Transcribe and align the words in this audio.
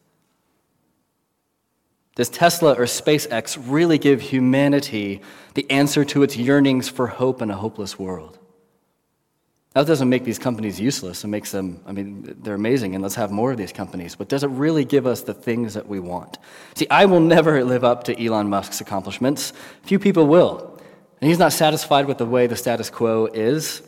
Does 2.15 2.30
Tesla 2.30 2.73
or 2.73 2.83
SpaceX 2.83 3.58
really 3.65 3.97
give 3.97 4.21
humanity 4.21 5.21
the 5.53 5.69
answer 5.71 6.03
to 6.05 6.23
its 6.23 6.36
yearnings 6.36 6.89
for 6.89 7.08
hope 7.08 7.41
in 7.41 7.49
a 7.49 7.55
hopeless 7.55 7.97
world? 7.97 8.38
That 9.73 9.88
doesn't 9.88 10.09
make 10.09 10.25
these 10.25 10.39
companies 10.39 10.81
useless. 10.81 11.23
It 11.23 11.27
makes 11.27 11.52
them, 11.52 11.81
I 11.86 11.94
mean, 11.94 12.36
they're 12.41 12.55
amazing, 12.55 12.94
and 12.94 13.02
let's 13.02 13.16
have 13.16 13.32
more 13.32 13.52
of 13.52 13.58
these 13.58 13.71
companies. 13.71 14.15
But 14.15 14.27
does 14.27 14.43
it 14.43 14.49
really 14.49 14.83
give 14.83 15.08
us 15.08 15.21
the 15.21 15.33
things 15.33 15.76
that 15.76 15.87
we 15.87 15.99
want? 15.99 16.37
See, 16.76 16.87
I 16.89 17.05
will 17.05 17.21
never 17.21 17.64
live 17.64 17.86
up 17.86 18.04
to 18.05 18.23
Elon 18.26 18.49
Musk's 18.49 18.82
accomplishments. 18.82 19.54
Few 19.83 19.98
people 19.98 20.27
will. 20.27 20.77
And 21.21 21.30
he's 21.30 21.39
not 21.39 21.54
satisfied 21.54 22.05
with 22.05 22.17
the 22.17 22.26
way 22.26 22.48
the 22.48 22.58
status 22.58 22.89
quo 22.89 23.27
is. 23.27 23.82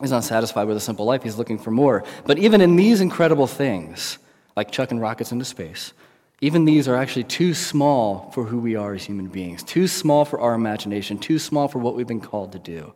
He's 0.00 0.10
not 0.10 0.24
satisfied 0.24 0.64
with 0.64 0.76
a 0.76 0.80
simple 0.80 1.04
life. 1.04 1.22
He's 1.22 1.36
looking 1.36 1.58
for 1.58 1.70
more. 1.70 2.02
But 2.26 2.38
even 2.38 2.60
in 2.60 2.74
these 2.74 3.00
incredible 3.00 3.46
things, 3.46 4.18
like 4.56 4.72
chucking 4.72 4.98
rockets 4.98 5.30
into 5.30 5.44
space, 5.44 5.92
even 6.40 6.64
these 6.64 6.88
are 6.88 6.96
actually 6.96 7.24
too 7.24 7.54
small 7.54 8.32
for 8.32 8.44
who 8.44 8.58
we 8.58 8.74
are 8.74 8.94
as 8.94 9.04
human 9.04 9.28
beings, 9.28 9.62
too 9.62 9.86
small 9.86 10.24
for 10.24 10.40
our 10.40 10.54
imagination, 10.54 11.18
too 11.18 11.38
small 11.38 11.68
for 11.68 11.78
what 11.78 11.94
we've 11.94 12.08
been 12.08 12.20
called 12.20 12.50
to 12.52 12.58
do. 12.58 12.92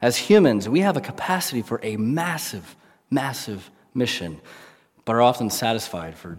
As 0.00 0.16
humans, 0.16 0.68
we 0.68 0.80
have 0.80 0.96
a 0.96 1.00
capacity 1.00 1.62
for 1.62 1.80
a 1.82 1.96
massive, 1.96 2.76
massive 3.10 3.70
mission, 3.94 4.40
but 5.04 5.16
are 5.16 5.22
often 5.22 5.48
satisfied 5.50 6.16
for 6.16 6.38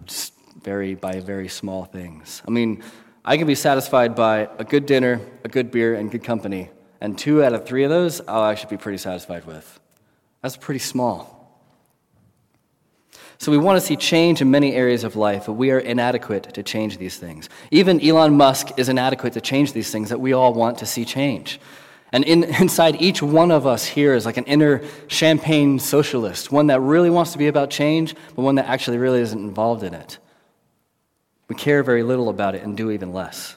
very 0.62 0.96
by 0.96 1.20
very 1.20 1.48
small 1.48 1.86
things. 1.86 2.42
I 2.48 2.52
mean, 2.52 2.84
I 3.26 3.38
can 3.38 3.48
be 3.48 3.56
satisfied 3.56 4.16
by 4.16 4.50
a 4.58 4.64
good 4.64 4.86
dinner, 4.86 5.20
a 5.44 5.50
good 5.50 5.72
beer, 5.72 5.96
and 5.96 6.12
good 6.12 6.24
company, 6.24 6.70
and 7.02 7.18
two 7.18 7.44
out 7.44 7.54
of 7.54 7.66
three 7.66 7.84
of 7.84 7.90
those 7.90 8.22
I'll 8.28 8.46
actually 8.46 8.78
be 8.78 8.82
pretty 8.82 8.98
satisfied 9.00 9.46
with. 9.46 9.80
That's 10.42 10.58
pretty 10.58 10.80
small. 10.80 11.34
So 13.40 13.52
we 13.52 13.58
want 13.58 13.80
to 13.80 13.86
see 13.86 13.96
change 13.96 14.42
in 14.42 14.50
many 14.50 14.74
areas 14.74 15.04
of 15.04 15.16
life, 15.16 15.46
but 15.46 15.54
we 15.54 15.72
are 15.72 15.80
inadequate 15.80 16.54
to 16.56 16.64
change 16.64 16.98
these 16.98 17.18
things. 17.18 17.50
Even 17.70 18.02
Elon 18.02 18.36
Musk 18.36 18.80
is 18.80 18.90
inadequate 18.90 19.34
to 19.34 19.42
change 19.42 19.74
these 19.74 19.92
things 19.92 20.10
that 20.10 20.20
we 20.20 20.34
all 20.34 20.54
want 20.54 20.80
to 20.80 20.86
see 20.86 21.06
change. 21.06 21.60
And 22.12 22.24
in, 22.24 22.44
inside 22.62 23.02
each 23.02 23.22
one 23.22 23.52
of 23.52 23.66
us 23.66 23.86
here 23.86 24.14
is 24.14 24.26
like 24.26 24.38
an 24.38 24.46
inner 24.46 24.82
champagne 25.08 25.80
socialist, 25.80 26.52
one 26.52 26.68
that 26.68 26.82
really 26.82 27.10
wants 27.10 27.32
to 27.34 27.38
be 27.38 27.48
about 27.48 27.70
change, 27.70 28.16
but 28.36 28.42
one 28.42 28.56
that 28.56 28.68
actually 28.68 28.98
really 28.98 29.22
isn't 29.22 29.40
involved 29.40 29.84
in 29.84 29.94
it. 29.94 30.18
We 31.48 31.56
care 31.56 31.84
very 31.84 32.04
little 32.04 32.30
about 32.30 32.56
it 32.56 32.64
and 32.64 32.76
do 32.76 32.92
even 32.92 33.14
less. 33.14 33.56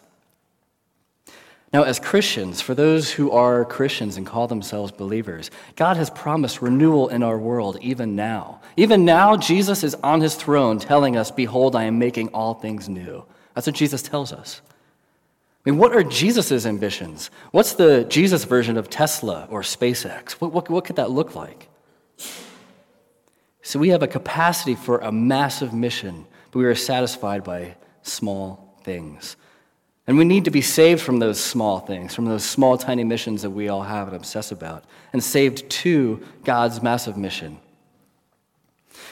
Now, 1.72 1.84
as 1.84 2.00
Christians, 2.00 2.60
for 2.60 2.74
those 2.74 3.12
who 3.12 3.30
are 3.30 3.64
Christians 3.64 4.16
and 4.16 4.26
call 4.26 4.48
themselves 4.48 4.90
believers, 4.90 5.52
God 5.76 5.96
has 5.96 6.10
promised 6.10 6.60
renewal 6.60 7.08
in 7.08 7.22
our 7.22 7.38
world 7.38 7.78
even 7.80 8.16
now. 8.16 8.60
Even 8.76 9.04
now, 9.04 9.36
Jesus 9.36 9.84
is 9.84 9.94
on 9.96 10.20
his 10.20 10.34
throne 10.34 10.80
telling 10.80 11.16
us, 11.16 11.30
Behold, 11.30 11.76
I 11.76 11.84
am 11.84 11.98
making 12.00 12.28
all 12.28 12.54
things 12.54 12.88
new. 12.88 13.24
That's 13.54 13.68
what 13.68 13.76
Jesus 13.76 14.02
tells 14.02 14.32
us. 14.32 14.62
I 15.64 15.70
mean, 15.70 15.78
what 15.78 15.92
are 15.92 16.02
Jesus' 16.02 16.64
ambitions? 16.64 17.30
What's 17.50 17.74
the 17.74 18.04
Jesus 18.04 18.44
version 18.44 18.78
of 18.78 18.88
Tesla 18.88 19.46
or 19.50 19.60
SpaceX? 19.60 20.32
What, 20.32 20.52
what, 20.52 20.70
what 20.70 20.84
could 20.84 20.96
that 20.96 21.10
look 21.10 21.34
like? 21.34 21.68
So 23.62 23.78
we 23.78 23.90
have 23.90 24.02
a 24.02 24.08
capacity 24.08 24.74
for 24.74 24.98
a 24.98 25.12
massive 25.12 25.74
mission, 25.74 26.26
but 26.50 26.60
we 26.60 26.64
are 26.64 26.74
satisfied 26.74 27.44
by 27.44 27.76
small 28.02 28.74
things. 28.84 29.36
And 30.06 30.16
we 30.16 30.24
need 30.24 30.46
to 30.46 30.50
be 30.50 30.62
saved 30.62 31.02
from 31.02 31.18
those 31.18 31.38
small 31.38 31.78
things, 31.78 32.14
from 32.14 32.24
those 32.24 32.42
small, 32.42 32.78
tiny 32.78 33.04
missions 33.04 33.42
that 33.42 33.50
we 33.50 33.68
all 33.68 33.82
have 33.82 34.08
and 34.08 34.16
obsess 34.16 34.50
about, 34.50 34.84
and 35.12 35.22
saved 35.22 35.68
to 35.70 36.26
God's 36.42 36.82
massive 36.82 37.18
mission. 37.18 37.60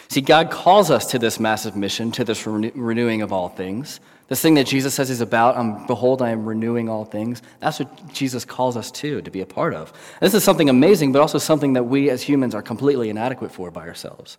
See, 0.08 0.22
God 0.22 0.50
calls 0.50 0.90
us 0.90 1.06
to 1.10 1.18
this 1.18 1.38
massive 1.38 1.76
mission, 1.76 2.10
to 2.12 2.24
this 2.24 2.46
renewing 2.46 3.20
of 3.20 3.32
all 3.32 3.50
things. 3.50 4.00
This 4.28 4.42
thing 4.42 4.54
that 4.54 4.66
Jesus 4.66 4.94
says 4.94 5.08
he's 5.08 5.22
about, 5.22 5.56
um, 5.56 5.86
behold, 5.86 6.20
I 6.20 6.30
am 6.30 6.44
renewing 6.44 6.88
all 6.88 7.06
things. 7.06 7.40
That's 7.60 7.78
what 7.78 8.12
Jesus 8.12 8.44
calls 8.44 8.76
us 8.76 8.90
to, 8.92 9.22
to 9.22 9.30
be 9.30 9.40
a 9.40 9.46
part 9.46 9.72
of. 9.72 9.92
This 10.20 10.34
is 10.34 10.44
something 10.44 10.68
amazing, 10.68 11.12
but 11.12 11.20
also 11.20 11.38
something 11.38 11.72
that 11.72 11.84
we 11.84 12.10
as 12.10 12.22
humans 12.22 12.54
are 12.54 12.62
completely 12.62 13.08
inadequate 13.08 13.52
for 13.52 13.70
by 13.70 13.88
ourselves. 13.88 14.36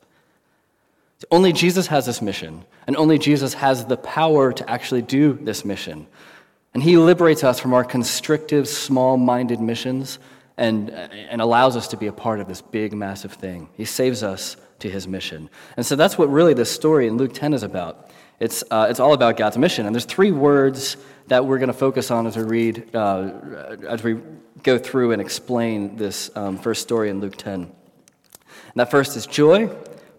Only 1.32 1.52
Jesus 1.52 1.88
has 1.88 2.06
this 2.06 2.22
mission, 2.22 2.64
and 2.88 2.96
only 2.96 3.18
Jesus 3.18 3.56
has 3.56 3.86
the 3.86 3.98
power 3.98 4.54
to 4.54 4.70
actually 4.70 5.02
do 5.02 5.34
this 5.34 5.66
mission. 5.66 6.08
And 6.74 6.84
he 6.84 6.98
liberates 6.98 7.44
us 7.44 7.60
from 7.60 7.74
our 7.74 7.84
constrictive, 7.84 8.68
small 8.68 9.18
minded 9.18 9.60
missions 9.60 10.20
and, 10.56 10.90
and 10.92 11.42
allows 11.42 11.76
us 11.76 11.88
to 11.88 11.98
be 11.98 12.08
a 12.08 12.14
part 12.14 12.40
of 12.40 12.48
this 12.48 12.62
big, 12.62 12.94
massive 12.94 13.34
thing. 13.34 13.70
He 13.74 13.86
saves 13.86 14.24
us 14.24 14.58
to 14.80 14.90
his 14.90 15.08
mission. 15.08 15.50
And 15.78 15.86
so 15.86 15.96
that's 15.96 16.18
what 16.18 16.30
really 16.30 16.54
this 16.54 16.70
story 16.70 17.08
in 17.08 17.18
Luke 17.18 17.34
10 17.34 17.54
is 17.54 17.64
about. 17.64 18.09
It's, 18.40 18.64
uh, 18.72 18.88
it's 18.90 19.00
all 19.00 19.14
about 19.14 19.38
God's 19.38 19.58
mission. 19.58 19.86
And 19.86 19.94
there's 19.94 20.06
three 20.06 20.32
words 20.32 20.98
that 21.28 21.46
we're 21.46 21.60
going 21.60 21.68
to 21.68 21.74
focus 21.74 22.10
on 22.12 22.26
as 22.26 22.38
we 22.38 22.44
read, 22.44 22.96
uh, 22.96 23.32
as 23.88 24.04
we 24.04 24.18
go 24.64 24.78
through 24.78 25.12
and 25.12 25.22
explain 25.22 25.98
this 25.98 26.32
um, 26.36 26.58
first 26.58 26.82
story 26.82 27.10
in 27.10 27.20
Luke 27.20 27.36
10. 27.36 27.54
And 27.62 27.72
that 28.76 28.92
first 28.92 29.18
is 29.18 29.26
joy, 29.26 29.68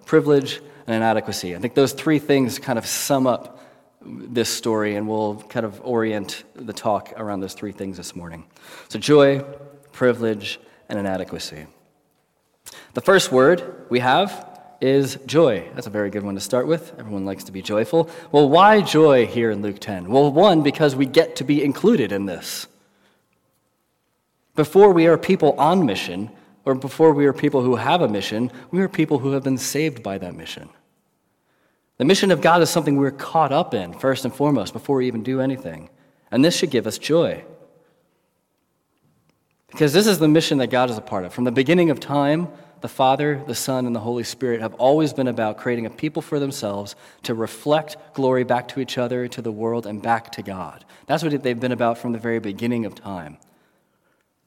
privilege, 0.06 0.60
and 0.86 0.96
inadequacy. 0.96 1.54
I 1.54 1.58
think 1.58 1.74
those 1.74 1.92
three 1.92 2.18
things 2.18 2.58
kind 2.58 2.78
of 2.78 2.86
sum 2.86 3.26
up 3.26 3.58
this 4.02 4.48
story, 4.48 4.96
and 4.96 5.08
we'll 5.08 5.36
kind 5.36 5.66
of 5.66 5.80
orient 5.84 6.44
the 6.54 6.72
talk 6.72 7.12
around 7.16 7.40
those 7.40 7.54
three 7.54 7.72
things 7.72 7.96
this 7.96 8.16
morning. 8.16 8.44
So, 8.88 8.98
joy, 8.98 9.40
privilege, 9.92 10.58
and 10.88 10.98
inadequacy. 10.98 11.66
The 12.94 13.00
first 13.00 13.30
word 13.30 13.86
we 13.90 14.00
have 14.00 14.49
is 14.80 15.18
joy. 15.26 15.68
That's 15.74 15.86
a 15.86 15.90
very 15.90 16.10
good 16.10 16.22
one 16.22 16.34
to 16.34 16.40
start 16.40 16.66
with. 16.66 16.92
Everyone 16.98 17.24
likes 17.24 17.44
to 17.44 17.52
be 17.52 17.62
joyful. 17.62 18.08
Well, 18.32 18.48
why 18.48 18.80
joy 18.80 19.26
here 19.26 19.50
in 19.50 19.62
Luke 19.62 19.78
10? 19.78 20.08
Well, 20.08 20.32
one, 20.32 20.62
because 20.62 20.96
we 20.96 21.06
get 21.06 21.36
to 21.36 21.44
be 21.44 21.62
included 21.62 22.12
in 22.12 22.26
this. 22.26 22.66
Before 24.56 24.92
we 24.92 25.06
are 25.06 25.18
people 25.18 25.52
on 25.58 25.86
mission, 25.86 26.30
or 26.64 26.74
before 26.74 27.12
we 27.12 27.26
are 27.26 27.32
people 27.32 27.62
who 27.62 27.76
have 27.76 28.02
a 28.02 28.08
mission, 28.08 28.50
we 28.70 28.80
are 28.80 28.88
people 28.88 29.18
who 29.18 29.32
have 29.32 29.42
been 29.42 29.58
saved 29.58 30.02
by 30.02 30.18
that 30.18 30.34
mission. 30.34 30.68
The 31.98 32.04
mission 32.04 32.30
of 32.30 32.40
God 32.40 32.62
is 32.62 32.70
something 32.70 32.96
we're 32.96 33.10
caught 33.10 33.52
up 33.52 33.74
in, 33.74 33.92
first 33.92 34.24
and 34.24 34.34
foremost, 34.34 34.72
before 34.72 34.96
we 34.96 35.06
even 35.06 35.22
do 35.22 35.40
anything. 35.40 35.90
And 36.30 36.44
this 36.44 36.56
should 36.56 36.70
give 36.70 36.86
us 36.86 36.96
joy. 36.96 37.44
Because 39.70 39.92
this 39.92 40.06
is 40.06 40.18
the 40.18 40.28
mission 40.28 40.58
that 40.58 40.68
God 40.68 40.90
is 40.90 40.98
a 40.98 41.02
part 41.02 41.24
of. 41.24 41.34
From 41.34 41.44
the 41.44 41.52
beginning 41.52 41.90
of 41.90 42.00
time, 42.00 42.48
the 42.80 42.88
Father, 42.88 43.42
the 43.46 43.54
Son, 43.54 43.86
and 43.86 43.94
the 43.94 44.00
Holy 44.00 44.24
Spirit 44.24 44.60
have 44.60 44.74
always 44.74 45.12
been 45.12 45.28
about 45.28 45.58
creating 45.58 45.86
a 45.86 45.90
people 45.90 46.22
for 46.22 46.38
themselves 46.38 46.96
to 47.22 47.34
reflect 47.34 47.96
glory 48.14 48.44
back 48.44 48.68
to 48.68 48.80
each 48.80 48.98
other, 48.98 49.28
to 49.28 49.42
the 49.42 49.52
world, 49.52 49.86
and 49.86 50.02
back 50.02 50.32
to 50.32 50.42
God. 50.42 50.84
That's 51.06 51.22
what 51.22 51.42
they've 51.42 51.58
been 51.58 51.72
about 51.72 51.98
from 51.98 52.12
the 52.12 52.18
very 52.18 52.38
beginning 52.38 52.84
of 52.84 52.94
time. 52.94 53.38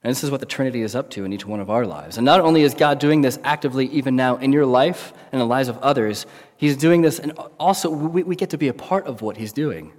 And 0.04 0.12
this 0.12 0.24
is 0.24 0.32
what 0.32 0.42
the 0.42 0.46
Trinity 0.46 0.82
is 0.82 0.96
up 0.96 1.10
to 1.12 1.24
in 1.24 1.32
each 1.32 1.46
one 1.46 1.62
of 1.62 1.70
our 1.70 1.86
lives. 1.86 2.18
And 2.18 2.26
not 2.26 2.42
only 2.42 2.64
is 2.64 2.74
God 2.74 3.00
doing 3.00 3.22
this 3.22 3.40
actively 3.44 3.88
even 3.88 4.16
now 4.18 4.36
in 4.36 4.52
your 4.52 4.66
life 4.66 5.14
and 5.32 5.40
the 5.40 5.46
lives 5.46 5.70
of 5.70 5.78
others, 5.78 6.26
He's 6.58 6.76
doing 6.76 7.02
this, 7.02 7.20
and 7.20 7.32
also 7.60 7.90
we, 7.90 8.24
we 8.24 8.36
get 8.36 8.50
to 8.50 8.58
be 8.58 8.68
a 8.68 8.74
part 8.74 9.06
of 9.08 9.22
what 9.22 9.38
He's 9.38 9.54
doing. 9.54 9.94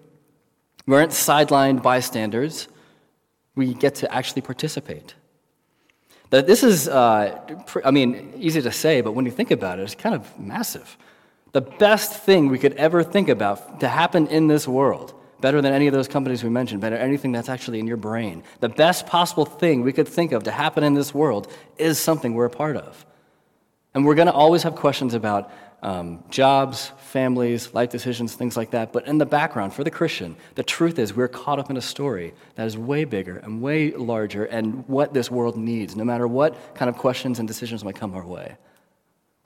We 0.86 0.94
aren't 0.94 1.12
sidelined 1.12 1.82
bystanders, 1.82 2.68
we 3.54 3.72
get 3.72 3.94
to 3.96 4.14
actually 4.14 4.42
participate. 4.42 5.14
That 6.34 6.48
this 6.48 6.64
is, 6.64 6.88
uh, 6.88 7.38
I 7.84 7.92
mean, 7.92 8.32
easy 8.36 8.60
to 8.60 8.72
say, 8.72 9.02
but 9.02 9.12
when 9.12 9.24
you 9.24 9.30
think 9.30 9.52
about 9.52 9.78
it, 9.78 9.82
it's 9.82 9.94
kind 9.94 10.16
of 10.16 10.36
massive. 10.36 10.98
The 11.52 11.60
best 11.60 12.12
thing 12.12 12.48
we 12.48 12.58
could 12.58 12.72
ever 12.72 13.04
think 13.04 13.28
about 13.28 13.78
to 13.78 13.86
happen 13.86 14.26
in 14.26 14.48
this 14.48 14.66
world 14.66 15.14
better 15.40 15.62
than 15.62 15.72
any 15.72 15.86
of 15.86 15.92
those 15.94 16.08
companies 16.08 16.42
we 16.42 16.50
mentioned, 16.50 16.80
better 16.80 16.96
than 16.96 17.06
anything 17.06 17.30
that's 17.30 17.48
actually 17.48 17.78
in 17.78 17.86
your 17.86 17.96
brain. 17.96 18.42
The 18.58 18.68
best 18.68 19.06
possible 19.06 19.44
thing 19.44 19.82
we 19.82 19.92
could 19.92 20.08
think 20.08 20.32
of 20.32 20.42
to 20.42 20.50
happen 20.50 20.82
in 20.82 20.94
this 20.94 21.14
world 21.14 21.46
is 21.78 22.00
something 22.00 22.34
we're 22.34 22.46
a 22.46 22.50
part 22.50 22.76
of. 22.76 23.06
And 23.94 24.04
we're 24.04 24.16
going 24.16 24.26
to 24.26 24.32
always 24.32 24.64
have 24.64 24.74
questions 24.74 25.14
about 25.14 25.52
um, 25.84 26.24
jobs, 26.30 26.90
families, 26.98 27.74
life 27.74 27.90
decisions, 27.90 28.34
things 28.34 28.56
like 28.56 28.70
that. 28.70 28.92
But 28.92 29.06
in 29.06 29.18
the 29.18 29.26
background, 29.26 29.74
for 29.74 29.84
the 29.84 29.90
Christian, 29.90 30.34
the 30.54 30.62
truth 30.62 30.98
is 30.98 31.14
we're 31.14 31.28
caught 31.28 31.58
up 31.58 31.70
in 31.70 31.76
a 31.76 31.82
story 31.82 32.32
that 32.54 32.66
is 32.66 32.76
way 32.76 33.04
bigger 33.04 33.36
and 33.36 33.60
way 33.60 33.92
larger 33.92 34.46
and 34.46 34.88
what 34.88 35.12
this 35.12 35.30
world 35.30 35.58
needs, 35.58 35.94
no 35.94 36.02
matter 36.02 36.26
what 36.26 36.74
kind 36.74 36.88
of 36.88 36.96
questions 36.96 37.38
and 37.38 37.46
decisions 37.46 37.84
might 37.84 37.96
come 37.96 38.14
our 38.14 38.26
way. 38.26 38.56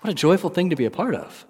What 0.00 0.12
a 0.12 0.14
joyful 0.14 0.49
thing 0.49 0.70
to 0.70 0.76
be 0.76 0.85
a 0.85 0.93
part 0.93 1.17
of. 1.17 1.44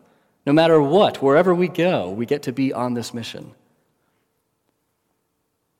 No 0.46 0.55
matter 0.55 0.81
what, 0.81 1.23
wherever 1.23 1.55
we 1.55 1.69
go, 1.69 2.11
we 2.11 2.25
get 2.25 2.43
to 2.44 2.52
be 2.52 2.73
on 2.73 2.94
this 2.94 3.12
mission. 3.12 3.55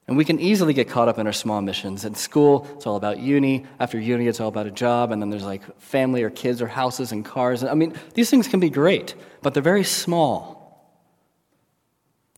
And 0.09 0.17
we 0.17 0.25
can 0.25 0.41
easily 0.41 0.73
get 0.73 0.89
caught 0.89 1.07
up 1.09 1.19
in 1.19 1.27
our 1.27 1.35
small 1.35 1.61
missions. 1.61 2.07
At 2.07 2.17
school, 2.17 2.67
it's 2.75 2.87
all 2.87 2.97
about 2.97 3.19
uni. 3.19 3.67
After 3.79 4.01
uni, 4.01 4.27
it's 4.27 4.41
all 4.41 4.49
about 4.49 4.67
a 4.67 4.71
job. 4.71 5.13
And 5.13 5.21
then 5.21 5.29
there's 5.29 5.45
like 5.45 5.63
family 5.79 6.23
or 6.23 6.31
kids 6.31 6.63
or 6.63 6.67
houses 6.67 7.13
and 7.13 7.23
cars. 7.23 7.63
I 7.63 7.75
mean, 7.75 7.95
these 8.15 8.31
things 8.31 8.49
can 8.49 8.59
be 8.59 8.71
great, 8.71 9.15
but 9.43 9.53
they're 9.53 9.63
very 9.63 9.85
small. 9.85 10.57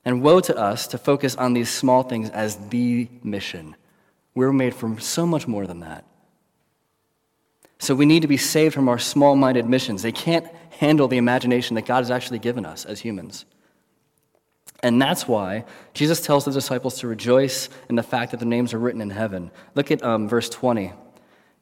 And 0.05 0.21
woe 0.21 0.41
to 0.41 0.57
us 0.57 0.89
to 0.89 0.99
focus 0.99 1.37
on 1.37 1.53
these 1.53 1.71
small 1.71 2.03
things 2.03 2.29
as 2.31 2.57
the 2.71 3.09
mission. 3.23 3.77
We're 4.35 4.53
made 4.53 4.75
from 4.75 4.99
so 4.99 5.25
much 5.25 5.47
more 5.47 5.67
than 5.67 5.81
that. 5.81 6.05
So 7.79 7.95
we 7.95 8.05
need 8.05 8.23
to 8.23 8.29
be 8.29 8.37
saved 8.37 8.75
from 8.75 8.89
our 8.89 8.99
small 8.99 9.37
minded 9.37 9.67
missions. 9.67 10.03
They 10.03 10.13
can't 10.13 10.47
handle 10.71 11.07
the 11.07 11.19
imagination 11.19 11.77
that 11.77 11.87
God 11.87 11.99
has 11.99 12.11
actually 12.11 12.41
given 12.41 12.67
us 12.67 12.85
as 12.85 13.01
humans. 13.01 13.45
And 14.83 15.01
that's 15.01 15.29
why 15.29 15.65
Jesus 15.93 16.21
tells 16.21 16.45
the 16.45 16.53
disciples 16.53 17.01
to 17.01 17.07
rejoice 17.07 17.69
in 17.89 17.97
the 17.97 18.03
fact 18.03 18.31
that 18.31 18.39
their 18.39 18.49
names 18.49 18.73
are 18.73 18.79
written 18.79 19.01
in 19.01 19.11
heaven. 19.11 19.51
Look 19.75 19.91
at 19.91 20.03
um, 20.03 20.29
verse 20.29 20.49
20. 20.49 20.93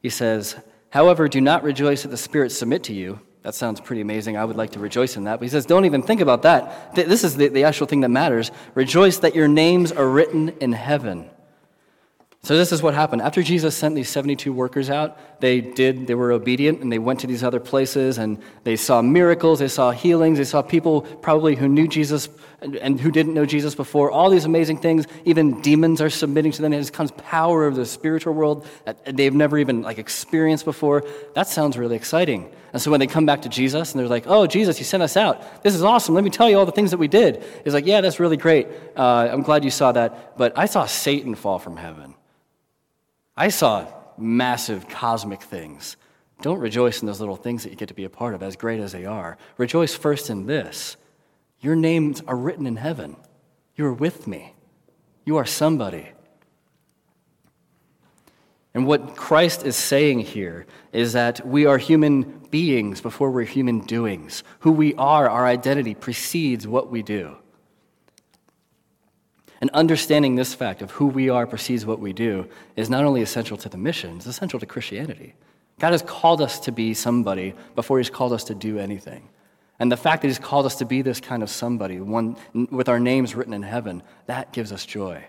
He 0.01 0.09
says, 0.09 0.57
However, 0.91 1.29
do 1.29 1.41
not 1.41 1.65
rejoice 1.65 2.03
that 2.03 2.09
the 2.09 2.17
spirits 2.17 2.57
submit 2.57 2.85
to 2.85 2.95
you. 2.95 3.21
That 3.43 3.55
sounds 3.55 3.81
pretty 3.81 4.03
amazing. 4.03 4.37
I 4.37 4.45
would 4.45 4.57
like 4.57 4.71
to 4.73 4.79
rejoice 4.79 5.17
in 5.17 5.25
that. 5.25 5.39
But 5.39 5.45
he 5.45 5.49
says, 5.49 5.67
Don't 5.67 5.85
even 5.85 6.03
think 6.03 6.21
about 6.21 6.43
that. 6.43 6.95
This 6.95 7.25
is 7.25 7.37
the, 7.37 7.49
the 7.49 7.65
actual 7.65 7.87
thing 7.87 8.01
that 8.01 8.09
matters. 8.09 8.51
Rejoice 8.75 9.19
that 9.19 9.35
your 9.35 9.49
names 9.49 9.91
are 9.91 10.09
written 10.09 10.51
in 10.61 10.73
heaven. 10.73 11.31
So 12.45 12.57
this 12.57 12.73
is 12.73 12.83
what 12.83 12.95
happened. 12.95 13.21
After 13.21 13.43
Jesus 13.43 13.77
sent 13.77 13.95
these 13.95 14.09
72 14.09 14.53
workers 14.53 14.91
out, 14.91 15.41
they 15.41 15.61
did 15.61 16.07
they 16.07 16.15
were 16.15 16.33
obedient 16.33 16.81
and 16.81 16.91
they 16.91 16.99
went 16.99 17.21
to 17.21 17.27
these 17.27 17.43
other 17.43 17.61
places 17.61 18.17
and 18.17 18.41
they 18.65 18.77
saw 18.77 19.03
miracles, 19.03 19.59
they 19.59 19.69
saw 19.69 19.91
healings, 19.91 20.39
they 20.39 20.45
saw 20.45 20.63
people 20.63 21.03
probably 21.03 21.57
who 21.57 21.69
knew 21.69 21.89
Jesus 21.89 22.29
and 22.61 23.01
who 23.01 23.11
didn't 23.11 23.35
know 23.35 23.45
Jesus 23.45 23.75
before. 23.75 24.11
All 24.11 24.31
these 24.31 24.45
amazing 24.45 24.79
things, 24.79 25.07
even 25.25 25.61
demons 25.63 26.01
are 26.01 26.11
submitting 26.11 26.53
to 26.53 26.63
them. 26.63 26.73
It 26.73 26.93
comes 26.93 27.11
power 27.13 27.67
of 27.67 27.77
the 27.77 27.85
spiritual 27.85 28.35
world 28.35 28.67
that 28.85 29.17
they've 29.17 29.35
never 29.35 29.59
even 29.59 29.83
like 29.83 29.99
experienced 29.99 30.65
before. 30.65 31.05
That 31.35 31.49
sounds 31.49 31.77
really 31.77 31.97
exciting. 31.97 32.51
And 32.73 32.81
so 32.81 32.91
when 32.91 33.01
they 33.01 33.07
come 33.07 33.27
back 33.27 33.43
to 33.43 33.49
Jesus 33.49 33.93
and 33.93 34.01
they're 34.01 34.09
like, 34.09 34.25
"Oh, 34.27 34.47
Jesus, 34.47 34.79
you 34.79 34.85
sent 34.85 35.03
us 35.03 35.17
out. 35.17 35.63
This 35.63 35.75
is 35.75 35.83
awesome. 35.83 36.15
Let 36.15 36.25
me 36.25 36.31
tell 36.31 36.49
you 36.49 36.59
all 36.59 36.67
the 36.67 36.73
things 36.73 36.93
that 36.93 36.99
we 36.99 37.09
did." 37.09 37.43
He's 37.65 37.75
like, 37.75 37.87
"Yeah, 37.87 38.01
that's 38.01 38.21
really 38.21 38.37
great. 38.37 38.69
Uh, 38.97 39.29
I'm 39.31 39.43
glad 39.43 39.65
you 39.65 39.71
saw 39.71 39.93
that, 39.93 40.39
but 40.39 40.57
I 40.57 40.67
saw 40.67 40.87
Satan 40.87 41.35
fall 41.35 41.59
from 41.59 41.77
heaven." 41.77 42.15
I 43.39 43.51
saw 43.51 43.87
massive 44.19 44.89
cosmic 44.89 45.43
things. 45.43 45.97
Don't 46.43 46.59
rejoice 46.59 47.01
in 47.01 47.07
those 47.07 47.21
little 47.21 47.37
things 47.37 47.63
that 47.63 47.71
you 47.71 47.77
get 47.77 47.87
to 47.87 47.95
be 47.95 48.03
a 48.03 48.11
part 48.11 48.35
of, 48.35 48.43
as 48.43 48.57
great 48.57 48.81
as 48.81 48.91
they 48.91 49.05
are. 49.05 49.39
Rejoice 49.57 49.95
first 49.95 50.29
in 50.29 50.47
this 50.47 50.97
your 51.61 51.77
names 51.77 52.21
are 52.27 52.37
written 52.37 52.67
in 52.67 52.77
heaven. 52.77 53.17
You 53.77 53.87
are 53.87 53.93
with 53.93 54.27
me. 54.27 54.55
You 55.25 55.37
are 55.37 55.45
somebody. 55.45 56.09
And 58.75 58.87
what 58.87 59.17
Christ 59.17 59.65
is 59.65 59.77
saying 59.77 60.21
here 60.21 60.67
is 60.93 61.13
that 61.15 61.47
we 61.47 61.67
are 61.67 61.79
human 61.79 62.23
beings 62.51 63.01
before 63.01 63.31
we're 63.31 63.43
human 63.43 63.81
doings. 63.81 64.45
Who 64.61 64.73
we 64.73 64.95
are, 64.95 65.29
our 65.29 65.47
identity, 65.47 65.95
precedes 65.95 66.67
what 66.67 66.91
we 66.91 67.03
do. 67.03 67.37
And 69.61 69.71
understanding 69.71 70.37
this 70.37 70.55
fact 70.55 70.83
of 70.83 70.93
who 70.93 71.07
we 71.07 71.29
are 71.29 71.47
precedes 71.47 71.85
what 71.85 71.99
we 71.99 72.13
do 72.13 72.49
is 72.77 72.89
not 72.89 73.05
only 73.05 73.23
essential 73.23 73.57
to 73.59 73.69
the 73.69 73.77
mission, 73.77 74.17
it's 74.17 74.27
essential 74.27 74.61
to 74.61 74.67
Christianity. 74.67 75.35
God 75.79 75.93
has 75.93 76.03
called 76.03 76.41
us 76.41 76.61
to 76.61 76.73
be 76.73 76.95
somebody 76.95 77.55
before 77.75 77.99
He's 77.99 78.11
called 78.11 78.33
us 78.33 78.45
to 78.45 78.55
do 78.55 78.79
anything. 78.79 79.29
And 79.81 79.91
the 79.91 79.97
fact 79.97 80.23
that 80.23 80.29
He's 80.29 80.39
called 80.39 80.67
us 80.67 80.77
to 80.77 80.85
be 80.85 81.03
this 81.03 81.21
kind 81.21 81.43
of 81.43 81.51
somebody, 81.51 82.01
one 82.01 82.37
with 82.71 82.89
our 82.89 83.01
names 83.01 83.35
written 83.35 83.53
in 83.53 83.63
heaven, 83.63 84.03
that 84.27 84.53
gives 84.53 84.73
us 84.73 84.87
joy. 84.87 85.25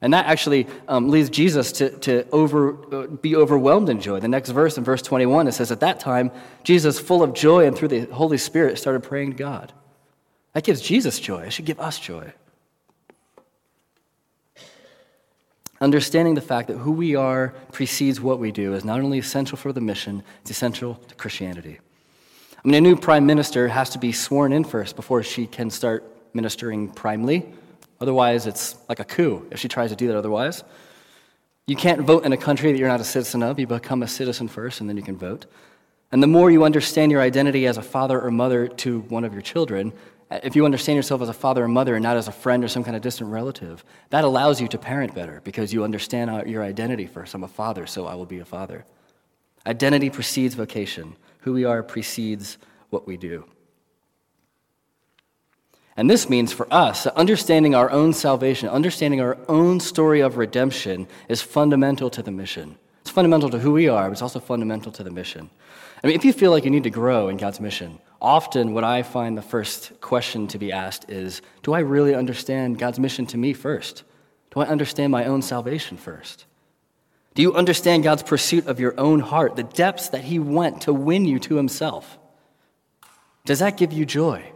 And 0.00 0.12
that 0.12 0.26
actually 0.26 0.66
um, 0.88 1.08
leads 1.08 1.30
Jesus 1.30 1.72
to, 1.72 1.90
to 2.00 2.28
over, 2.30 2.76
uh, 2.94 3.06
be 3.06 3.34
overwhelmed 3.34 3.88
in 3.88 4.00
joy. 4.00 4.20
The 4.20 4.28
next 4.28 4.50
verse, 4.50 4.76
in 4.76 4.84
verse 4.84 5.02
21, 5.02 5.48
it 5.48 5.52
says, 5.52 5.72
At 5.72 5.80
that 5.80 6.00
time, 6.00 6.30
Jesus, 6.64 7.00
full 7.00 7.22
of 7.22 7.32
joy 7.32 7.66
and 7.66 7.76
through 7.76 7.88
the 7.88 8.00
Holy 8.12 8.38
Spirit, 8.38 8.78
started 8.78 9.02
praying 9.02 9.32
to 9.32 9.36
God. 9.36 9.72
That 10.52 10.64
gives 10.64 10.80
Jesus 10.80 11.18
joy. 11.18 11.44
It 11.44 11.52
should 11.52 11.64
give 11.64 11.80
us 11.80 11.98
joy. 11.98 12.32
Understanding 15.80 16.34
the 16.34 16.40
fact 16.40 16.68
that 16.68 16.78
who 16.78 16.92
we 16.92 17.16
are 17.16 17.54
precedes 17.72 18.20
what 18.20 18.38
we 18.38 18.50
do 18.50 18.74
is 18.74 18.84
not 18.84 19.00
only 19.00 19.18
essential 19.18 19.58
for 19.58 19.72
the 19.72 19.80
mission, 19.80 20.22
it's 20.40 20.50
essential 20.50 20.94
to 21.08 21.14
Christianity. 21.14 21.78
I 22.56 22.68
mean, 22.68 22.74
a 22.74 22.80
new 22.80 22.96
prime 22.96 23.26
minister 23.26 23.68
has 23.68 23.90
to 23.90 23.98
be 23.98 24.12
sworn 24.12 24.52
in 24.52 24.64
first 24.64 24.96
before 24.96 25.22
she 25.22 25.46
can 25.46 25.70
start 25.70 26.04
ministering 26.32 26.88
primely. 26.88 27.46
Otherwise, 28.00 28.46
it's 28.46 28.76
like 28.88 29.00
a 29.00 29.04
coup 29.04 29.46
if 29.50 29.60
she 29.60 29.68
tries 29.68 29.90
to 29.90 29.96
do 29.96 30.08
that 30.08 30.16
otherwise. 30.16 30.64
You 31.66 31.76
can't 31.76 32.00
vote 32.02 32.24
in 32.24 32.32
a 32.32 32.36
country 32.36 32.72
that 32.72 32.78
you're 32.78 32.88
not 32.88 33.00
a 33.00 33.04
citizen 33.04 33.42
of. 33.42 33.58
You 33.58 33.66
become 33.66 34.02
a 34.02 34.08
citizen 34.08 34.48
first, 34.48 34.80
and 34.80 34.88
then 34.88 34.96
you 34.96 35.02
can 35.02 35.16
vote. 35.16 35.46
And 36.12 36.22
the 36.22 36.26
more 36.26 36.50
you 36.50 36.64
understand 36.64 37.10
your 37.12 37.20
identity 37.20 37.66
as 37.66 37.76
a 37.76 37.82
father 37.82 38.20
or 38.20 38.30
mother 38.30 38.68
to 38.68 39.00
one 39.00 39.24
of 39.24 39.32
your 39.32 39.42
children, 39.42 39.92
if 40.30 40.56
you 40.56 40.64
understand 40.64 40.96
yourself 40.96 41.22
as 41.22 41.28
a 41.28 41.32
father 41.34 41.64
or 41.64 41.68
mother 41.68 41.94
and 41.94 42.02
not 42.02 42.16
as 42.16 42.28
a 42.28 42.32
friend 42.32 42.64
or 42.64 42.68
some 42.68 42.82
kind 42.82 42.96
of 42.96 43.02
distant 43.02 43.30
relative, 43.30 43.84
that 44.10 44.24
allows 44.24 44.60
you 44.60 44.68
to 44.68 44.78
parent 44.78 45.14
better 45.14 45.40
because 45.44 45.72
you 45.72 45.84
understand 45.84 46.30
uh, 46.30 46.42
your 46.44 46.62
identity 46.62 47.06
first. 47.06 47.34
I'm 47.34 47.44
a 47.44 47.48
father, 47.48 47.86
so 47.86 48.06
I 48.06 48.14
will 48.14 48.26
be 48.26 48.40
a 48.40 48.44
father. 48.44 48.84
Identity 49.66 50.10
precedes 50.10 50.54
vocation. 50.54 51.16
Who 51.40 51.52
we 51.52 51.64
are 51.64 51.82
precedes 51.82 52.58
what 52.90 53.06
we 53.06 53.16
do. 53.16 53.44
And 55.96 56.10
this 56.10 56.28
means 56.28 56.52
for 56.52 56.72
us 56.72 57.04
that 57.04 57.16
understanding 57.16 57.74
our 57.74 57.90
own 57.90 58.12
salvation, 58.12 58.68
understanding 58.68 59.20
our 59.20 59.38
own 59.48 59.80
story 59.80 60.20
of 60.20 60.36
redemption 60.36 61.06
is 61.28 61.40
fundamental 61.40 62.10
to 62.10 62.22
the 62.22 62.30
mission. 62.30 62.76
It's 63.00 63.10
fundamental 63.10 63.48
to 63.50 63.58
who 63.58 63.72
we 63.72 63.88
are, 63.88 64.08
but 64.08 64.12
it's 64.12 64.22
also 64.22 64.40
fundamental 64.40 64.92
to 64.92 65.02
the 65.02 65.10
mission. 65.10 65.48
I 66.02 66.06
mean, 66.06 66.16
if 66.16 66.24
you 66.24 66.32
feel 66.32 66.50
like 66.50 66.64
you 66.64 66.70
need 66.70 66.84
to 66.84 66.90
grow 66.90 67.28
in 67.28 67.36
God's 67.36 67.60
mission, 67.60 67.98
often 68.20 68.72
what 68.72 68.84
I 68.84 69.02
find 69.02 69.36
the 69.36 69.42
first 69.42 70.00
question 70.00 70.46
to 70.48 70.58
be 70.58 70.72
asked 70.72 71.10
is 71.10 71.42
Do 71.62 71.72
I 71.72 71.80
really 71.80 72.14
understand 72.14 72.78
God's 72.78 72.98
mission 72.98 73.26
to 73.26 73.36
me 73.36 73.52
first? 73.52 74.04
Do 74.52 74.60
I 74.60 74.66
understand 74.66 75.12
my 75.12 75.26
own 75.26 75.42
salvation 75.42 75.96
first? 75.96 76.46
Do 77.34 77.42
you 77.42 77.54
understand 77.54 78.02
God's 78.02 78.22
pursuit 78.22 78.66
of 78.66 78.80
your 78.80 78.98
own 78.98 79.20
heart, 79.20 79.56
the 79.56 79.62
depths 79.62 80.08
that 80.08 80.24
He 80.24 80.38
went 80.38 80.82
to 80.82 80.92
win 80.92 81.26
you 81.26 81.38
to 81.40 81.56
Himself? 81.56 82.18
Does 83.44 83.58
that 83.58 83.76
give 83.76 83.92
you 83.92 84.06
joy? 84.06 84.52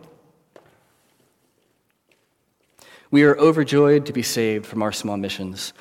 We 3.10 3.24
are 3.24 3.36
overjoyed 3.38 4.06
to 4.06 4.12
be 4.12 4.22
saved 4.22 4.66
from 4.66 4.82
our 4.82 4.92
small 4.92 5.16
missions. 5.16 5.72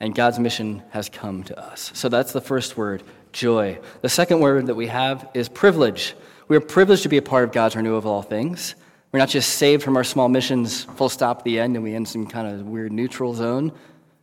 and 0.00 0.16
God's 0.16 0.40
mission 0.40 0.82
has 0.90 1.08
come 1.08 1.44
to 1.44 1.56
us. 1.56 1.92
So 1.94 2.08
that's 2.08 2.32
the 2.32 2.40
first 2.40 2.76
word, 2.76 3.04
joy. 3.32 3.78
The 4.00 4.08
second 4.08 4.40
word 4.40 4.66
that 4.66 4.74
we 4.74 4.88
have 4.88 5.28
is 5.32 5.48
privilege. 5.48 6.16
We 6.52 6.58
are 6.58 6.60
privileged 6.60 7.04
to 7.04 7.08
be 7.08 7.16
a 7.16 7.22
part 7.22 7.44
of 7.44 7.52
God's 7.52 7.76
renewal 7.76 7.96
of 7.96 8.04
all 8.04 8.20
things. 8.20 8.74
We're 9.10 9.20
not 9.20 9.30
just 9.30 9.54
saved 9.54 9.82
from 9.82 9.96
our 9.96 10.04
small 10.04 10.28
missions, 10.28 10.84
full 10.84 11.08
stop, 11.08 11.44
the 11.44 11.58
end, 11.58 11.76
and 11.76 11.82
we 11.82 11.94
end 11.94 12.06
some 12.06 12.26
kind 12.26 12.46
of 12.46 12.66
weird 12.66 12.92
neutral 12.92 13.32
zone. 13.32 13.72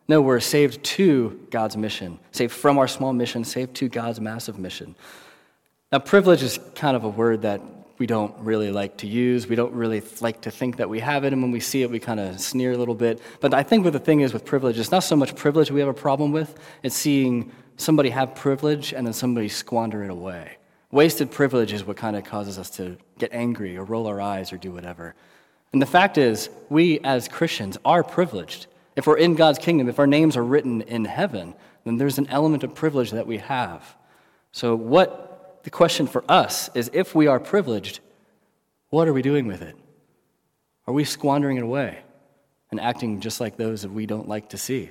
No, 0.07 0.21
we're 0.21 0.39
saved 0.39 0.83
to 0.83 1.47
God's 1.49 1.75
mission, 1.75 2.19
saved 2.31 2.53
from 2.53 2.77
our 2.77 2.87
small 2.87 3.13
mission, 3.13 3.43
saved 3.43 3.73
to 3.77 3.89
God's 3.89 4.21
massive 4.21 4.59
mission. 4.59 4.95
Now, 5.91 5.97
privilege 5.97 6.43
is 6.43 6.59
kind 6.75 6.95
of 6.95 7.03
a 7.03 7.09
word 7.09 7.41
that 7.41 7.61
we 7.97 8.05
don't 8.05 8.35
really 8.37 8.71
like 8.71 8.97
to 8.97 9.07
use. 9.07 9.47
We 9.47 9.55
don't 9.55 9.73
really 9.73 10.03
like 10.21 10.41
to 10.41 10.51
think 10.51 10.77
that 10.77 10.87
we 10.87 10.99
have 10.99 11.23
it, 11.23 11.33
and 11.33 11.41
when 11.41 11.49
we 11.49 11.59
see 11.59 11.81
it, 11.81 11.89
we 11.89 11.97
kind 11.97 12.19
of 12.19 12.39
sneer 12.39 12.73
a 12.73 12.77
little 12.77 12.93
bit. 12.93 13.23
But 13.39 13.55
I 13.55 13.63
think 13.63 13.83
what 13.83 13.93
the 13.93 13.99
thing 13.99 14.19
is 14.19 14.33
with 14.33 14.45
privilege, 14.45 14.77
it's 14.77 14.91
not 14.91 14.99
so 14.99 15.15
much 15.15 15.35
privilege 15.35 15.71
we 15.71 15.79
have 15.79 15.89
a 15.89 15.95
problem 15.95 16.31
with, 16.31 16.59
it's 16.83 16.93
seeing 16.93 17.51
somebody 17.77 18.11
have 18.11 18.35
privilege 18.35 18.93
and 18.93 19.07
then 19.07 19.13
somebody 19.13 19.47
squander 19.47 20.03
it 20.03 20.11
away. 20.11 20.58
Wasted 20.91 21.29
privilege 21.29 21.71
is 21.71 21.85
what 21.85 21.97
kind 21.97 22.15
of 22.15 22.23
causes 22.23 22.57
us 22.57 22.69
to 22.71 22.97
get 23.19 23.31
angry 23.31 23.77
or 23.77 23.83
roll 23.83 24.07
our 24.07 24.19
eyes 24.19 24.51
or 24.51 24.57
do 24.57 24.71
whatever. 24.71 25.13
And 25.71 25.81
the 25.81 25.85
fact 25.85 26.17
is, 26.17 26.49
we 26.69 26.99
as 27.01 27.27
Christians 27.27 27.77
are 27.85 28.03
privileged. 28.03 28.65
If 28.95 29.05
we're 29.05 29.17
in 29.17 29.35
God's 29.35 29.59
kingdom, 29.59 29.87
if 29.87 29.99
our 29.99 30.07
names 30.07 30.35
are 30.35 30.43
written 30.43 30.81
in 30.81 31.05
heaven, 31.05 31.53
then 31.83 31.97
there's 31.97 32.17
an 32.17 32.27
element 32.27 32.63
of 32.63 32.73
privilege 32.73 33.11
that 33.11 33.27
we 33.27 33.37
have. 33.37 33.95
So, 34.51 34.75
what 34.75 35.61
the 35.63 35.69
question 35.69 36.07
for 36.07 36.23
us 36.27 36.69
is 36.73 36.89
if 36.91 37.13
we 37.13 37.27
are 37.27 37.39
privileged, 37.39 37.99
what 38.89 39.07
are 39.07 39.13
we 39.13 39.21
doing 39.21 39.45
with 39.45 39.61
it? 39.61 39.75
Are 40.87 40.93
we 40.93 41.03
squandering 41.03 41.57
it 41.57 41.63
away 41.63 41.99
and 42.71 42.79
acting 42.79 43.19
just 43.19 43.39
like 43.39 43.57
those 43.57 43.83
that 43.83 43.91
we 43.91 44.07
don't 44.07 44.27
like 44.27 44.49
to 44.49 44.57
see? 44.57 44.89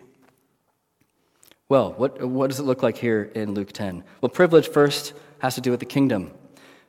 Well, 1.68 1.92
what, 1.92 2.22
what 2.26 2.48
does 2.48 2.60
it 2.60 2.62
look 2.62 2.82
like 2.82 2.96
here 2.96 3.30
in 3.34 3.52
Luke 3.52 3.72
10? 3.72 4.02
Well, 4.22 4.30
privilege 4.30 4.68
first 4.68 5.12
has 5.40 5.56
to 5.56 5.60
do 5.60 5.70
with 5.70 5.80
the 5.80 5.87
kingdom. 5.87 6.32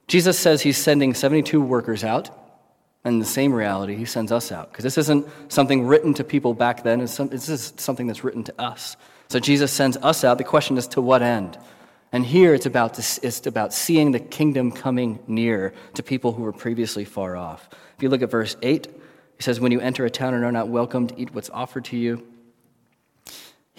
Jesus 0.08 0.40
says 0.40 0.62
he's 0.62 0.78
sending 0.78 1.14
72 1.14 1.62
workers 1.62 2.06
out, 2.06 2.30
and 3.04 3.22
the 3.22 3.26
same 3.26 3.52
reality, 3.52 3.96
he 3.96 4.06
sends 4.06 4.32
us 4.32 4.54
out. 4.54 4.72
Because 4.72 4.84
this 4.84 4.98
isn't 4.98 5.28
something 5.50 5.86
written 5.86 6.14
to 6.14 6.24
people 6.24 6.54
back 6.54 6.84
then, 6.84 7.02
it's 7.02 7.14
some, 7.14 7.28
this 7.28 7.50
is 7.50 7.74
something 7.76 8.08
that's 8.08 8.24
written 8.24 8.46
to 8.46 8.62
us. 8.62 8.96
So 9.28 9.40
Jesus 9.40 9.72
sends 9.72 9.98
us 9.98 10.24
out. 10.24 10.38
The 10.38 10.46
question 10.46 10.78
is 10.78 10.88
to 10.90 11.02
what 11.02 11.22
end? 11.22 11.58
And 12.14 12.26
here 12.26 12.54
it's 12.54 12.66
about, 12.66 12.98
it's 12.98 13.46
about 13.46 13.74
seeing 13.74 14.14
the 14.14 14.20
kingdom 14.20 14.72
coming 14.72 15.20
near 15.28 15.74
to 15.96 16.04
people 16.04 16.32
who 16.32 16.44
were 16.44 16.54
previously 16.54 17.04
far 17.04 17.36
off. 17.36 17.70
If 17.98 18.04
you 18.04 18.08
look 18.08 18.22
at 18.22 18.32
verse 18.32 18.56
8, 18.62 18.88
he 18.88 19.44
says, 19.44 19.60
When 19.60 19.74
you 19.74 19.82
enter 19.82 20.06
a 20.06 20.10
town 20.10 20.34
and 20.34 20.46
are 20.46 20.54
not 20.54 20.70
welcomed, 20.70 21.14
eat 21.18 21.36
what's 21.36 21.50
offered 21.50 21.84
to 21.86 21.98
you. 21.98 22.29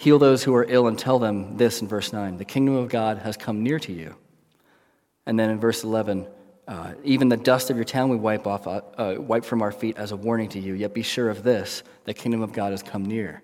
Heal 0.01 0.17
those 0.17 0.43
who 0.43 0.55
are 0.55 0.65
ill 0.67 0.87
and 0.87 0.97
tell 0.97 1.19
them 1.19 1.57
this 1.57 1.79
in 1.83 1.87
verse 1.87 2.11
9 2.11 2.37
the 2.37 2.43
kingdom 2.43 2.73
of 2.73 2.89
God 2.89 3.19
has 3.19 3.37
come 3.37 3.61
near 3.61 3.77
to 3.77 3.93
you. 3.93 4.15
And 5.27 5.37
then 5.37 5.51
in 5.51 5.59
verse 5.59 5.83
11, 5.83 6.25
uh, 6.67 6.93
even 7.03 7.29
the 7.29 7.37
dust 7.37 7.69
of 7.69 7.75
your 7.75 7.85
town 7.85 8.09
we 8.09 8.15
wipe 8.15 8.47
off, 8.47 8.65
uh, 8.65 8.81
uh, 8.97 9.15
wipe 9.19 9.45
from 9.45 9.61
our 9.61 9.71
feet 9.71 9.97
as 9.97 10.11
a 10.11 10.15
warning 10.15 10.49
to 10.49 10.59
you. 10.59 10.73
Yet 10.73 10.95
be 10.95 11.03
sure 11.03 11.29
of 11.29 11.43
this: 11.43 11.83
the 12.05 12.15
kingdom 12.15 12.41
of 12.41 12.51
God 12.51 12.71
has 12.71 12.81
come 12.81 13.05
near. 13.05 13.43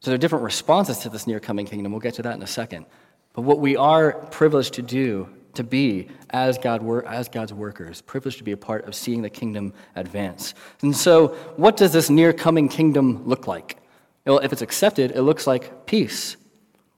So 0.00 0.10
there 0.10 0.16
are 0.16 0.18
different 0.18 0.44
responses 0.44 0.98
to 0.98 1.10
this 1.10 1.28
near 1.28 1.38
coming 1.38 1.64
kingdom. 1.64 1.92
We'll 1.92 2.00
get 2.00 2.14
to 2.14 2.22
that 2.22 2.34
in 2.34 2.42
a 2.42 2.48
second. 2.48 2.86
But 3.32 3.42
what 3.42 3.60
we 3.60 3.76
are 3.76 4.14
privileged 4.32 4.74
to 4.74 4.82
do, 4.82 5.28
to 5.54 5.62
be 5.62 6.08
as, 6.30 6.58
God, 6.58 6.84
as 7.06 7.28
God's 7.28 7.52
workers, 7.52 8.00
privileged 8.00 8.38
to 8.38 8.44
be 8.44 8.50
a 8.50 8.56
part 8.56 8.88
of 8.88 8.96
seeing 8.96 9.22
the 9.22 9.30
kingdom 9.30 9.72
advance. 9.94 10.54
And 10.82 10.96
so, 10.96 11.28
what 11.54 11.76
does 11.76 11.92
this 11.92 12.10
near 12.10 12.32
coming 12.32 12.68
kingdom 12.68 13.24
look 13.28 13.46
like? 13.46 13.78
Well, 14.26 14.38
if 14.38 14.52
it's 14.52 14.62
accepted, 14.62 15.10
it 15.10 15.22
looks 15.22 15.46
like 15.46 15.86
peace. 15.86 16.36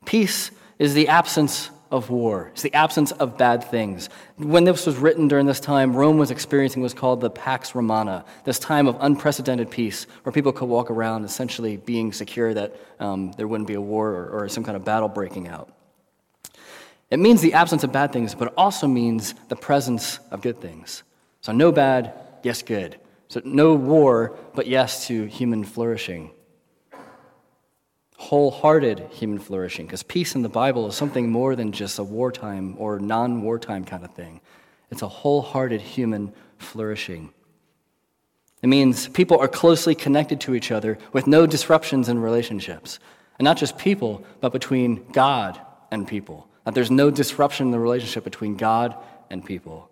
Peace 0.04 0.50
is 0.78 0.94
the 0.94 1.08
absence 1.08 1.70
of 1.90 2.10
war. 2.10 2.48
It's 2.52 2.62
the 2.62 2.74
absence 2.74 3.12
of 3.12 3.38
bad 3.38 3.64
things. 3.64 4.08
When 4.36 4.64
this 4.64 4.86
was 4.86 4.96
written 4.96 5.28
during 5.28 5.46
this 5.46 5.60
time, 5.60 5.94
Rome 5.94 6.18
was 6.18 6.30
experiencing 6.30 6.82
what 6.82 6.86
was 6.86 6.94
called 6.94 7.20
the 7.20 7.30
Pax 7.30 7.74
Romana, 7.74 8.24
this 8.44 8.58
time 8.58 8.86
of 8.86 8.96
unprecedented 9.00 9.70
peace, 9.70 10.06
where 10.22 10.32
people 10.32 10.52
could 10.52 10.68
walk 10.68 10.90
around 10.90 11.24
essentially 11.24 11.76
being 11.76 12.12
secure 12.12 12.54
that 12.54 12.76
um, 12.98 13.32
there 13.32 13.46
wouldn't 13.46 13.68
be 13.68 13.74
a 13.74 13.80
war 13.80 14.10
or, 14.10 14.28
or 14.28 14.48
some 14.48 14.64
kind 14.64 14.76
of 14.76 14.84
battle 14.84 15.08
breaking 15.08 15.48
out. 15.48 15.72
It 17.10 17.18
means 17.20 17.40
the 17.40 17.54
absence 17.54 17.84
of 17.84 17.92
bad 17.92 18.12
things, 18.12 18.34
but 18.34 18.48
it 18.48 18.54
also 18.56 18.88
means 18.88 19.34
the 19.48 19.56
presence 19.56 20.18
of 20.32 20.42
good 20.42 20.60
things. 20.60 21.04
So, 21.40 21.52
no 21.52 21.70
bad, 21.70 22.12
yes, 22.42 22.62
good. 22.62 22.98
So, 23.28 23.40
no 23.44 23.74
war, 23.74 24.36
but 24.54 24.66
yes 24.66 25.06
to 25.06 25.26
human 25.26 25.62
flourishing. 25.62 26.32
Wholehearted 28.18 29.00
human 29.10 29.38
flourishing, 29.38 29.86
because 29.86 30.02
peace 30.02 30.34
in 30.34 30.42
the 30.42 30.48
Bible 30.48 30.88
is 30.88 30.94
something 30.94 31.30
more 31.30 31.54
than 31.54 31.72
just 31.72 31.98
a 31.98 32.04
wartime 32.04 32.74
or 32.78 32.98
non 32.98 33.42
wartime 33.42 33.84
kind 33.84 34.04
of 34.04 34.14
thing. 34.14 34.40
It's 34.90 35.02
a 35.02 35.08
wholehearted 35.08 35.80
human 35.80 36.32
flourishing. 36.58 37.30
It 38.62 38.68
means 38.68 39.08
people 39.08 39.38
are 39.38 39.48
closely 39.48 39.94
connected 39.94 40.40
to 40.42 40.54
each 40.54 40.72
other 40.72 40.98
with 41.12 41.26
no 41.26 41.46
disruptions 41.46 42.08
in 42.08 42.18
relationships. 42.18 42.98
And 43.38 43.44
not 43.44 43.58
just 43.58 43.76
people, 43.76 44.24
but 44.40 44.50
between 44.50 45.04
God 45.12 45.60
and 45.90 46.08
people 46.08 46.48
that 46.66 46.74
there's 46.74 46.90
no 46.90 47.10
disruption 47.12 47.66
in 47.66 47.70
the 47.70 47.78
relationship 47.78 48.24
between 48.24 48.56
God 48.56 48.96
and 49.30 49.44
people. 49.44 49.88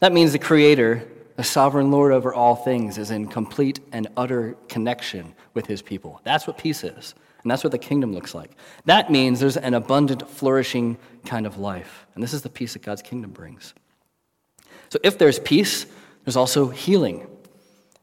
That 0.00 0.12
means 0.12 0.32
the 0.32 0.38
Creator, 0.38 1.08
the 1.36 1.42
sovereign 1.42 1.90
Lord 1.90 2.12
over 2.12 2.34
all 2.34 2.54
things, 2.54 2.98
is 2.98 3.10
in 3.10 3.28
complete 3.28 3.80
and 3.92 4.08
utter 4.14 4.54
connection 4.68 5.34
with 5.54 5.66
his 5.66 5.80
people. 5.80 6.20
That's 6.22 6.46
what 6.46 6.58
peace 6.58 6.84
is. 6.84 7.14
And 7.42 7.50
that's 7.50 7.64
what 7.64 7.72
the 7.72 7.78
kingdom 7.78 8.12
looks 8.12 8.34
like. 8.34 8.52
That 8.84 9.10
means 9.10 9.40
there's 9.40 9.56
an 9.56 9.74
abundant, 9.74 10.28
flourishing 10.28 10.96
kind 11.24 11.46
of 11.46 11.58
life. 11.58 12.06
And 12.14 12.22
this 12.22 12.32
is 12.32 12.42
the 12.42 12.48
peace 12.48 12.74
that 12.74 12.82
God's 12.82 13.02
kingdom 13.02 13.30
brings. 13.30 13.74
So 14.90 14.98
if 15.02 15.18
there's 15.18 15.38
peace, 15.38 15.86
there's 16.24 16.36
also 16.36 16.68
healing. 16.68 17.26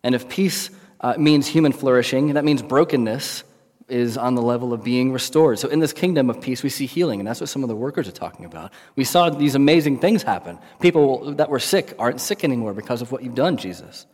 And 0.04 0.16
if 0.16 0.28
peace 0.28 0.70
uh, 1.02 1.16
means 1.18 1.48
human 1.48 1.72
flourishing, 1.72 2.34
that 2.34 2.44
means 2.44 2.62
brokenness 2.62 3.44
is 3.88 4.18
on 4.18 4.36
the 4.36 4.42
level 4.42 4.74
of 4.74 4.84
being 4.84 5.12
restored. 5.12 5.60
So, 5.60 5.68
in 5.68 5.80
this 5.80 5.94
kingdom 5.94 6.30
of 6.30 6.42
peace, 6.42 6.62
we 6.62 6.70
see 6.70 6.86
healing, 6.86 7.20
and 7.20 7.28
that's 7.28 7.42
what 7.42 7.50
some 7.50 7.64
of 7.64 7.70
the 7.70 7.76
workers 7.76 8.08
are 8.08 8.12
talking 8.12 8.46
about. 8.46 8.72
We 8.96 9.04
saw 9.04 9.30
these 9.30 9.56
amazing 9.56 10.00
things 10.00 10.22
happen. 10.22 10.60
People 10.80 11.34
that 11.36 11.50
were 11.50 11.60
sick 11.60 11.96
aren't 11.98 12.22
sick 12.22 12.44
anymore 12.44 12.74
because 12.74 13.02
of 13.02 13.12
what 13.12 13.24
you've 13.24 13.36
done, 13.36 13.58
Jesus. 13.58 14.06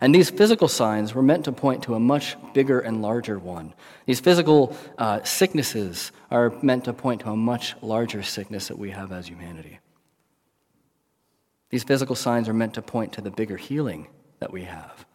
And 0.00 0.14
these 0.14 0.28
physical 0.28 0.68
signs 0.68 1.14
were 1.14 1.22
meant 1.22 1.44
to 1.44 1.52
point 1.52 1.84
to 1.84 1.94
a 1.94 2.00
much 2.00 2.36
bigger 2.52 2.80
and 2.80 3.00
larger 3.00 3.38
one. 3.38 3.72
These 4.06 4.20
physical 4.20 4.76
uh, 4.98 5.22
sicknesses 5.22 6.12
are 6.30 6.50
meant 6.62 6.84
to 6.84 6.92
point 6.92 7.22
to 7.22 7.30
a 7.30 7.36
much 7.36 7.74
larger 7.80 8.22
sickness 8.22 8.68
that 8.68 8.78
we 8.78 8.90
have 8.90 9.12
as 9.12 9.28
humanity. 9.28 9.78
These 11.70 11.84
physical 11.84 12.16
signs 12.16 12.48
are 12.48 12.54
meant 12.54 12.74
to 12.74 12.82
point 12.82 13.12
to 13.14 13.20
the 13.20 13.30
bigger 13.30 13.56
healing 13.56 14.08
that 14.40 14.52
we 14.52 14.64
have 14.64 15.06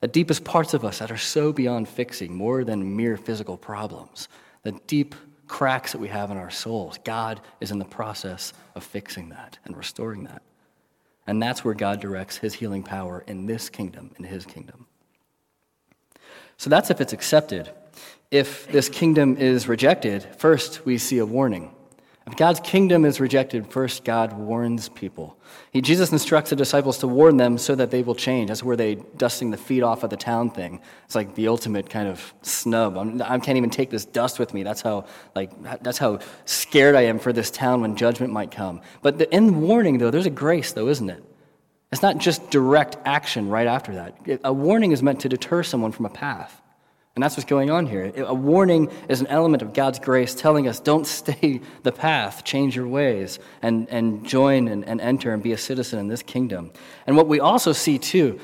the 0.00 0.08
deepest 0.08 0.44
parts 0.44 0.74
of 0.74 0.84
us 0.84 0.98
that 1.00 1.10
are 1.10 1.16
so 1.16 1.52
beyond 1.52 1.88
fixing, 1.88 2.34
more 2.34 2.64
than 2.64 2.96
mere 2.96 3.16
physical 3.16 3.56
problems, 3.56 4.28
the 4.62 4.72
deep 4.86 5.14
cracks 5.46 5.92
that 5.92 5.98
we 5.98 6.08
have 6.08 6.30
in 6.30 6.36
our 6.36 6.50
souls. 6.50 6.98
God 7.04 7.40
is 7.60 7.70
in 7.70 7.78
the 7.78 7.84
process 7.84 8.52
of 8.74 8.84
fixing 8.84 9.30
that 9.30 9.58
and 9.64 9.76
restoring 9.76 10.24
that. 10.24 10.42
And 11.28 11.42
that's 11.42 11.62
where 11.62 11.74
God 11.74 12.00
directs 12.00 12.38
his 12.38 12.54
healing 12.54 12.82
power 12.82 13.22
in 13.26 13.44
this 13.44 13.68
kingdom, 13.68 14.12
in 14.18 14.24
his 14.24 14.46
kingdom. 14.46 14.86
So 16.56 16.70
that's 16.70 16.90
if 16.90 17.02
it's 17.02 17.12
accepted. 17.12 17.70
If 18.30 18.66
this 18.68 18.88
kingdom 18.88 19.36
is 19.36 19.68
rejected, 19.68 20.26
first 20.38 20.86
we 20.86 20.96
see 20.96 21.18
a 21.18 21.26
warning. 21.26 21.74
If 22.28 22.36
God's 22.36 22.60
kingdom 22.60 23.06
is 23.06 23.20
rejected, 23.20 23.72
first 23.72 24.04
God 24.04 24.34
warns 24.34 24.90
people. 24.90 25.38
He, 25.70 25.80
Jesus 25.80 26.12
instructs 26.12 26.50
the 26.50 26.56
disciples 26.56 26.98
to 26.98 27.08
warn 27.08 27.38
them 27.38 27.56
so 27.56 27.74
that 27.74 27.90
they 27.90 28.02
will 28.02 28.14
change. 28.14 28.48
That's 28.48 28.62
where 28.62 28.76
they 28.76 28.96
dusting 29.16 29.50
the 29.50 29.56
feet 29.56 29.82
off 29.82 30.02
of 30.02 30.10
the 30.10 30.18
town 30.18 30.50
thing. 30.50 30.82
It's 31.06 31.14
like 31.14 31.34
the 31.36 31.48
ultimate 31.48 31.88
kind 31.88 32.06
of 32.06 32.34
snub. 32.42 32.98
I'm, 32.98 33.22
I 33.22 33.38
can 33.38 33.54
not 33.54 33.56
even 33.56 33.70
take 33.70 33.88
this 33.88 34.04
dust 34.04 34.38
with 34.38 34.52
me. 34.52 34.62
That's 34.62 34.82
how 34.82 35.06
like 35.34 35.50
that's 35.82 35.96
how 35.96 36.18
scared 36.44 36.96
I 36.96 37.02
am 37.02 37.18
for 37.18 37.32
this 37.32 37.50
town 37.50 37.80
when 37.80 37.96
judgment 37.96 38.30
might 38.30 38.50
come. 38.50 38.82
But 39.00 39.16
the, 39.16 39.34
in 39.34 39.62
warning, 39.62 39.96
though, 39.96 40.10
there's 40.10 40.26
a 40.26 40.30
grace, 40.30 40.72
though, 40.72 40.88
isn't 40.88 41.08
it? 41.08 41.24
It's 41.92 42.02
not 42.02 42.18
just 42.18 42.50
direct 42.50 42.98
action 43.06 43.48
right 43.48 43.66
after 43.66 43.94
that. 43.94 44.40
A 44.44 44.52
warning 44.52 44.92
is 44.92 45.02
meant 45.02 45.20
to 45.20 45.30
deter 45.30 45.62
someone 45.62 45.92
from 45.92 46.04
a 46.04 46.10
path. 46.10 46.60
And 47.18 47.22
that's 47.24 47.36
what's 47.36 47.48
going 47.48 47.68
on 47.68 47.86
here. 47.86 48.12
A 48.16 48.32
warning 48.32 48.92
is 49.08 49.20
an 49.20 49.26
element 49.26 49.60
of 49.60 49.72
God's 49.72 49.98
grace 49.98 50.36
telling 50.36 50.68
us 50.68 50.78
don't 50.78 51.04
stay 51.04 51.60
the 51.82 51.90
path, 51.90 52.44
change 52.44 52.76
your 52.76 52.86
ways, 52.86 53.40
and, 53.60 53.88
and 53.88 54.24
join 54.24 54.68
and, 54.68 54.84
and 54.84 55.00
enter 55.00 55.34
and 55.34 55.42
be 55.42 55.50
a 55.50 55.58
citizen 55.58 55.98
in 55.98 56.06
this 56.06 56.22
kingdom. 56.22 56.70
And 57.08 57.16
what 57.16 57.26
we 57.26 57.40
also 57.40 57.72
see, 57.72 57.98
too, 57.98 58.38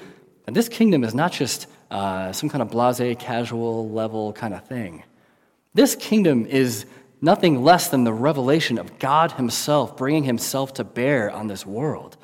that 0.44 0.54
this 0.54 0.68
kingdom 0.68 1.04
is 1.04 1.14
not 1.14 1.30
just 1.30 1.68
uh, 1.92 2.32
some 2.32 2.48
kind 2.48 2.62
of 2.62 2.70
blase, 2.72 3.16
casual 3.20 3.90
level 3.90 4.32
kind 4.32 4.52
of 4.52 4.66
thing. 4.66 5.04
This 5.74 5.94
kingdom 5.94 6.44
is 6.44 6.84
nothing 7.20 7.62
less 7.62 7.90
than 7.90 8.02
the 8.02 8.12
revelation 8.12 8.78
of 8.78 8.98
God 8.98 9.30
Himself 9.30 9.96
bringing 9.96 10.24
Himself 10.24 10.74
to 10.74 10.82
bear 10.82 11.30
on 11.30 11.46
this 11.46 11.64
world. 11.64 12.16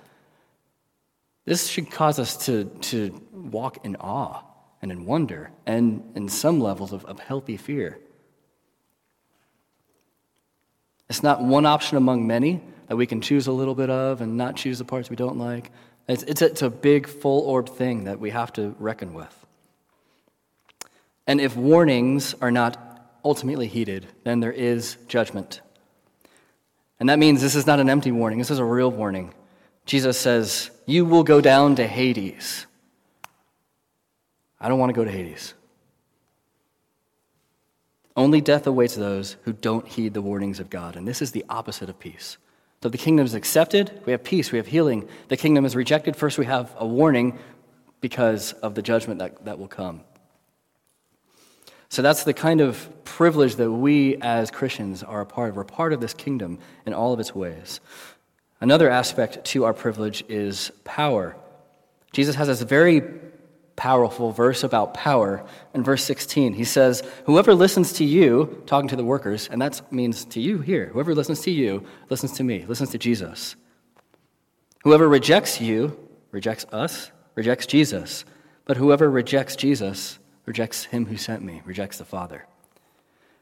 This 1.45 1.69
should 1.69 1.93
cause 1.93 2.19
us 2.19 2.47
to, 2.47 2.65
to 2.65 3.23
walk 3.31 3.85
in 3.85 3.95
awe 3.95 4.50
and 4.83 4.91
in 4.91 5.05
wonder 5.05 5.51
and 5.67 6.03
in 6.15 6.29
some 6.29 6.61
levels 6.61 6.93
of, 6.93 7.05
of 7.05 7.19
healthy 7.19 7.57
fear. 7.57 7.99
It's 11.09 11.23
not 11.23 11.43
one 11.43 11.67
option 11.67 11.97
among 11.97 12.27
many 12.27 12.63
that 12.87 12.97
we 12.97 13.07
can 13.07 13.21
choose 13.21 13.47
a 13.47 13.53
little 13.53 13.75
bit 13.75 13.91
of 13.91 14.21
and 14.21 14.37
not 14.37 14.57
choose 14.57 14.79
the 14.79 14.85
parts 14.85 15.11
we 15.11 15.17
don't 15.17 15.39
like. 15.39 15.71
It's, 16.09 16.23
it's, 16.25 16.43
a, 16.43 16.47
it's 16.47 16.63
a 16.63 16.71
big, 16.71 17.07
full 17.07 17.41
orb 17.43 17.69
thing 17.69 18.05
that 18.05 18.19
we 18.21 18.31
have 18.31 18.53
to 18.55 18.75
reckon 18.79 19.15
with. 19.15 19.35
And 21.27 21.41
if 21.41 21.57
warnings 21.57 22.35
are 22.41 22.51
not 22.51 23.19
ultimately 23.25 23.69
heeded, 23.69 24.07
then 24.25 24.41
there 24.41 24.53
is 24.53 24.97
judgment. 25.07 25.61
And 26.99 27.09
that 27.09 27.19
means 27.19 27.41
this 27.41 27.55
is 27.55 27.67
not 27.67 27.81
an 27.81 27.89
empty 27.89 28.13
warning, 28.13 28.39
this 28.39 28.51
is 28.51 28.59
a 28.59 28.65
real 28.65 28.91
warning. 28.91 29.35
Jesus 29.87 30.19
says, 30.19 30.71
You 30.87 31.05
will 31.05 31.25
go 31.25 31.41
down 31.41 31.77
to 31.77 31.87
Hades. 31.87 32.67
I 34.61 34.69
don't 34.69 34.79
want 34.79 34.91
to 34.91 34.95
go 34.95 35.05
to 35.05 35.11
Hades. 35.11 35.55
Only 38.17 38.41
death 38.41 38.67
awaits 38.67 38.97
those 38.97 39.37
who 39.45 39.53
don't 39.53 39.87
heed 39.87 40.15
the 40.15 40.23
warnings 40.23 40.61
of 40.61 40.69
God. 40.69 40.97
And 40.97 41.07
this 41.07 41.23
is 41.23 41.33
the 41.33 41.45
opposite 41.49 41.89
of 41.89 41.99
peace. 41.99 42.37
So 42.83 42.89
the 42.89 42.99
kingdom 42.99 43.27
is 43.27 43.35
accepted, 43.35 44.01
we 44.07 44.13
have 44.13 44.25
peace, 44.25 44.53
we 44.53 44.59
have 44.59 44.67
healing. 44.67 45.09
The 45.29 45.37
kingdom 45.37 45.65
is 45.65 45.77
rejected, 45.77 46.17
first 46.17 46.39
we 46.39 46.47
have 46.47 46.75
a 46.79 46.87
warning 46.87 47.39
because 48.01 48.53
of 48.55 48.75
the 48.75 48.83
judgment 48.83 49.21
that, 49.21 49.45
that 49.45 49.59
will 49.59 49.69
come. 49.69 50.01
So 51.91 52.03
that's 52.03 52.25
the 52.25 52.33
kind 52.33 52.61
of 52.61 52.89
privilege 53.05 53.57
that 53.57 53.71
we 53.71 54.17
as 54.17 54.51
Christians 54.51 55.03
are 55.03 55.21
a 55.21 55.27
part 55.27 55.51
of. 55.51 55.57
We're 55.57 55.65
part 55.65 55.93
of 55.93 56.01
this 56.01 56.15
kingdom 56.15 56.59
in 56.87 56.95
all 56.95 57.13
of 57.13 57.21
its 57.21 57.35
ways. 57.35 57.81
Another 58.61 58.89
aspect 58.89 59.45
to 59.47 59.65
our 59.65 59.75
privilege 59.75 60.25
is 60.29 60.71
power. 60.85 61.37
Jesus 62.13 62.37
has 62.37 62.49
this 62.49 62.63
very 62.63 63.03
powerful 63.81 64.31
verse 64.31 64.63
about 64.63 64.93
power 64.93 65.43
in 65.73 65.83
verse 65.83 66.05
16. 66.05 66.53
He 66.53 66.65
says, 66.65 67.03
Whoever 67.25 67.55
listens 67.55 67.95
to 67.95 68.05
you, 68.05 68.63
talking 68.67 68.91
to 68.91 68.97
the 68.97 69.05
workers, 69.05 69.49
and 69.51 69.63
that 69.63 69.81
means 69.91 70.27
to 70.27 70.41
you 70.41 70.59
here, 70.59 70.91
whoever 70.93 71.15
listens 71.15 71.41
to 71.41 71.51
you, 71.51 71.83
listens 72.11 72.33
to 72.33 72.45
me, 72.45 72.67
listens 72.67 72.91
to 72.91 72.99
Jesus. 72.99 73.57
Whoever 74.85 75.09
rejects 75.09 75.63
you, 75.63 75.99
rejects 76.31 76.67
us, 76.71 77.11
rejects 77.35 77.65
Jesus. 77.65 78.27
But 78.67 78.77
whoever 78.77 79.11
rejects 79.11 79.57
Jesus, 79.57 80.19
rejects 80.45 80.85
him 80.85 81.07
who 81.07 81.17
sent 81.17 81.43
me, 81.43 81.63
rejects 81.65 81.97
the 81.97 82.05
Father. 82.05 82.47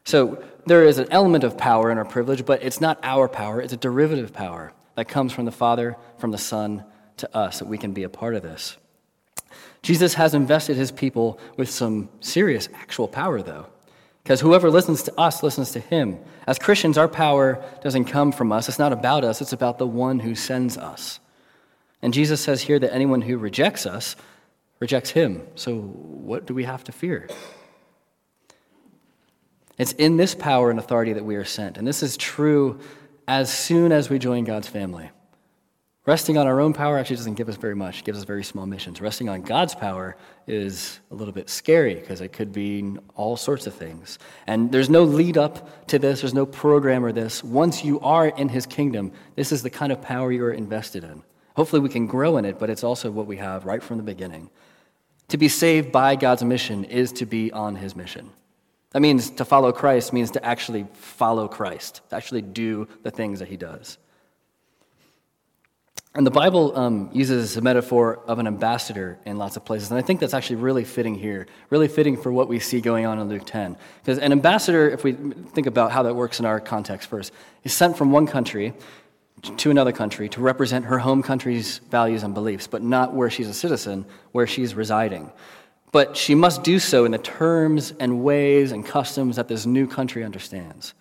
So 0.05 0.41
there 0.65 0.85
is 0.85 0.99
an 0.99 1.07
element 1.11 1.43
of 1.43 1.57
power 1.57 1.91
in 1.91 1.97
our 1.97 2.05
privilege, 2.05 2.45
but 2.45 2.63
it's 2.63 2.79
not 2.79 2.97
our 3.03 3.27
power, 3.27 3.61
it's 3.61 3.73
a 3.73 3.77
derivative 3.77 4.31
power 4.31 4.71
that 4.95 5.09
comes 5.09 5.33
from 5.33 5.43
the 5.43 5.51
Father, 5.51 5.97
from 6.17 6.31
the 6.31 6.37
Son, 6.37 6.85
to 7.17 7.35
us, 7.35 7.59
that 7.59 7.67
we 7.67 7.77
can 7.77 7.91
be 7.91 8.03
a 8.03 8.09
part 8.09 8.35
of 8.35 8.41
this. 8.41 8.77
Jesus 9.81 10.15
has 10.15 10.33
invested 10.33 10.77
his 10.77 10.91
people 10.91 11.39
with 11.57 11.69
some 11.69 12.09
serious 12.19 12.69
actual 12.73 13.07
power, 13.07 13.41
though. 13.41 13.67
Because 14.23 14.41
whoever 14.41 14.69
listens 14.69 15.03
to 15.03 15.19
us 15.19 15.41
listens 15.41 15.71
to 15.71 15.79
him. 15.79 16.19
As 16.45 16.59
Christians, 16.59 16.97
our 16.97 17.07
power 17.07 17.63
doesn't 17.81 18.05
come 18.05 18.31
from 18.31 18.51
us. 18.51 18.69
It's 18.69 18.79
not 18.79 18.93
about 18.93 19.23
us, 19.23 19.41
it's 19.41 19.53
about 19.53 19.77
the 19.77 19.87
one 19.87 20.19
who 20.19 20.35
sends 20.35 20.77
us. 20.77 21.19
And 22.01 22.13
Jesus 22.13 22.41
says 22.41 22.61
here 22.61 22.79
that 22.79 22.93
anyone 22.93 23.21
who 23.21 23.37
rejects 23.37 23.85
us 23.85 24.15
rejects 24.79 25.09
him. 25.09 25.41
So 25.55 25.77
what 25.77 26.45
do 26.45 26.53
we 26.53 26.63
have 26.63 26.83
to 26.85 26.91
fear? 26.91 27.27
It's 29.77 29.93
in 29.93 30.17
this 30.17 30.35
power 30.35 30.69
and 30.69 30.79
authority 30.79 31.13
that 31.13 31.25
we 31.25 31.35
are 31.35 31.45
sent. 31.45 31.77
And 31.77 31.87
this 31.87 32.03
is 32.03 32.17
true 32.17 32.79
as 33.27 33.51
soon 33.51 33.91
as 33.91 34.09
we 34.09 34.19
join 34.19 34.43
God's 34.43 34.67
family. 34.67 35.09
Resting 36.09 36.39
on 36.39 36.47
our 36.47 36.59
own 36.59 36.73
power 36.73 36.97
actually 36.97 37.17
doesn't 37.17 37.35
give 37.35 37.49
us 37.49 37.55
very 37.55 37.75
much, 37.75 37.99
it 37.99 38.03
gives 38.03 38.17
us 38.17 38.23
very 38.23 38.43
small 38.43 38.65
missions. 38.65 38.99
Resting 38.99 39.29
on 39.29 39.43
God's 39.43 39.75
power 39.75 40.17
is 40.47 40.99
a 41.11 41.13
little 41.13 41.31
bit 41.31 41.51
scary 41.51 41.93
because 41.93 42.19
it 42.19 42.29
could 42.29 42.51
be 42.51 42.95
all 43.13 43.37
sorts 43.37 43.67
of 43.67 43.75
things. 43.75 44.17
And 44.47 44.71
there's 44.71 44.89
no 44.89 45.03
lead 45.03 45.37
up 45.37 45.85
to 45.89 45.99
this, 45.99 46.21
there's 46.21 46.33
no 46.33 46.47
program 46.47 47.05
or 47.05 47.11
this. 47.11 47.43
Once 47.43 47.85
you 47.85 47.99
are 47.99 48.29
in 48.29 48.49
His 48.49 48.65
kingdom, 48.65 49.11
this 49.35 49.51
is 49.51 49.61
the 49.61 49.69
kind 49.69 49.91
of 49.91 50.01
power 50.01 50.31
you 50.31 50.43
are 50.45 50.51
invested 50.51 51.03
in. 51.03 51.21
Hopefully, 51.55 51.79
we 51.79 51.89
can 51.89 52.07
grow 52.07 52.37
in 52.37 52.45
it, 52.45 52.57
but 52.57 52.71
it's 52.71 52.83
also 52.83 53.11
what 53.11 53.27
we 53.27 53.37
have 53.37 53.67
right 53.67 53.83
from 53.83 53.97
the 53.97 54.03
beginning. 54.03 54.49
To 55.27 55.37
be 55.37 55.47
saved 55.47 55.91
by 55.91 56.15
God's 56.15 56.43
mission 56.43 56.85
is 56.85 57.11
to 57.11 57.27
be 57.27 57.51
on 57.51 57.75
His 57.75 57.95
mission. 57.95 58.31
That 58.93 59.01
means 59.01 59.29
to 59.29 59.45
follow 59.45 59.71
Christ 59.71 60.11
means 60.11 60.31
to 60.31 60.43
actually 60.43 60.87
follow 60.91 61.47
Christ, 61.47 62.01
to 62.09 62.15
actually 62.15 62.41
do 62.41 62.87
the 63.03 63.11
things 63.11 63.37
that 63.37 63.47
He 63.47 63.57
does. 63.57 63.99
And 66.15 66.25
the 66.25 66.31
Bible 66.31 66.75
um, 66.75 67.09
uses 67.13 67.55
a 67.55 67.61
metaphor 67.61 68.19
of 68.27 68.39
an 68.39 68.47
ambassador 68.47 69.19
in 69.25 69.37
lots 69.37 69.57
of 69.57 69.65
places. 69.65 69.91
And 69.91 69.99
I 69.99 70.01
think 70.01 70.19
that's 70.19 70.33
actually 70.33 70.55
really 70.55 70.83
fitting 70.83 71.13
here, 71.13 71.45
really 71.69 71.87
fitting 71.87 72.17
for 72.17 72.31
what 72.31 72.47
we 72.47 72.59
see 72.59 72.81
going 72.81 73.05
on 73.05 73.19
in 73.19 73.29
Luke 73.29 73.43
10. 73.45 73.77
Because 74.01 74.17
an 74.17 74.31
ambassador, 74.31 74.89
if 74.89 75.03
we 75.03 75.13
think 75.13 75.67
about 75.67 75.91
how 75.91 76.03
that 76.03 76.15
works 76.15 76.39
in 76.39 76.45
our 76.45 76.59
context 76.59 77.09
first, 77.09 77.31
is 77.63 77.73
sent 77.73 77.95
from 77.95 78.11
one 78.11 78.25
country 78.25 78.73
to 79.57 79.69
another 79.69 79.91
country 79.91 80.27
to 80.29 80.41
represent 80.41 80.85
her 80.85 80.97
home 80.97 81.21
country's 81.21 81.77
values 81.89 82.23
and 82.23 82.33
beliefs, 82.33 82.65
but 82.65 82.81
not 82.81 83.13
where 83.13 83.29
she's 83.29 83.47
a 83.47 83.53
citizen, 83.53 84.03
where 84.31 84.47
she's 84.47 84.73
residing. 84.73 85.31
But 85.91 86.17
she 86.17 86.33
must 86.33 86.63
do 86.63 86.79
so 86.79 87.05
in 87.05 87.11
the 87.11 87.19
terms 87.19 87.93
and 87.99 88.23
ways 88.23 88.71
and 88.71 88.85
customs 88.85 89.35
that 89.35 89.47
this 89.47 89.65
new 89.65 89.87
country 89.87 90.23
understands. 90.23 90.95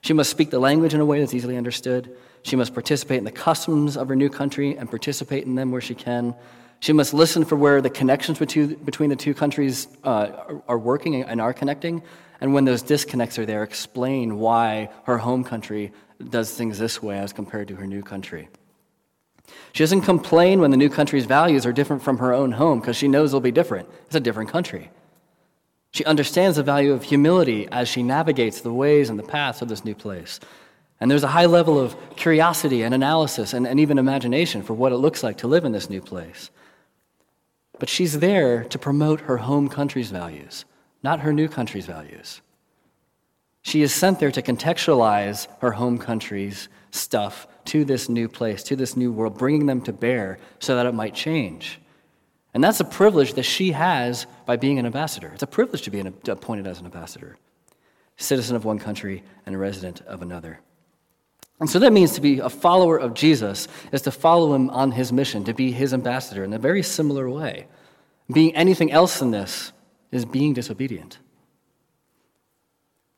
She 0.00 0.12
must 0.12 0.30
speak 0.30 0.50
the 0.50 0.58
language 0.58 0.94
in 0.94 1.00
a 1.00 1.04
way 1.04 1.20
that's 1.20 1.34
easily 1.34 1.56
understood. 1.56 2.16
She 2.48 2.56
must 2.56 2.72
participate 2.72 3.18
in 3.18 3.24
the 3.24 3.30
customs 3.30 3.98
of 3.98 4.08
her 4.08 4.16
new 4.16 4.30
country 4.30 4.74
and 4.74 4.88
participate 4.88 5.44
in 5.44 5.54
them 5.54 5.70
where 5.70 5.82
she 5.82 5.94
can. 5.94 6.34
She 6.80 6.94
must 6.94 7.12
listen 7.12 7.44
for 7.44 7.56
where 7.56 7.82
the 7.82 7.90
connections 7.90 8.38
between 8.38 9.10
the 9.10 9.16
two 9.16 9.34
countries 9.34 9.86
uh, 10.02 10.60
are 10.66 10.78
working 10.78 11.22
and 11.22 11.42
are 11.42 11.52
connecting. 11.52 12.02
And 12.40 12.54
when 12.54 12.64
those 12.64 12.80
disconnects 12.80 13.38
are 13.38 13.44
there, 13.44 13.62
explain 13.64 14.38
why 14.38 14.88
her 15.04 15.18
home 15.18 15.44
country 15.44 15.92
does 16.30 16.54
things 16.54 16.78
this 16.78 17.02
way 17.02 17.18
as 17.18 17.34
compared 17.34 17.68
to 17.68 17.76
her 17.76 17.86
new 17.86 18.02
country. 18.02 18.48
She 19.72 19.82
doesn't 19.82 20.02
complain 20.02 20.62
when 20.62 20.70
the 20.70 20.78
new 20.78 20.88
country's 20.88 21.26
values 21.26 21.66
are 21.66 21.72
different 21.72 22.02
from 22.02 22.16
her 22.16 22.32
own 22.32 22.52
home 22.52 22.80
because 22.80 22.96
she 22.96 23.08
knows 23.08 23.32
they'll 23.32 23.40
be 23.40 23.52
different. 23.52 23.90
It's 24.06 24.14
a 24.14 24.20
different 24.20 24.48
country. 24.48 24.90
She 25.90 26.04
understands 26.06 26.56
the 26.56 26.62
value 26.62 26.94
of 26.94 27.02
humility 27.02 27.68
as 27.70 27.88
she 27.88 28.02
navigates 28.02 28.62
the 28.62 28.72
ways 28.72 29.10
and 29.10 29.18
the 29.18 29.22
paths 29.22 29.60
of 29.60 29.68
this 29.68 29.84
new 29.84 29.94
place. 29.94 30.40
And 31.00 31.10
there's 31.10 31.24
a 31.24 31.28
high 31.28 31.46
level 31.46 31.78
of 31.78 31.96
curiosity 32.16 32.82
and 32.82 32.94
analysis 32.94 33.52
and, 33.52 33.66
and 33.66 33.78
even 33.78 33.98
imagination 33.98 34.62
for 34.62 34.74
what 34.74 34.92
it 34.92 34.96
looks 34.96 35.22
like 35.22 35.38
to 35.38 35.46
live 35.46 35.64
in 35.64 35.72
this 35.72 35.88
new 35.88 36.00
place. 36.00 36.50
But 37.78 37.88
she's 37.88 38.18
there 38.18 38.64
to 38.64 38.78
promote 38.78 39.20
her 39.22 39.36
home 39.36 39.68
country's 39.68 40.10
values, 40.10 40.64
not 41.02 41.20
her 41.20 41.32
new 41.32 41.48
country's 41.48 41.86
values. 41.86 42.40
She 43.62 43.82
is 43.82 43.94
sent 43.94 44.18
there 44.18 44.32
to 44.32 44.42
contextualize 44.42 45.46
her 45.60 45.72
home 45.72 45.98
country's 45.98 46.68
stuff 46.90 47.46
to 47.66 47.84
this 47.84 48.08
new 48.08 48.28
place, 48.28 48.62
to 48.64 48.76
this 48.76 48.96
new 48.96 49.12
world, 49.12 49.38
bringing 49.38 49.66
them 49.66 49.82
to 49.82 49.92
bear 49.92 50.38
so 50.58 50.74
that 50.74 50.86
it 50.86 50.94
might 50.94 51.14
change. 51.14 51.78
And 52.54 52.64
that's 52.64 52.80
a 52.80 52.84
privilege 52.84 53.34
that 53.34 53.42
she 53.42 53.72
has 53.72 54.26
by 54.46 54.56
being 54.56 54.78
an 54.78 54.86
ambassador. 54.86 55.30
It's 55.34 55.42
a 55.42 55.46
privilege 55.46 55.82
to 55.82 55.90
be 55.90 56.00
appointed 56.00 56.66
as 56.66 56.80
an 56.80 56.86
ambassador, 56.86 57.36
citizen 58.16 58.56
of 58.56 58.64
one 58.64 58.78
country 58.78 59.22
and 59.44 59.54
a 59.54 59.58
resident 59.58 60.00
of 60.02 60.22
another. 60.22 60.60
And 61.60 61.68
so 61.68 61.78
that 61.80 61.92
means 61.92 62.12
to 62.12 62.20
be 62.20 62.38
a 62.38 62.48
follower 62.48 62.96
of 62.96 63.14
Jesus 63.14 63.66
is 63.90 64.02
to 64.02 64.10
follow 64.10 64.54
him 64.54 64.70
on 64.70 64.92
his 64.92 65.12
mission, 65.12 65.44
to 65.44 65.54
be 65.54 65.72
his 65.72 65.92
ambassador 65.92 66.44
in 66.44 66.52
a 66.52 66.58
very 66.58 66.82
similar 66.82 67.28
way. 67.28 67.66
Being 68.32 68.54
anything 68.54 68.92
else 68.92 69.18
than 69.18 69.32
this 69.32 69.72
is 70.12 70.24
being 70.24 70.52
disobedient. 70.54 71.18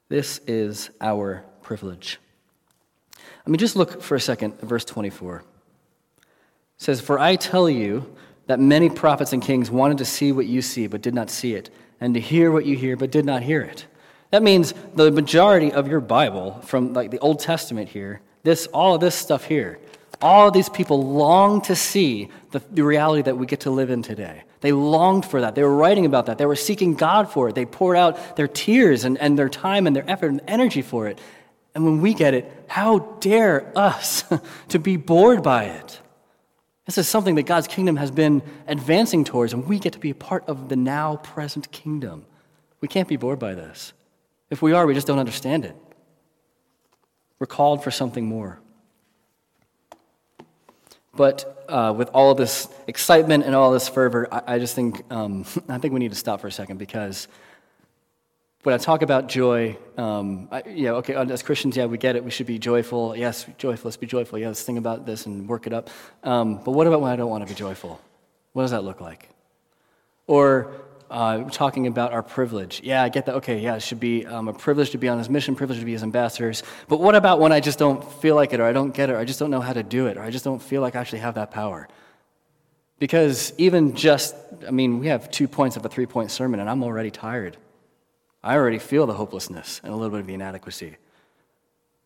This 0.08 0.38
is 0.46 0.90
our 1.00 1.44
privilege. 1.62 2.18
I 3.46 3.50
mean, 3.50 3.58
just 3.58 3.76
look 3.76 4.02
for 4.02 4.14
a 4.14 4.20
second 4.20 4.54
at 4.54 4.62
verse 4.62 4.84
24. 4.84 5.36
It 5.36 5.44
says, 6.78 7.00
For 7.00 7.18
I 7.18 7.36
tell 7.36 7.68
you 7.68 8.14
that 8.46 8.58
many 8.58 8.88
prophets 8.88 9.32
and 9.32 9.42
kings 9.42 9.70
wanted 9.70 9.98
to 9.98 10.04
see 10.04 10.32
what 10.32 10.46
you 10.46 10.62
see, 10.62 10.86
but 10.86 11.02
did 11.02 11.14
not 11.14 11.30
see 11.30 11.54
it, 11.54 11.70
and 12.00 12.14
to 12.14 12.20
hear 12.20 12.50
what 12.50 12.64
you 12.64 12.76
hear, 12.76 12.96
but 12.96 13.10
did 13.10 13.24
not 13.24 13.42
hear 13.42 13.60
it. 13.60 13.86
That 14.30 14.42
means 14.42 14.74
the 14.94 15.10
majority 15.10 15.72
of 15.72 15.88
your 15.88 16.00
Bible, 16.00 16.60
from 16.62 16.92
like 16.92 17.10
the 17.10 17.18
Old 17.18 17.40
Testament 17.40 17.88
here, 17.88 18.20
this, 18.42 18.66
all 18.68 18.94
of 18.94 19.00
this 19.00 19.14
stuff 19.14 19.44
here, 19.44 19.78
all 20.22 20.48
of 20.48 20.54
these 20.54 20.68
people 20.68 21.02
long 21.02 21.60
to 21.62 21.76
see 21.76 22.28
the, 22.50 22.62
the 22.70 22.82
reality 22.82 23.22
that 23.22 23.36
we 23.36 23.46
get 23.46 23.60
to 23.60 23.70
live 23.70 23.90
in 23.90 24.02
today. 24.02 24.44
They 24.60 24.72
longed 24.72 25.24
for 25.24 25.40
that. 25.40 25.54
They 25.54 25.62
were 25.62 25.74
writing 25.74 26.04
about 26.04 26.26
that. 26.26 26.38
They 26.38 26.46
were 26.46 26.56
seeking 26.56 26.94
God 26.94 27.30
for 27.32 27.48
it. 27.48 27.54
They 27.54 27.64
poured 27.64 27.96
out 27.96 28.36
their 28.36 28.48
tears 28.48 29.04
and, 29.04 29.16
and 29.18 29.38
their 29.38 29.48
time 29.48 29.86
and 29.86 29.96
their 29.96 30.08
effort 30.08 30.28
and 30.28 30.42
energy 30.46 30.82
for 30.82 31.08
it. 31.08 31.18
And 31.74 31.84
when 31.84 32.00
we 32.00 32.14
get 32.14 32.34
it, 32.34 32.52
how 32.66 32.98
dare 33.20 33.72
us 33.76 34.24
to 34.68 34.78
be 34.78 34.96
bored 34.96 35.42
by 35.42 35.64
it? 35.64 36.00
This 36.86 36.98
is 36.98 37.08
something 37.08 37.36
that 37.36 37.44
God's 37.44 37.68
kingdom 37.68 37.96
has 37.96 38.10
been 38.10 38.42
advancing 38.66 39.24
towards, 39.24 39.52
and 39.52 39.66
we 39.66 39.78
get 39.78 39.92
to 39.92 39.98
be 39.98 40.10
a 40.10 40.14
part 40.14 40.44
of 40.48 40.68
the 40.68 40.76
now 40.76 41.16
present 41.16 41.70
kingdom. 41.70 42.26
We 42.80 42.88
can't 42.88 43.06
be 43.06 43.16
bored 43.16 43.38
by 43.38 43.54
this. 43.54 43.92
If 44.50 44.60
we 44.60 44.72
are, 44.72 44.86
we 44.86 44.94
just 44.94 45.06
don't 45.06 45.20
understand 45.20 45.64
it. 45.64 45.76
We're 47.40 47.46
called 47.46 47.82
for 47.82 47.90
something 47.90 48.26
more. 48.26 48.60
But 51.14 51.64
uh, 51.68 51.92
with 51.96 52.10
all 52.14 52.34
this 52.34 52.68
excitement 52.86 53.44
and 53.44 53.54
all 53.54 53.72
this 53.72 53.88
fervor, 53.88 54.28
I, 54.30 54.54
I 54.54 54.58
just 54.58 54.74
think 54.74 55.02
um, 55.10 55.44
I 55.68 55.78
think 55.78 55.92
we 55.92 55.98
need 55.98 56.12
to 56.12 56.18
stop 56.18 56.40
for 56.40 56.46
a 56.46 56.52
second 56.52 56.76
because 56.78 57.26
when 58.62 58.74
I 58.74 58.78
talk 58.78 59.00
about 59.00 59.28
joy, 59.28 59.78
um, 59.96 60.48
I, 60.52 60.60
okay, 60.60 61.14
as 61.14 61.42
Christians, 61.42 61.78
yeah, 61.78 61.86
we 61.86 61.96
get 61.96 62.14
it. 62.14 62.22
We 62.22 62.30
should 62.30 62.46
be 62.46 62.58
joyful. 62.58 63.16
Yes, 63.16 63.46
joyful. 63.56 63.88
Let's 63.88 63.96
be 63.96 64.06
joyful. 64.06 64.38
Yeah, 64.38 64.48
let's 64.48 64.62
think 64.62 64.78
about 64.78 65.06
this 65.06 65.24
and 65.24 65.48
work 65.48 65.66
it 65.66 65.72
up. 65.72 65.88
Um, 66.22 66.62
but 66.62 66.72
what 66.72 66.86
about 66.86 67.00
when 67.00 67.10
I 67.10 67.16
don't 67.16 67.30
want 67.30 67.42
to 67.42 67.48
be 67.48 67.56
joyful? 67.56 67.98
What 68.52 68.62
does 68.62 68.72
that 68.72 68.84
look 68.84 69.00
like? 69.00 69.30
Or 70.26 70.72
uh, 71.10 71.44
talking 71.50 71.86
about 71.86 72.12
our 72.12 72.22
privilege. 72.22 72.80
Yeah, 72.82 73.02
I 73.02 73.08
get 73.08 73.26
that. 73.26 73.34
Okay, 73.36 73.58
yeah, 73.58 73.74
it 73.74 73.80
should 73.80 74.00
be 74.00 74.24
um, 74.26 74.48
a 74.48 74.52
privilege 74.52 74.90
to 74.90 74.98
be 74.98 75.08
on 75.08 75.18
his 75.18 75.28
mission, 75.28 75.56
privilege 75.56 75.80
to 75.80 75.84
be 75.84 75.92
his 75.92 76.02
ambassadors. 76.02 76.62
But 76.88 77.00
what 77.00 77.16
about 77.16 77.40
when 77.40 77.52
I 77.52 77.60
just 77.60 77.78
don't 77.78 78.02
feel 78.20 78.36
like 78.36 78.52
it, 78.52 78.60
or 78.60 78.64
I 78.64 78.72
don't 78.72 78.94
get 78.94 79.10
it, 79.10 79.14
or 79.14 79.18
I 79.18 79.24
just 79.24 79.38
don't 79.38 79.50
know 79.50 79.60
how 79.60 79.72
to 79.72 79.82
do 79.82 80.06
it, 80.06 80.16
or 80.16 80.22
I 80.22 80.30
just 80.30 80.44
don't 80.44 80.62
feel 80.62 80.80
like 80.80 80.94
I 80.94 81.00
actually 81.00 81.18
have 81.18 81.34
that 81.34 81.50
power? 81.50 81.88
Because 83.00 83.52
even 83.58 83.96
just, 83.96 84.36
I 84.66 84.70
mean, 84.70 84.98
we 85.00 85.08
have 85.08 85.30
two 85.30 85.48
points 85.48 85.76
of 85.76 85.84
a 85.84 85.88
three 85.88 86.06
point 86.06 86.30
sermon, 86.30 86.60
and 86.60 86.70
I'm 86.70 86.84
already 86.84 87.10
tired. 87.10 87.56
I 88.42 88.54
already 88.54 88.78
feel 88.78 89.06
the 89.06 89.14
hopelessness 89.14 89.80
and 89.82 89.92
a 89.92 89.96
little 89.96 90.10
bit 90.10 90.20
of 90.20 90.26
the 90.26 90.34
inadequacy. 90.34 90.96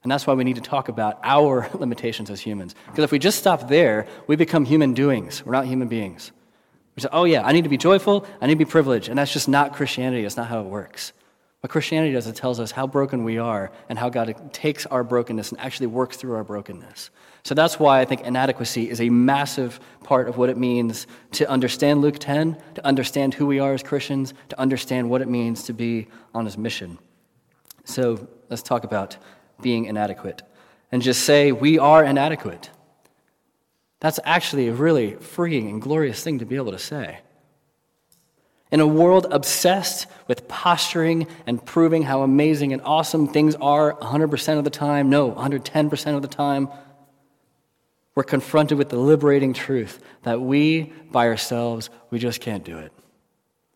And 0.03 0.11
that's 0.11 0.27
why 0.27 0.35
we 0.35 0.45
need 0.45 0.57
to 0.57 0.62
talk 0.62 0.88
about 0.88 1.19
our 1.23 1.69
limitations 1.75 2.31
as 2.31 2.40
humans. 2.40 2.75
Because 2.87 3.05
if 3.05 3.12
we 3.12 3.19
just 3.19 3.38
stop 3.38 3.69
there, 3.69 4.07
we 4.27 4.37
become 4.37 4.64
human 4.64 4.95
doings. 4.95 5.45
We're 5.45 5.53
not 5.53 5.67
human 5.67 5.88
beings. 5.88 6.33
We 6.96 7.02
say, 7.02 7.09
oh, 7.12 7.24
yeah, 7.24 7.44
I 7.44 7.52
need 7.52 7.64
to 7.64 7.68
be 7.68 7.76
joyful, 7.76 8.26
I 8.40 8.46
need 8.46 8.54
to 8.54 8.64
be 8.64 8.70
privileged. 8.70 9.09
And 9.09 9.18
that's 9.18 9.33
just 9.33 9.48
not 9.48 9.72
Christianity. 9.72 10.22
That's 10.22 10.37
not 10.37 10.48
how 10.48 10.61
it 10.61 10.66
works. 10.66 11.12
What 11.61 11.70
Christianity 11.70 12.12
does, 12.12 12.26
it 12.26 12.37
tells 12.37 12.61
us 12.61 12.72
how 12.72 12.87
broken 12.87 13.24
we 13.24 13.38
are 13.38 13.72
and 13.88 13.98
how 13.98 14.11
God 14.11 14.52
takes 14.52 14.85
our 14.87 15.02
brokenness 15.02 15.50
and 15.50 15.59
actually 15.61 15.87
works 15.87 16.18
through 16.18 16.35
our 16.35 16.44
brokenness. 16.44 17.11
So 17.42 17.54
that's 17.54 17.78
why 17.78 18.00
I 18.00 18.04
think 18.04 18.20
inadequacy 18.20 18.90
is 18.90 19.00
a 19.00 19.09
massive 19.09 19.80
part 20.02 20.28
of 20.28 20.37
what 20.37 20.50
it 20.50 20.59
means 20.59 21.07
to 21.33 21.48
understand 21.48 22.02
Luke 22.02 22.18
10, 22.18 22.59
to 22.74 22.87
understand 22.87 23.33
who 23.35 23.46
we 23.46 23.61
are 23.61 23.72
as 23.72 23.83
Christians, 23.83 24.35
to 24.50 24.61
understand 24.61 25.09
what 25.09 25.22
it 25.22 25.28
means 25.28 25.62
to 25.64 25.72
be 25.72 26.09
on 26.35 26.44
his 26.44 26.59
mission. 26.59 26.98
So 27.85 28.28
let's 28.50 28.62
talk 28.62 28.85
about 28.85 29.16
being 29.62 29.87
inadequate 29.87 30.42
and 30.92 31.00
just 31.00 31.24
say 31.24 31.50
we 31.50 31.78
are 31.78 32.04
inadequate. 32.04 32.70
That's 34.05 34.21
actually 34.23 34.69
a 34.69 34.75
really 34.75 35.14
freeing 35.14 35.71
and 35.71 35.81
glorious 35.81 36.23
thing 36.23 36.40
to 36.40 36.45
be 36.45 36.57
able 36.57 36.73
to 36.73 36.79
say. 36.79 37.21
In 38.71 38.81
a 38.81 38.87
world 38.87 39.27
obsessed 39.31 40.09
with 40.29 40.47
posturing 40.47 41.27
and 41.47 41.64
proving 41.64 42.03
how 42.03 42.21
amazing 42.21 42.75
and 42.75 42.83
awesome 42.83 43.27
things 43.27 43.55
are 43.55 43.95
100% 43.95 44.59
of 44.59 44.64
the 44.64 44.69
time, 44.69 45.09
no, 45.09 45.33
110% 45.33 46.17
of 46.17 46.21
the 46.21 46.29
time, 46.29 46.69
we're 48.14 48.25
confronted 48.25 48.77
with 48.77 48.90
the 48.90 48.99
liberating 48.99 49.55
truth 49.55 50.03
that 50.25 50.38
we, 50.38 50.93
by 51.11 51.27
ourselves, 51.27 51.88
we 52.11 52.19
just 52.19 52.43
can't 52.43 52.62
do 52.62 52.77
it. 52.77 52.93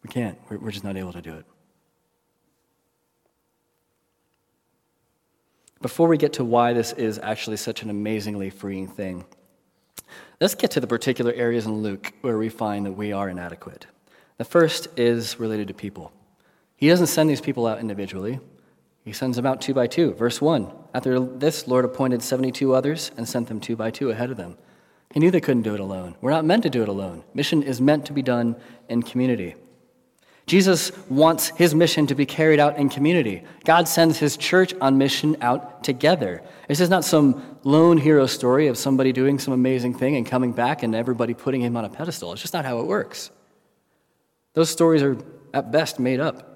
We 0.03 0.11
can't. 0.11 0.39
We're 0.51 0.73
just 0.73 0.85
not 0.85 0.99
able 0.99 1.15
to 1.15 1.23
do 1.23 1.37
it. 1.37 1.47
Before 5.81 6.07
we 6.07 6.19
get 6.19 6.35
to 6.35 6.45
why 6.45 6.75
this 6.75 6.93
is 6.93 7.19
actually 7.19 7.57
such 7.57 7.83
an 7.83 7.89
amazingly 7.89 8.51
freeing 8.51 8.89
thing, 8.89 9.25
let's 10.41 10.55
get 10.55 10.71
to 10.73 10.81
the 10.81 10.87
particular 10.87 11.33
areas 11.33 11.67
in 11.67 11.83
Luke 11.83 12.13
where 12.21 12.39
we 12.39 12.49
find 12.49 12.87
that 12.87 12.93
we 12.93 13.13
are 13.13 13.29
inadequate. 13.29 13.87
The 14.37 14.45
first 14.45 14.89
is 14.97 15.41
related 15.41 15.69
to 15.69 15.75
people. 15.75 16.13
He 16.77 16.89
doesn't 16.89 17.09
send 17.09 17.29
these 17.29 17.41
people 17.41 17.67
out 17.67 17.81
individually, 17.81 18.41
he 19.05 19.13
sends 19.13 19.37
them 19.37 19.47
out 19.47 19.63
two 19.63 19.73
by 19.73 19.87
two. 19.87 20.13
Verse 20.13 20.41
1 20.41 20.71
After 20.93 21.19
this, 21.19 21.67
Lord 21.67 21.87
appointed 21.87 22.23
72 22.23 22.75
others 22.75 23.11
and 23.17 23.27
sent 23.27 23.49
them 23.49 23.59
two 23.59 23.75
by 23.75 23.91
two 23.91 24.11
ahead 24.11 24.31
of 24.31 24.37
them. 24.37 24.59
He 25.15 25.21
knew 25.21 25.31
they 25.31 25.41
couldn't 25.41 25.63
do 25.63 25.73
it 25.73 25.81
alone. 25.81 26.15
We're 26.21 26.31
not 26.31 26.45
meant 26.45 26.63
to 26.65 26.71
do 26.71 26.83
it 26.83 26.89
alone. 26.89 27.25
Mission 27.33 27.63
is 27.63 27.81
meant 27.81 28.05
to 28.07 28.13
be 28.13 28.21
done 28.21 28.55
in 28.89 29.03
community. 29.03 29.55
Jesus 30.49 30.91
wants 31.11 31.49
his 31.49 31.75
mission 31.75 32.07
to 32.07 32.15
be 32.15 32.25
carried 32.25 32.59
out 32.59 32.79
in 32.79 32.89
community. 32.89 33.45
God 33.65 33.87
sends 33.87 34.19
his 34.19 34.35
church 34.37 34.73
on 34.81 34.97
mission 34.97 35.37
out 35.43 35.85
together. 35.85 36.43
This 36.69 36.81
is 36.81 36.89
not 36.89 37.05
some 37.05 37.59
lone 37.65 37.99
hero 37.99 38.27
story 38.27 38.67
of 38.67 38.79
somebody 38.79 39.13
doing 39.13 39.39
some 39.39 39.53
amazing 39.53 39.93
thing 39.93 40.17
and 40.17 40.27
coming 40.27 40.53
back 40.53 40.83
and 40.83 40.95
everybody 40.95 41.35
putting 41.35 41.61
him 41.61 41.77
on 41.77 41.85
a 41.85 41.91
pedestal. 41.91 42.33
It's 42.33 42.41
just 42.41 42.55
not 42.55 42.65
how 42.65 42.81
it 42.81 42.87
works. 42.87 43.31
Those 44.55 44.71
stories 44.71 45.03
are 45.03 45.19
at 45.53 45.71
best 45.71 46.01
made 46.01 46.19
up. 46.19 46.49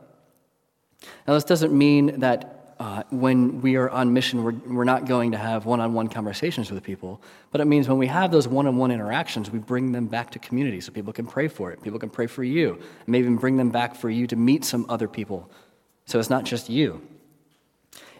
Now, 1.29 1.35
this 1.35 1.45
doesn't 1.45 1.77
mean 1.77 2.21
that 2.21 2.52
uh, 2.83 3.05
when 3.11 3.61
we 3.61 3.77
are 3.77 3.89
on 3.91 4.13
mission, 4.13 4.43
we're, 4.43 4.57
we're 4.67 4.83
not 4.83 5.07
going 5.07 5.31
to 5.31 5.39
have 5.39 5.67
one 5.67 5.79
on 5.79 5.95
one 5.95 6.09
conversations 6.09 6.69
with 6.69 6.83
people, 6.83 7.23
but 7.53 7.61
it 7.61 7.65
means 7.65 7.89
when 7.89 7.97
we 7.97 8.09
have 8.09 8.33
those 8.33 8.49
one 8.49 8.67
on 8.67 8.77
one 8.77 8.91
interactions, 8.91 9.53
we 9.53 9.61
bring 9.61 9.93
them 9.93 10.07
back 10.07 10.33
to 10.33 10.41
community 10.41 10.81
so 10.81 10.91
people 10.91 11.13
can 11.13 11.25
pray 11.25 11.47
for 11.47 11.71
it. 11.71 11.81
People 11.81 12.01
can 12.01 12.11
pray 12.11 12.27
for 12.27 12.43
you, 12.43 12.73
and 12.75 13.07
maybe 13.07 13.27
even 13.27 13.37
bring 13.37 13.57
them 13.57 13.71
back 13.71 13.95
for 13.95 14.11
you 14.11 14.27
to 14.27 14.35
meet 14.35 14.65
some 14.65 14.85
other 14.89 15.07
people. 15.07 15.49
So 16.07 16.19
it's 16.19 16.29
not 16.29 16.43
just 16.43 16.69
you. 16.69 17.01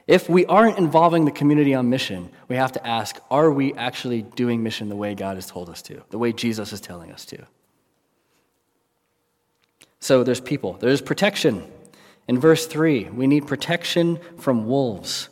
If 0.07 0.29
we 0.29 0.47
aren't 0.47 0.79
involving 0.79 1.25
the 1.25 1.33
community 1.33 1.75
on 1.75 1.91
mission, 1.91 2.31
we 2.47 2.55
have 2.55 2.71
to 2.73 2.87
ask 2.87 3.19
are 3.33 3.51
we 3.51 3.75
actually 3.75 4.23
doing 4.23 4.63
mission 4.63 4.89
the 4.89 4.95
way 4.95 5.17
God 5.17 5.35
has 5.39 5.47
told 5.47 5.71
us 5.71 5.83
to, 5.83 6.05
the 6.11 6.19
way 6.19 6.33
Jesus 6.33 6.73
is 6.73 6.81
telling 6.81 7.11
us 7.11 7.25
to? 7.25 7.39
So 9.99 10.23
there's 10.23 10.41
people, 10.41 10.75
there's 10.75 11.03
protection. 11.03 11.69
In 12.33 12.41
verse 12.41 12.67
3, 12.67 13.11
we 13.11 13.27
need 13.27 13.47
protection 13.47 14.19
from 14.39 14.67
wolves. 14.67 15.29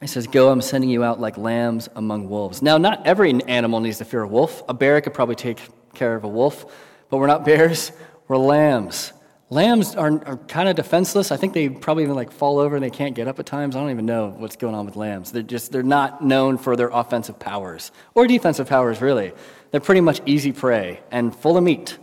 He 0.00 0.06
says, 0.06 0.26
Go, 0.26 0.50
I'm 0.50 0.62
sending 0.62 0.88
you 0.88 1.04
out 1.04 1.20
like 1.20 1.36
lambs 1.36 1.86
among 1.94 2.30
wolves. 2.30 2.62
Now, 2.62 2.78
not 2.78 3.06
every 3.06 3.44
animal 3.44 3.80
needs 3.80 3.98
to 3.98 4.06
fear 4.06 4.22
a 4.22 4.26
wolf. 4.26 4.62
A 4.70 4.72
bear 4.72 4.98
could 5.02 5.12
probably 5.12 5.34
take 5.34 5.60
care 5.92 6.16
of 6.16 6.24
a 6.24 6.28
wolf, 6.28 6.64
but 7.10 7.18
we're 7.18 7.26
not 7.26 7.44
bears, 7.44 7.92
we're 8.26 8.38
lambs. 8.38 9.12
Lambs 9.50 9.94
are, 9.96 10.12
are 10.24 10.38
kind 10.48 10.66
of 10.66 10.76
defenseless. 10.76 11.30
I 11.30 11.36
think 11.36 11.52
they 11.52 11.68
probably 11.68 12.04
even 12.04 12.16
like 12.16 12.32
fall 12.32 12.58
over 12.58 12.74
and 12.76 12.82
they 12.82 12.88
can't 12.88 13.14
get 13.14 13.28
up 13.28 13.38
at 13.38 13.44
times. 13.44 13.76
I 13.76 13.80
don't 13.80 13.90
even 13.90 14.06
know 14.06 14.30
what's 14.30 14.56
going 14.56 14.74
on 14.74 14.86
with 14.86 14.96
lambs. 14.96 15.30
They're 15.30 15.42
just 15.42 15.72
they're 15.72 15.82
not 15.82 16.24
known 16.24 16.56
for 16.56 16.74
their 16.74 16.88
offensive 16.88 17.38
powers 17.38 17.92
or 18.14 18.26
defensive 18.26 18.66
powers 18.66 19.02
really. 19.02 19.32
They're 19.72 19.80
pretty 19.82 20.00
much 20.00 20.22
easy 20.24 20.52
prey 20.52 21.00
and 21.10 21.36
full 21.36 21.58
of 21.58 21.64
meat. 21.64 21.98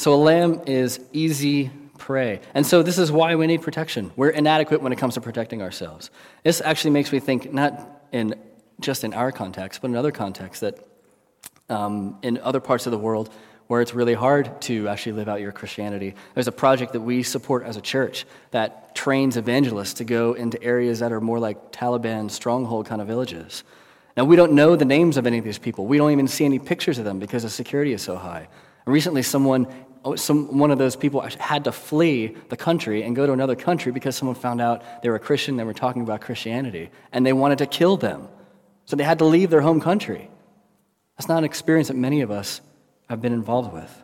So 0.00 0.14
a 0.14 0.16
lamb 0.16 0.62
is 0.64 0.98
easy 1.12 1.70
prey. 1.98 2.40
And 2.54 2.66
so 2.66 2.82
this 2.82 2.96
is 2.96 3.12
why 3.12 3.34
we 3.34 3.46
need 3.46 3.60
protection. 3.60 4.10
We're 4.16 4.30
inadequate 4.30 4.80
when 4.80 4.94
it 4.94 4.96
comes 4.96 5.12
to 5.12 5.20
protecting 5.20 5.60
ourselves. 5.60 6.10
This 6.42 6.62
actually 6.62 6.92
makes 6.92 7.12
me 7.12 7.20
think, 7.20 7.52
not 7.52 8.00
in 8.10 8.34
just 8.80 9.04
in 9.04 9.12
our 9.12 9.30
context, 9.30 9.82
but 9.82 9.90
in 9.90 9.96
other 9.96 10.10
contexts, 10.10 10.60
that 10.60 10.78
um, 11.68 12.16
in 12.22 12.38
other 12.38 12.60
parts 12.60 12.86
of 12.86 12.92
the 12.92 12.98
world 12.98 13.28
where 13.66 13.82
it's 13.82 13.92
really 13.92 14.14
hard 14.14 14.62
to 14.62 14.88
actually 14.88 15.12
live 15.12 15.28
out 15.28 15.42
your 15.42 15.52
Christianity, 15.52 16.14
there's 16.32 16.48
a 16.48 16.52
project 16.52 16.94
that 16.94 17.02
we 17.02 17.22
support 17.22 17.66
as 17.66 17.76
a 17.76 17.82
church 17.82 18.24
that 18.52 18.94
trains 18.94 19.36
evangelists 19.36 19.92
to 19.92 20.04
go 20.04 20.32
into 20.32 20.62
areas 20.62 21.00
that 21.00 21.12
are 21.12 21.20
more 21.20 21.38
like 21.38 21.72
Taliban 21.72 22.30
stronghold 22.30 22.86
kind 22.86 23.02
of 23.02 23.06
villages. 23.06 23.64
Now, 24.16 24.24
we 24.24 24.34
don't 24.34 24.52
know 24.52 24.76
the 24.76 24.86
names 24.86 25.18
of 25.18 25.26
any 25.26 25.36
of 25.36 25.44
these 25.44 25.58
people. 25.58 25.84
We 25.84 25.98
don't 25.98 26.12
even 26.12 26.26
see 26.26 26.46
any 26.46 26.58
pictures 26.58 26.98
of 26.98 27.04
them 27.04 27.18
because 27.18 27.42
the 27.42 27.50
security 27.50 27.92
is 27.92 28.00
so 28.00 28.16
high. 28.16 28.48
Recently, 28.86 29.22
someone 29.22 29.66
Oh, 30.02 30.16
some, 30.16 30.58
one 30.58 30.70
of 30.70 30.78
those 30.78 30.96
people 30.96 31.20
had 31.20 31.64
to 31.64 31.72
flee 31.72 32.34
the 32.48 32.56
country 32.56 33.02
and 33.02 33.14
go 33.14 33.26
to 33.26 33.32
another 33.32 33.54
country 33.54 33.92
because 33.92 34.16
someone 34.16 34.34
found 34.34 34.60
out 34.60 34.82
they 35.02 35.10
were 35.10 35.16
a 35.16 35.20
Christian, 35.20 35.56
they 35.56 35.64
were 35.64 35.74
talking 35.74 36.02
about 36.02 36.22
Christianity, 36.22 36.90
and 37.12 37.24
they 37.26 37.34
wanted 37.34 37.58
to 37.58 37.66
kill 37.66 37.96
them. 37.98 38.28
So 38.86 38.96
they 38.96 39.04
had 39.04 39.18
to 39.18 39.26
leave 39.26 39.50
their 39.50 39.60
home 39.60 39.80
country. 39.80 40.30
That's 41.16 41.28
not 41.28 41.38
an 41.38 41.44
experience 41.44 41.88
that 41.88 41.96
many 41.96 42.22
of 42.22 42.30
us 42.30 42.62
have 43.10 43.20
been 43.20 43.34
involved 43.34 43.74
with. 43.74 44.02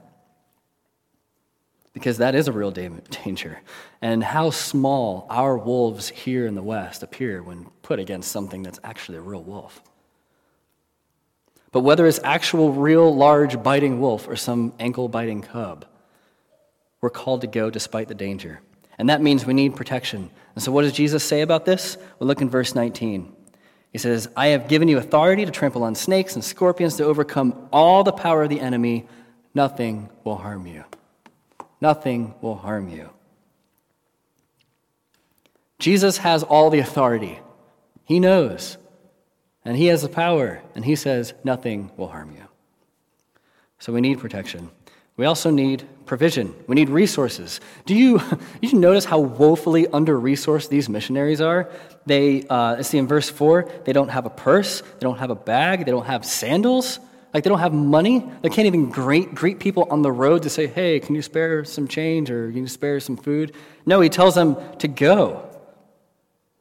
Because 1.94 2.18
that 2.18 2.34
is 2.34 2.46
a 2.46 2.52
real 2.52 2.70
danger. 3.24 3.62
And 4.02 4.22
how 4.22 4.50
small 4.50 5.26
our 5.30 5.56
wolves 5.56 6.10
here 6.10 6.46
in 6.46 6.54
the 6.54 6.62
West 6.62 7.02
appear 7.02 7.42
when 7.42 7.70
put 7.80 7.98
against 7.98 8.30
something 8.30 8.62
that's 8.62 8.78
actually 8.84 9.16
a 9.16 9.22
real 9.22 9.42
wolf. 9.42 9.82
But 11.76 11.82
whether 11.82 12.06
it's 12.06 12.20
actual, 12.24 12.72
real, 12.72 13.14
large, 13.14 13.62
biting 13.62 14.00
wolf 14.00 14.28
or 14.28 14.34
some 14.34 14.72
ankle 14.80 15.10
biting 15.10 15.42
cub, 15.42 15.84
we're 17.02 17.10
called 17.10 17.42
to 17.42 17.46
go 17.46 17.68
despite 17.68 18.08
the 18.08 18.14
danger. 18.14 18.62
And 18.96 19.10
that 19.10 19.20
means 19.20 19.44
we 19.44 19.52
need 19.52 19.76
protection. 19.76 20.30
And 20.54 20.64
so, 20.64 20.72
what 20.72 20.84
does 20.84 20.94
Jesus 20.94 21.22
say 21.22 21.42
about 21.42 21.66
this? 21.66 21.98
We'll 22.18 22.28
look 22.28 22.40
in 22.40 22.48
verse 22.48 22.74
19. 22.74 23.30
He 23.92 23.98
says, 23.98 24.26
I 24.34 24.46
have 24.46 24.68
given 24.68 24.88
you 24.88 24.96
authority 24.96 25.44
to 25.44 25.50
trample 25.50 25.82
on 25.82 25.94
snakes 25.94 26.34
and 26.34 26.42
scorpions 26.42 26.96
to 26.96 27.04
overcome 27.04 27.68
all 27.70 28.04
the 28.04 28.10
power 28.10 28.42
of 28.44 28.48
the 28.48 28.60
enemy. 28.60 29.06
Nothing 29.54 30.08
will 30.24 30.38
harm 30.38 30.66
you. 30.66 30.82
Nothing 31.82 32.36
will 32.40 32.56
harm 32.56 32.88
you. 32.88 33.10
Jesus 35.78 36.16
has 36.16 36.42
all 36.42 36.70
the 36.70 36.78
authority. 36.78 37.38
He 38.06 38.18
knows 38.18 38.78
and 39.66 39.76
He 39.76 39.86
has 39.86 40.02
the 40.02 40.08
power, 40.08 40.62
and 40.74 40.84
He 40.84 40.96
says, 40.96 41.34
nothing 41.44 41.90
will 41.96 42.08
harm 42.08 42.32
you. 42.32 42.44
So 43.78 43.92
we 43.92 44.00
need 44.00 44.18
protection. 44.18 44.70
We 45.16 45.26
also 45.26 45.50
need 45.50 45.86
provision. 46.04 46.54
We 46.66 46.74
need 46.74 46.88
resources. 46.88 47.60
Do 47.84 47.94
you, 47.94 48.20
you 48.60 48.78
notice 48.78 49.04
how 49.04 49.18
woefully 49.18 49.86
under 49.88 50.18
resourced 50.18 50.68
these 50.68 50.88
missionaries 50.88 51.40
are? 51.40 51.70
They, 52.06 52.44
uh, 52.48 52.82
see 52.82 52.98
in 52.98 53.06
verse 53.06 53.28
4, 53.28 53.68
they 53.84 53.92
don't 53.92 54.08
have 54.08 54.24
a 54.24 54.30
purse, 54.30 54.80
they 54.80 55.00
don't 55.00 55.18
have 55.18 55.30
a 55.30 55.34
bag, 55.34 55.84
they 55.84 55.90
don't 55.90 56.06
have 56.06 56.24
sandals. 56.24 57.00
Like 57.34 57.44
they 57.44 57.50
don't 57.50 57.58
have 57.58 57.74
money. 57.74 58.24
They 58.40 58.48
can't 58.48 58.66
even 58.66 58.88
greet, 58.88 59.34
greet 59.34 59.58
people 59.58 59.88
on 59.90 60.00
the 60.00 60.10
road 60.10 60.44
to 60.44 60.48
say, 60.48 60.66
hey, 60.68 61.00
can 61.00 61.14
you 61.14 61.20
spare 61.20 61.66
some 61.66 61.86
change 61.86 62.30
or 62.30 62.50
can 62.50 62.62
you 62.62 62.66
spare 62.66 62.98
some 62.98 63.18
food? 63.18 63.54
No, 63.84 64.00
he 64.00 64.08
tells 64.08 64.34
them 64.34 64.56
to 64.78 64.88
go. 64.88 65.46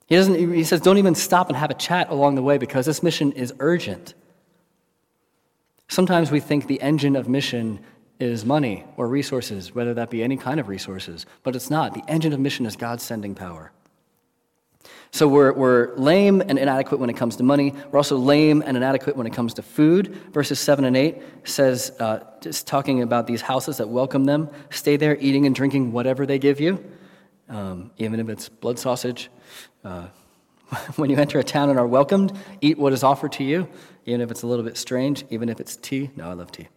He, 0.08 0.16
doesn't, 0.16 0.54
he 0.54 0.64
says, 0.64 0.82
don't 0.82 0.98
even 0.98 1.16
stop 1.16 1.50
and 1.50 1.58
have 1.58 1.72
a 1.72 1.76
chat 1.76 2.10
along 2.10 2.36
the 2.36 2.44
way 2.44 2.58
because 2.58 2.86
this 2.86 3.02
mission 3.02 3.32
is 3.32 3.54
urgent. 3.60 4.14
Sometimes 5.88 6.32
we 6.32 6.40
think 6.40 6.68
the 6.68 6.82
engine 6.82 7.16
of 7.16 7.28
mission 7.28 7.80
is 8.20 8.46
money 8.46 8.86
or 8.98 9.08
resources, 9.08 9.74
whether 9.74 9.94
that 9.96 10.10
be 10.10 10.24
any 10.24 10.38
kind 10.38 10.60
of 10.60 10.68
resources, 10.68 11.26
but 11.44 11.56
it's 11.56 11.70
not. 11.70 11.94
The 11.94 12.04
engine 12.08 12.34
of 12.34 12.40
mission 12.40 12.66
is 12.66 12.76
God's 12.76 13.04
sending 13.04 13.36
power. 13.36 13.72
So 15.12 15.28
we're, 15.28 15.54
we're 15.54 15.96
lame 15.96 16.42
and 16.42 16.60
inadequate 16.60 17.00
when 17.00 17.10
it 17.10 17.16
comes 17.16 17.38
to 17.38 17.44
money. 17.44 17.74
We're 17.90 18.00
also 18.00 18.18
lame 18.18 18.62
and 18.66 18.76
inadequate 18.76 19.16
when 19.16 19.26
it 19.26 19.34
comes 19.34 19.54
to 19.56 19.62
food. 19.62 20.16
Verses 20.34 20.60
7 20.60 20.86
and 20.86 20.98
8 20.98 21.22
says, 21.46 21.92
uh, 22.00 22.20
just 22.42 22.68
talking 22.68 23.02
about 23.02 23.26
these 23.26 23.42
houses 23.42 23.78
that 23.78 23.88
welcome 23.88 24.26
them, 24.26 24.50
stay 24.70 24.98
there 24.98 25.18
eating 25.20 25.46
and 25.46 25.56
drinking 25.56 25.92
whatever 25.92 26.26
they 26.26 26.38
give 26.38 26.60
you, 26.60 26.84
um, 27.50 27.92
even 27.98 28.20
if 28.20 28.30
it's 28.30 28.50
blood 28.50 28.78
sausage. 28.78 29.30
Uh, 29.86 30.08
when 30.96 31.12
you 31.12 31.18
enter 31.18 31.38
a 31.38 31.44
town 31.44 31.70
and 31.70 31.78
are 31.78 31.86
welcomed, 31.86 32.34
eat 32.60 32.78
what 32.78 32.92
is 32.92 33.04
offered 33.04 33.32
to 33.34 33.44
you, 33.44 33.68
even 34.06 34.20
if 34.20 34.32
it's 34.32 34.42
a 34.42 34.48
little 34.48 34.66
bit 34.66 34.78
strange, 34.78 35.24
even 35.30 35.48
if 35.48 35.60
it's 35.60 35.76
tea. 35.76 36.10
No, 36.16 36.30
I 36.30 36.34
love 36.34 36.52
tea. 36.52 36.68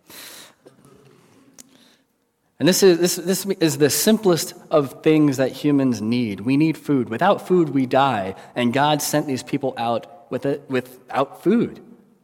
And 2.58 2.68
this 2.68 2.82
is, 2.82 2.98
this, 2.98 3.16
this 3.16 3.46
is 3.60 3.78
the 3.78 3.88
simplest 3.88 4.52
of 4.70 5.02
things 5.02 5.36
that 5.36 5.52
humans 5.52 6.02
need. 6.02 6.40
We 6.40 6.56
need 6.56 6.76
food. 6.76 7.08
Without 7.08 7.46
food, 7.46 7.70
we 7.70 7.86
die. 7.86 8.34
And 8.54 8.72
God 8.72 9.00
sent 9.00 9.26
these 9.26 9.42
people 9.42 9.74
out 9.78 10.30
with 10.30 10.44
it, 10.44 10.68
without 10.68 11.42
food. 11.42 11.80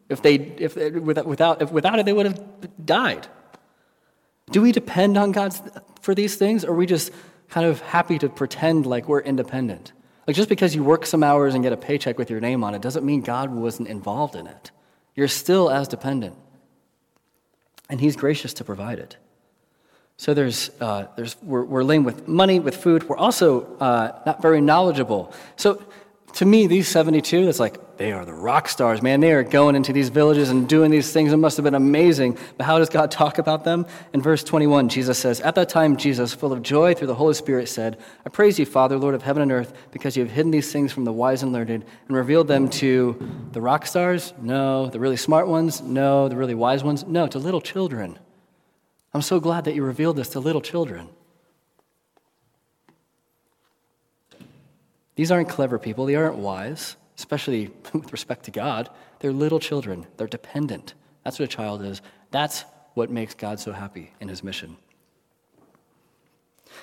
If 0.09 0.21
they, 0.21 0.35
if, 0.35 0.77
without, 0.77 1.63
if 1.63 1.71
without 1.71 1.99
it, 1.99 2.05
they 2.05 2.13
would 2.13 2.27
have 2.27 2.43
died. 2.85 3.27
Do 4.51 4.61
we 4.61 4.73
depend 4.73 5.17
on 5.17 5.33
God 5.33 5.55
for 6.03 6.15
these 6.15 6.37
things, 6.37 6.65
or 6.65 6.73
are 6.73 6.75
we 6.75 6.85
just 6.85 7.11
kind 7.49 7.67
of 7.67 7.81
happy 7.81 8.19
to 8.19 8.29
pretend 8.29 8.85
like 8.85 9.09
we're 9.09 9.21
independent? 9.21 9.94
Like 10.27 10.37
just 10.37 10.49
because 10.49 10.75
you 10.75 10.83
work 10.83 11.07
some 11.07 11.23
hours 11.23 11.55
and 11.55 11.63
get 11.63 11.73
a 11.73 11.77
paycheck 11.77 12.19
with 12.19 12.31
your 12.31 12.41
name 12.41 12.65
on 12.65 12.75
it 12.75 12.83
doesn't 12.83 13.05
mean 13.05 13.21
God 13.21 13.51
wasn't 13.51 13.89
involved 13.89 14.37
in 14.37 14.47
it. 14.47 14.71
You're 15.15 15.29
still 15.29 15.71
as 15.71 15.89
dependent. 15.89 16.37
And 17.91 18.01
He's 18.01 18.17
gracious 18.17 18.55
to 18.55 18.65
provide 18.65 18.99
it. 18.99 19.17
So 20.17 20.33
there's, 20.33 20.71
uh, 20.81 21.07
there's, 21.17 21.37
we're, 21.43 21.65
we're 21.65 21.83
lame 21.83 22.05
with 22.05 22.29
money, 22.29 22.61
with 22.61 22.77
food. 22.77 23.09
We're 23.09 23.17
also 23.17 23.77
uh, 23.79 24.23
not 24.25 24.41
very 24.41 24.61
knowledgeable. 24.61 25.33
So 25.57 25.83
to 26.35 26.45
me, 26.45 26.67
these 26.67 26.89
72, 26.89 27.49
it's 27.49 27.61
like, 27.61 27.97
they 27.97 28.11
are 28.11 28.25
the 28.25 28.33
rock 28.33 28.69
stars, 28.69 29.01
man. 29.01 29.21
They 29.21 29.33
are 29.33 29.45
going 29.45 29.77
into 29.77 29.93
these 29.93 30.09
villages 30.09 30.51
and 30.51 30.69
doing 30.69 30.91
these 30.91 31.13
things. 31.13 31.33
It 31.33 31.37
must 31.37 31.57
have 31.57 31.63
been 31.63 31.77
amazing. 31.77 32.37
But 32.57 32.67
how 32.67 32.79
does 32.79 32.89
God 32.89 33.13
talk 33.13 33.39
about 33.39 33.63
them? 33.63 33.87
In 34.13 34.21
verse 34.21 34.43
21, 34.43 34.89
Jesus 34.89 35.17
says, 35.17 35.41
At 35.41 35.55
that 35.55 35.69
time, 35.69 35.97
Jesus, 35.97 36.35
full 36.35 36.53
of 36.53 36.61
joy 36.61 36.95
through 36.95 37.07
the 37.07 37.15
Holy 37.15 37.35
Spirit, 37.35 37.69
said, 37.69 37.99
I 38.27 38.31
praise 38.31 38.59
you, 38.59 38.67
Father, 38.67 38.99
Lord 38.99 39.15
of 39.15 39.23
heaven 39.23 39.43
and 39.43 39.53
earth, 39.53 39.75
because 39.93 40.17
you 40.17 40.25
have 40.25 40.33
hidden 40.33 40.51
these 40.51 40.73
things 40.73 40.93
from 40.93 41.05
the 41.05 41.13
wise 41.13 41.45
and 41.45 41.53
learned 41.53 41.71
and 41.71 41.85
revealed 42.09 42.49
them 42.49 42.69
to 42.71 43.17
the 43.53 43.61
rock 43.61 43.87
stars? 43.87 44.35
No. 44.41 44.89
The 44.89 44.99
really 44.99 45.17
smart 45.17 45.47
ones? 45.47 45.83
No. 45.83 46.29
The 46.29 46.37
really 46.37 46.55
wise 46.55 46.83
ones? 46.83 47.07
No. 47.07 47.29
To 47.29 47.39
little 47.39 47.61
children. 47.61 48.19
I'm 49.13 49.23
so 49.23 49.39
glad 49.39 49.67
that 49.67 49.77
you 49.77 49.85
revealed 49.85 50.17
this 50.17 50.31
to 50.31 50.41
little 50.41 50.61
children. 50.61 51.11
These 55.17 55.31
aren't 55.31 55.49
clever 55.49 55.79
people, 55.79 56.07
they 56.07 56.17
aren't 56.17 56.37
wise, 56.37 56.97
especially 57.17 57.71
with 57.93 58.13
respect 58.13 58.45
to 58.45 58.51
God. 58.51 58.91
They're 59.21 59.33
little 59.33 59.61
children, 59.61 60.07
they're 60.17 60.27
dependent. 60.27 60.95
That's 61.25 61.39
what 61.39 61.45
a 61.45 61.57
child 61.57 61.83
is. 61.83 62.03
That's 62.31 62.65
what 62.95 63.11
makes 63.11 63.35
God 63.35 63.59
so 63.59 63.73
happy 63.73 64.13
in 64.21 64.29
his 64.29 64.45
mission. 64.45 64.77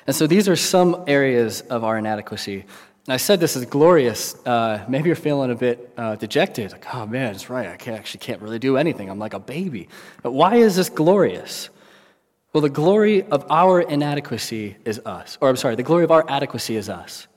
And 0.07 0.15
so 0.15 0.25
these 0.27 0.47
are 0.49 0.55
some 0.55 1.03
areas 1.07 1.61
of 1.61 1.83
our 1.83 1.97
inadequacy. 1.97 2.65
And 3.05 3.13
I 3.13 3.17
said 3.17 3.39
this 3.39 3.55
is 3.55 3.65
glorious. 3.65 4.35
Uh, 4.45 4.83
maybe 4.87 5.07
you're 5.07 5.15
feeling 5.15 5.51
a 5.51 5.55
bit 5.55 5.91
uh, 5.97 6.15
dejected. 6.15 6.71
Like, 6.71 6.93
oh 6.93 7.05
man, 7.05 7.33
it's 7.33 7.49
right. 7.49 7.67
I 7.67 7.77
can't, 7.77 7.97
actually 7.97 8.19
can't 8.19 8.41
really 8.41 8.59
do 8.59 8.77
anything. 8.77 9.09
I'm 9.09 9.19
like 9.19 9.33
a 9.33 9.39
baby. 9.39 9.89
But 10.21 10.31
why 10.31 10.55
is 10.55 10.75
this 10.75 10.89
glorious? 10.89 11.69
Well, 12.53 12.61
the 12.61 12.69
glory 12.69 13.23
of 13.23 13.45
our 13.49 13.81
inadequacy 13.81 14.77
is 14.85 14.99
us. 14.99 15.37
Or, 15.41 15.49
I'm 15.49 15.55
sorry, 15.55 15.75
the 15.75 15.83
glory 15.83 16.03
of 16.03 16.11
our 16.11 16.25
adequacy 16.29 16.75
is 16.75 16.89
us. 16.89 17.27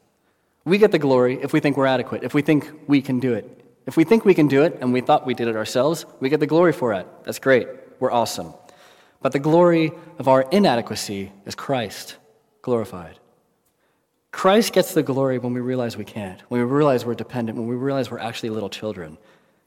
We 0.65 0.79
get 0.79 0.93
the 0.93 0.99
glory 0.99 1.39
if 1.43 1.53
we 1.53 1.61
think 1.61 1.77
we're 1.77 1.87
adequate, 1.87 2.25
if 2.25 2.35
we 2.35 2.43
think 2.43 2.73
we 2.87 3.03
can 3.03 3.21
do 3.21 3.35
it. 3.35 3.65
If 3.87 3.97
we 3.97 4.05
think 4.05 4.25
we 4.25 4.35
can 4.35 4.49
do 4.49 4.63
it 4.63 4.79
and 4.81 4.93
we 4.93 5.03
thought 5.03 5.27
we 5.27 5.35
did 5.35 5.49
it 5.49 5.57
ourselves, 5.57 6.07
we 6.21 6.31
get 6.31 6.41
the 6.41 6.47
glory 6.47 6.73
for 6.73 6.95
it. 6.95 7.07
That's 7.25 7.39
great. 7.39 7.69
We're 8.01 8.11
awesome. 8.13 8.55
But 9.21 9.33
the 9.33 9.39
glory 9.39 9.93
of 10.19 10.29
our 10.29 10.43
inadequacy 10.51 11.33
is 11.45 11.55
Christ 11.55 12.17
glorified. 12.63 13.19
Christ 14.33 14.73
gets 14.73 14.95
the 14.95 15.03
glory 15.03 15.39
when 15.39 15.55
we 15.55 15.61
realize 15.61 15.97
we 15.97 16.05
can't, 16.05 16.41
when 16.49 16.61
we 16.61 16.67
realize 16.67 17.05
we're 17.05 17.15
dependent, 17.15 17.57
when 17.57 17.69
we 17.69 17.77
realize 17.77 18.11
we're 18.11 18.19
actually 18.19 18.51
little 18.51 18.69
children. 18.69 19.17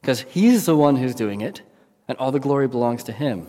Because 0.01 0.21
He's 0.21 0.65
the 0.65 0.75
one 0.75 0.97
who's 0.97 1.15
doing 1.15 1.41
it, 1.41 1.61
and 2.07 2.17
all 2.17 2.31
the 2.31 2.39
glory 2.39 2.67
belongs 2.67 3.03
to 3.05 3.11
Him. 3.11 3.47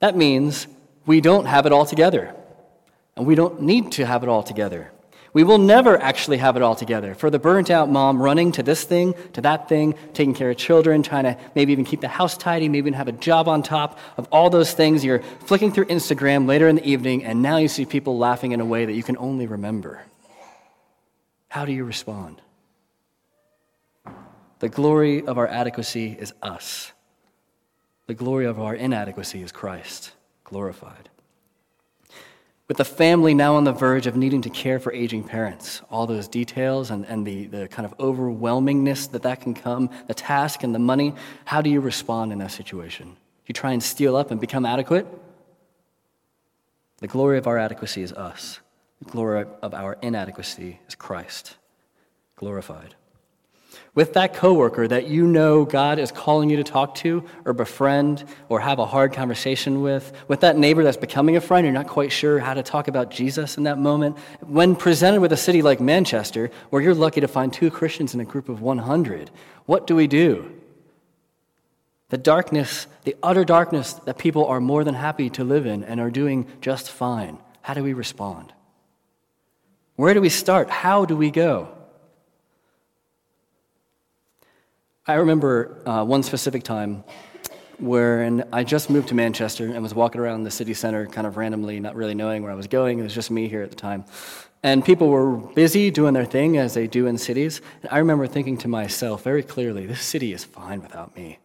That 0.00 0.16
means 0.16 0.68
we 1.06 1.20
don't 1.20 1.46
have 1.46 1.66
it 1.66 1.72
all 1.72 1.86
together. 1.86 2.34
And 3.16 3.26
we 3.26 3.34
don't 3.34 3.62
need 3.62 3.92
to 3.92 4.06
have 4.06 4.22
it 4.22 4.28
all 4.28 4.42
together. 4.42 4.92
We 5.36 5.44
will 5.44 5.58
never 5.58 6.00
actually 6.00 6.38
have 6.38 6.56
it 6.56 6.62
all 6.62 6.74
together. 6.74 7.14
For 7.14 7.28
the 7.28 7.38
burnt 7.38 7.70
out 7.70 7.90
mom 7.90 8.22
running 8.22 8.52
to 8.52 8.62
this 8.62 8.84
thing, 8.84 9.14
to 9.34 9.42
that 9.42 9.68
thing, 9.68 9.94
taking 10.14 10.32
care 10.32 10.50
of 10.50 10.56
children, 10.56 11.02
trying 11.02 11.24
to 11.24 11.36
maybe 11.54 11.72
even 11.72 11.84
keep 11.84 12.00
the 12.00 12.08
house 12.08 12.38
tidy, 12.38 12.70
maybe 12.70 12.78
even 12.78 12.94
have 12.94 13.06
a 13.06 13.12
job 13.12 13.46
on 13.46 13.62
top 13.62 13.98
of 14.16 14.26
all 14.32 14.48
those 14.48 14.72
things, 14.72 15.04
you're 15.04 15.18
flicking 15.44 15.72
through 15.72 15.84
Instagram 15.88 16.48
later 16.48 16.68
in 16.68 16.76
the 16.76 16.88
evening, 16.88 17.22
and 17.22 17.42
now 17.42 17.58
you 17.58 17.68
see 17.68 17.84
people 17.84 18.16
laughing 18.16 18.52
in 18.52 18.62
a 18.62 18.64
way 18.64 18.86
that 18.86 18.94
you 18.94 19.02
can 19.02 19.18
only 19.18 19.46
remember. 19.46 20.00
How 21.48 21.66
do 21.66 21.72
you 21.72 21.84
respond? 21.84 22.40
The 24.60 24.70
glory 24.70 25.22
of 25.26 25.36
our 25.36 25.46
adequacy 25.46 26.16
is 26.18 26.32
us. 26.40 26.92
The 28.06 28.14
glory 28.14 28.46
of 28.46 28.58
our 28.58 28.74
inadequacy 28.74 29.42
is 29.42 29.52
Christ 29.52 30.12
glorified. 30.44 31.10
With 32.68 32.78
the 32.78 32.84
family 32.84 33.32
now 33.32 33.54
on 33.54 33.64
the 33.64 33.72
verge 33.72 34.08
of 34.08 34.16
needing 34.16 34.42
to 34.42 34.50
care 34.50 34.80
for 34.80 34.92
aging 34.92 35.24
parents, 35.24 35.82
all 35.88 36.06
those 36.06 36.26
details 36.26 36.90
and, 36.90 37.06
and 37.06 37.24
the, 37.24 37.46
the 37.46 37.68
kind 37.68 37.86
of 37.86 37.96
overwhelmingness 37.98 39.12
that 39.12 39.22
that 39.22 39.40
can 39.40 39.54
come, 39.54 39.88
the 40.08 40.14
task 40.14 40.64
and 40.64 40.74
the 40.74 40.80
money, 40.80 41.14
how 41.44 41.62
do 41.62 41.70
you 41.70 41.80
respond 41.80 42.32
in 42.32 42.38
that 42.40 42.50
situation? 42.50 43.16
You 43.46 43.52
try 43.52 43.72
and 43.72 43.82
steal 43.82 44.16
up 44.16 44.32
and 44.32 44.40
become 44.40 44.66
adequate? 44.66 45.06
The 46.98 47.06
glory 47.06 47.38
of 47.38 47.46
our 47.46 47.58
adequacy 47.58 48.02
is 48.02 48.12
us. 48.12 48.58
The 49.04 49.10
glory 49.10 49.46
of 49.62 49.72
our 49.72 49.96
inadequacy 50.02 50.80
is 50.88 50.94
Christ 50.94 51.56
glorified 52.34 52.94
with 53.94 54.12
that 54.12 54.34
coworker 54.34 54.86
that 54.86 55.08
you 55.08 55.26
know 55.26 55.64
God 55.64 55.98
is 55.98 56.12
calling 56.12 56.50
you 56.50 56.56
to 56.56 56.64
talk 56.64 56.94
to 56.96 57.24
or 57.44 57.52
befriend 57.52 58.24
or 58.48 58.60
have 58.60 58.78
a 58.78 58.86
hard 58.86 59.12
conversation 59.12 59.82
with, 59.82 60.12
with 60.28 60.40
that 60.40 60.56
neighbor 60.56 60.82
that's 60.82 60.96
becoming 60.96 61.36
a 61.36 61.40
friend, 61.40 61.64
you're 61.64 61.72
not 61.72 61.88
quite 61.88 62.12
sure 62.12 62.38
how 62.38 62.54
to 62.54 62.62
talk 62.62 62.88
about 62.88 63.10
Jesus 63.10 63.56
in 63.56 63.64
that 63.64 63.78
moment. 63.78 64.16
When 64.40 64.76
presented 64.76 65.20
with 65.20 65.32
a 65.32 65.36
city 65.36 65.62
like 65.62 65.80
Manchester, 65.80 66.50
where 66.70 66.82
you're 66.82 66.94
lucky 66.94 67.20
to 67.20 67.28
find 67.28 67.52
two 67.52 67.70
Christians 67.70 68.14
in 68.14 68.20
a 68.20 68.24
group 68.24 68.48
of 68.48 68.60
100, 68.60 69.30
what 69.64 69.86
do 69.86 69.96
we 69.96 70.06
do? 70.06 70.52
The 72.08 72.18
darkness, 72.18 72.86
the 73.04 73.16
utter 73.22 73.44
darkness 73.44 73.94
that 74.04 74.18
people 74.18 74.46
are 74.46 74.60
more 74.60 74.84
than 74.84 74.94
happy 74.94 75.30
to 75.30 75.44
live 75.44 75.66
in 75.66 75.82
and 75.82 76.00
are 76.00 76.10
doing 76.10 76.46
just 76.60 76.90
fine. 76.90 77.38
How 77.62 77.74
do 77.74 77.82
we 77.82 77.94
respond? 77.94 78.52
Where 79.96 80.14
do 80.14 80.20
we 80.20 80.28
start? 80.28 80.70
How 80.70 81.04
do 81.04 81.16
we 81.16 81.30
go? 81.30 81.75
I 85.08 85.14
remember 85.14 85.78
uh, 85.86 86.04
one 86.04 86.24
specific 86.24 86.64
time 86.64 87.04
when 87.78 88.42
I 88.52 88.64
just 88.64 88.90
moved 88.90 89.06
to 89.08 89.14
Manchester 89.14 89.66
and 89.66 89.80
was 89.80 89.94
walking 89.94 90.20
around 90.20 90.42
the 90.42 90.50
city 90.50 90.74
center 90.74 91.06
kind 91.06 91.28
of 91.28 91.36
randomly, 91.36 91.78
not 91.78 91.94
really 91.94 92.14
knowing 92.16 92.42
where 92.42 92.50
I 92.50 92.56
was 92.56 92.66
going. 92.66 92.98
It 92.98 93.04
was 93.04 93.14
just 93.14 93.30
me 93.30 93.46
here 93.46 93.62
at 93.62 93.70
the 93.70 93.76
time. 93.76 94.04
And 94.64 94.84
people 94.84 95.08
were 95.08 95.36
busy 95.36 95.92
doing 95.92 96.12
their 96.12 96.24
thing 96.24 96.56
as 96.56 96.74
they 96.74 96.88
do 96.88 97.06
in 97.06 97.18
cities. 97.18 97.60
And 97.82 97.92
I 97.92 97.98
remember 97.98 98.26
thinking 98.26 98.58
to 98.58 98.68
myself 98.68 99.22
very 99.22 99.44
clearly, 99.44 99.86
this 99.86 100.00
city 100.00 100.32
is 100.32 100.42
fine 100.42 100.82
without 100.82 101.14
me. 101.14 101.38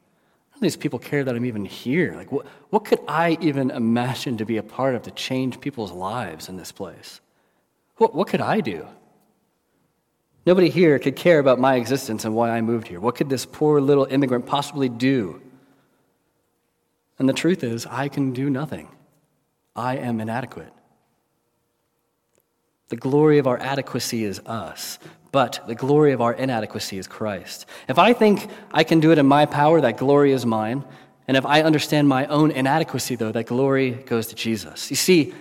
None 0.54 0.56
of 0.56 0.62
these 0.62 0.76
people 0.76 0.98
care 0.98 1.24
that 1.24 1.36
I'm 1.36 1.46
even 1.46 1.66
here. 1.66 2.16
Like, 2.16 2.32
what, 2.32 2.48
what 2.72 2.84
could 2.84 3.02
I 3.08 3.38
even 3.42 3.70
imagine 3.70 4.38
to 4.38 4.46
be 4.46 4.58
a 4.58 4.64
part 4.64 4.96
of 4.96 5.04
to 5.04 5.12
change 5.12 5.62
people's 5.62 5.92
lives 5.92 6.50
in 6.50 6.58
this 6.58 6.72
place? 6.72 7.22
What, 7.98 8.16
what 8.16 8.28
could 8.28 8.42
I 8.42 8.62
do? 8.62 8.88
Nobody 10.46 10.70
here 10.70 10.98
could 10.98 11.16
care 11.16 11.40
about 11.40 11.60
my 11.60 11.76
existence 11.76 12.26
and 12.26 12.34
why 12.34 12.50
I 12.50 12.62
moved 12.62 12.88
here. 12.88 13.00
What 13.00 13.16
could 13.16 13.30
this 13.30 13.46
poor 13.46 13.80
little 13.80 14.06
immigrant 14.06 14.48
possibly 14.48 14.90
do? 14.90 15.42
And 17.20 17.30
the 17.30 17.34
truth 17.34 17.64
is, 17.64 17.86
I 17.86 18.08
can 18.08 18.34
do 18.34 18.50
nothing. 18.50 18.90
I 19.76 19.98
am 19.98 20.20
inadequate. 20.20 20.74
The 22.90 22.96
glory 22.96 23.38
of 23.38 23.48
our 23.48 23.58
adequacy 23.60 24.26
is 24.26 24.40
us, 24.46 25.00
but 25.32 25.62
the 25.68 25.76
glory 25.76 26.12
of 26.12 26.20
our 26.20 26.34
inadequacy 26.34 26.98
is 26.98 27.08
Christ. 27.08 27.68
If 27.88 28.00
I 28.00 28.12
think 28.12 28.50
I 28.72 28.84
can 28.84 29.00
do 29.00 29.12
it 29.12 29.18
in 29.18 29.28
my 29.28 29.46
power, 29.46 29.80
that 29.80 29.98
glory 29.98 30.34
is 30.34 30.46
mine. 30.46 30.84
And 31.28 31.38
if 31.38 31.46
I 31.46 31.62
understand 31.62 32.10
my 32.10 32.26
own 32.26 32.52
inadequacy, 32.52 33.16
though, 33.16 33.32
that 33.32 33.46
glory 33.46 33.92
goes 33.92 34.28
to 34.28 34.36
Jesus. 34.36 34.90
You 34.90 34.98
see, 34.98 35.34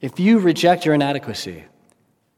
if 0.00 0.18
you 0.20 0.38
reject 0.38 0.86
your 0.86 0.94
inadequacy, 0.94 1.64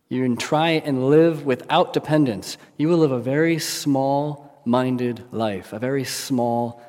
you 0.09 0.23
can 0.23 0.37
try 0.37 0.71
and 0.71 1.09
live 1.09 1.45
without 1.45 1.93
dependence, 1.93 2.57
you 2.77 2.89
will 2.89 2.99
live 2.99 3.13
a 3.13 3.21
very 3.21 3.59
small 3.59 4.63
minded 4.65 5.23
life, 5.33 5.73
a 5.73 5.79
very 5.79 6.05
small 6.05 6.83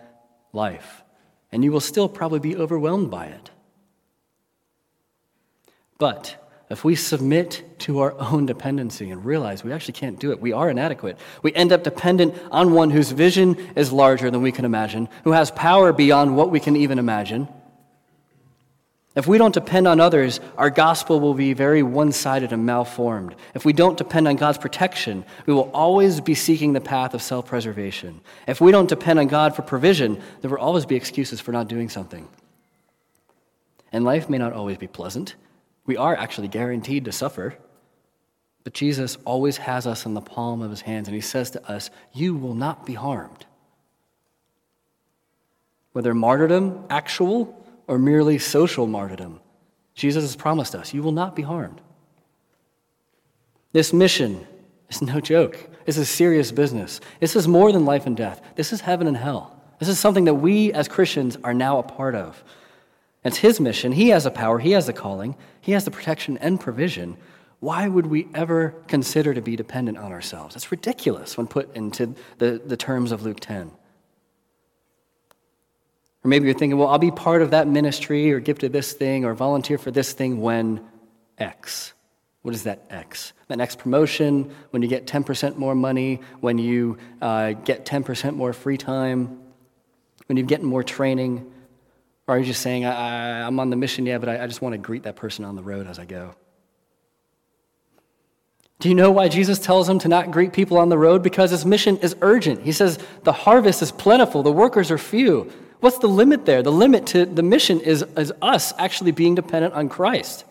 life. 0.54 1.04
And 1.52 1.64
you 1.64 1.72
will 1.72 1.80
still 1.80 2.08
probably 2.08 2.40
be 2.40 2.56
overwhelmed 2.56 3.12
by 3.12 3.28
it. 3.28 3.50
But 5.98 6.38
if 6.70 6.84
we 6.84 6.96
submit 6.96 7.80
to 7.80 8.00
our 8.00 8.18
own 8.20 8.46
dependency 8.46 9.10
and 9.10 9.26
realize 9.26 9.64
we 9.64 9.74
actually 9.74 9.94
can't 9.94 10.20
do 10.20 10.32
it, 10.32 10.40
we 10.40 10.54
are 10.54 10.70
inadequate, 10.70 11.18
we 11.42 11.54
end 11.54 11.72
up 11.72 11.84
dependent 11.84 12.36
on 12.52 12.74
one 12.74 12.92
whose 12.92 13.12
vision 13.12 13.58
is 13.76 13.92
larger 13.92 14.30
than 14.30 14.42
we 14.42 14.52
can 14.52 14.66
imagine, 14.66 15.10
who 15.24 15.32
has 15.32 15.52
power 15.52 15.92
beyond 15.92 16.38
what 16.38 16.52
we 16.52 16.60
can 16.60 16.76
even 16.76 17.00
imagine. 17.00 17.48
If 19.16 19.28
we 19.28 19.40
don't 19.40 19.54
depend 19.54 19.88
on 19.88 20.00
others, 20.00 20.40
our 20.58 20.70
gospel 20.70 21.20
will 21.20 21.34
be 21.34 21.54
very 21.54 21.82
one 21.82 22.12
sided 22.12 22.54
and 22.54 22.66
malformed. 22.66 23.36
If 23.56 23.66
we 23.66 23.74
don't 23.74 23.98
depend 23.98 24.28
on 24.28 24.36
God's 24.36 24.60
protection, 24.60 25.26
we 25.46 25.54
will 25.54 25.72
always 25.74 26.22
be 26.22 26.36
seeking 26.36 26.74
the 26.74 26.82
path 26.82 27.14
of 27.14 27.22
self 27.22 27.48
preservation. 27.48 28.22
If 28.48 28.62
we 28.62 28.72
don't 28.72 28.88
depend 28.88 29.18
on 29.18 29.28
God 29.28 29.56
for 29.56 29.64
provision, 29.64 30.22
there 30.42 30.52
will 30.52 30.60
always 30.60 30.86
be 30.86 30.96
excuses 30.96 31.42
for 31.42 31.52
not 31.52 31.68
doing 31.68 31.90
something. 31.90 32.28
And 33.92 34.06
life 34.06 34.30
may 34.30 34.38
not 34.38 34.54
always 34.54 34.78
be 34.78 34.88
pleasant. 34.88 35.36
We 35.88 35.98
are 35.98 36.16
actually 36.16 36.48
guaranteed 36.48 37.06
to 37.06 37.12
suffer. 37.12 37.58
But 38.64 38.74
Jesus 38.74 39.18
always 39.26 39.58
has 39.58 39.88
us 39.88 40.06
in 40.06 40.14
the 40.14 40.22
palm 40.22 40.62
of 40.62 40.70
his 40.70 40.82
hands, 40.82 41.08
and 41.08 41.16
he 41.16 41.22
says 41.22 41.50
to 41.52 41.72
us, 41.72 41.90
You 42.14 42.36
will 42.36 42.54
not 42.54 42.86
be 42.86 42.94
harmed. 42.94 43.46
Whether 45.94 46.14
martyrdom, 46.14 46.86
actual, 46.90 47.59
or 47.90 47.98
merely 47.98 48.38
social 48.38 48.86
martyrdom, 48.86 49.42
Jesus 49.96 50.24
has 50.24 50.36
promised 50.36 50.76
us, 50.76 50.94
You 50.94 51.02
will 51.02 51.12
not 51.12 51.36
be 51.36 51.42
harmed. 51.42 51.82
This 53.74 53.92
mission 53.92 54.48
is 54.90 55.02
no 55.02 55.20
joke. 55.20 55.58
This 55.86 55.98
is 55.98 56.08
serious 56.08 56.52
business. 56.52 57.02
This 57.20 57.36
is 57.36 57.48
more 57.48 57.72
than 57.72 57.86
life 57.86 58.06
and 58.06 58.16
death. 58.16 58.42
This 58.56 58.72
is 58.72 58.82
heaven 58.82 59.08
and 59.08 59.18
hell. 59.18 59.60
This 59.80 59.90
is 59.90 60.00
something 60.00 60.26
that 60.26 60.36
we 60.36 60.72
as 60.72 60.88
Christians 60.88 61.38
are 61.44 61.54
now 61.54 61.80
a 61.80 61.84
part 61.84 62.14
of. 62.14 62.44
It's 63.24 63.38
his 63.38 63.60
mission. 63.60 63.92
He 63.92 64.10
has 64.10 64.24
the 64.24 64.32
power, 64.32 64.60
he 64.60 64.72
has 64.72 64.86
the 64.86 64.94
calling, 64.94 65.36
he 65.60 65.72
has 65.72 65.84
the 65.84 65.92
protection 65.92 66.38
and 66.38 66.60
provision. 66.60 67.18
Why 67.60 67.88
would 67.88 68.06
we 68.06 68.28
ever 68.36 68.76
consider 68.88 69.34
to 69.34 69.42
be 69.42 69.56
dependent 69.56 69.98
on 69.98 70.12
ourselves? 70.12 70.56
It's 70.56 70.72
ridiculous 70.72 71.38
when 71.38 71.48
put 71.48 71.76
into 71.76 72.14
the, 72.38 72.62
the 72.64 72.78
terms 72.78 73.12
of 73.12 73.24
Luke 73.24 73.40
10. 73.40 73.72
Or 76.24 76.28
maybe 76.28 76.46
you're 76.46 76.54
thinking, 76.54 76.78
well, 76.78 76.90
I'll 76.90 77.00
be 77.00 77.12
part 77.12 77.42
of 77.42 77.52
that 77.52 77.68
ministry 77.68 78.32
or 78.32 78.40
give 78.40 78.60
to 78.60 78.70
this 78.70 78.94
thing 78.94 79.24
or 79.24 79.34
volunteer 79.34 79.78
for 79.78 79.92
this 79.92 80.12
thing 80.14 80.42
when 80.42 80.82
X. 81.38 81.94
What 82.42 82.54
is 82.54 82.64
that 82.64 82.86
X? 82.90 83.34
That 83.48 83.58
next 83.58 83.80
promotion, 83.80 84.54
when 84.72 84.82
you 84.82 84.88
get 84.88 85.08
10% 85.08 85.56
more 85.56 85.76
money, 85.76 86.22
when 86.40 86.58
you 86.58 86.98
uh, 87.22 87.52
get 87.52 87.86
10% 87.86 88.36
more 88.36 88.54
free 88.54 88.78
time, 88.78 89.40
when 90.28 90.38
you 90.38 90.44
get 90.44 90.62
more 90.62 90.84
training. 90.84 91.52
Or 92.28 92.36
are 92.36 92.40
you 92.40 92.46
just 92.46 92.62
saying, 92.62 92.86
I, 92.86 93.48
am 93.48 93.60
on 93.60 93.70
the 93.70 93.76
mission, 93.76 94.06
yeah, 94.06 94.18
but 94.20 94.30
I, 94.30 94.44
I 94.44 94.48
just 94.48 94.62
want 94.62 94.74
to 94.74 94.78
greet 94.78 95.04
that 95.04 95.16
person 95.16 95.46
on 95.46 95.56
the 95.56 95.64
road 95.64 95.88
as 95.88 96.00
I 96.00 96.06
go? 96.06 96.36
Do 98.80 98.88
you 98.88 98.96
know 98.96 99.12
why 99.12 99.28
Jesus 99.28 99.60
tells 99.60 99.90
him 99.90 100.00
to 100.00 100.08
not 100.08 100.32
greet 100.32 100.54
people 100.54 100.78
on 100.78 100.88
the 100.88 100.98
road? 100.98 101.22
Because 101.22 101.52
his 101.52 101.66
mission 101.66 101.98
is 101.98 102.16
urgent. 102.22 102.62
He 102.62 102.72
says, 102.72 102.98
The 103.24 103.34
harvest 103.34 103.82
is 103.82 103.92
plentiful, 103.92 104.44
the 104.44 104.52
workers 104.52 104.92
are 104.92 104.98
few. 104.98 105.52
What's 105.80 106.00
the 106.00 106.08
limit 106.08 106.46
there? 106.46 106.62
The 106.62 106.72
limit 106.72 107.08
to 107.08 107.26
the 107.26 107.44
mission 107.44 107.80
is, 107.80 108.04
is 108.18 108.34
us 108.42 108.74
actually 108.78 109.12
being 109.12 109.36
dependent 109.36 109.74
on 109.74 109.88
Christ. 109.88 110.46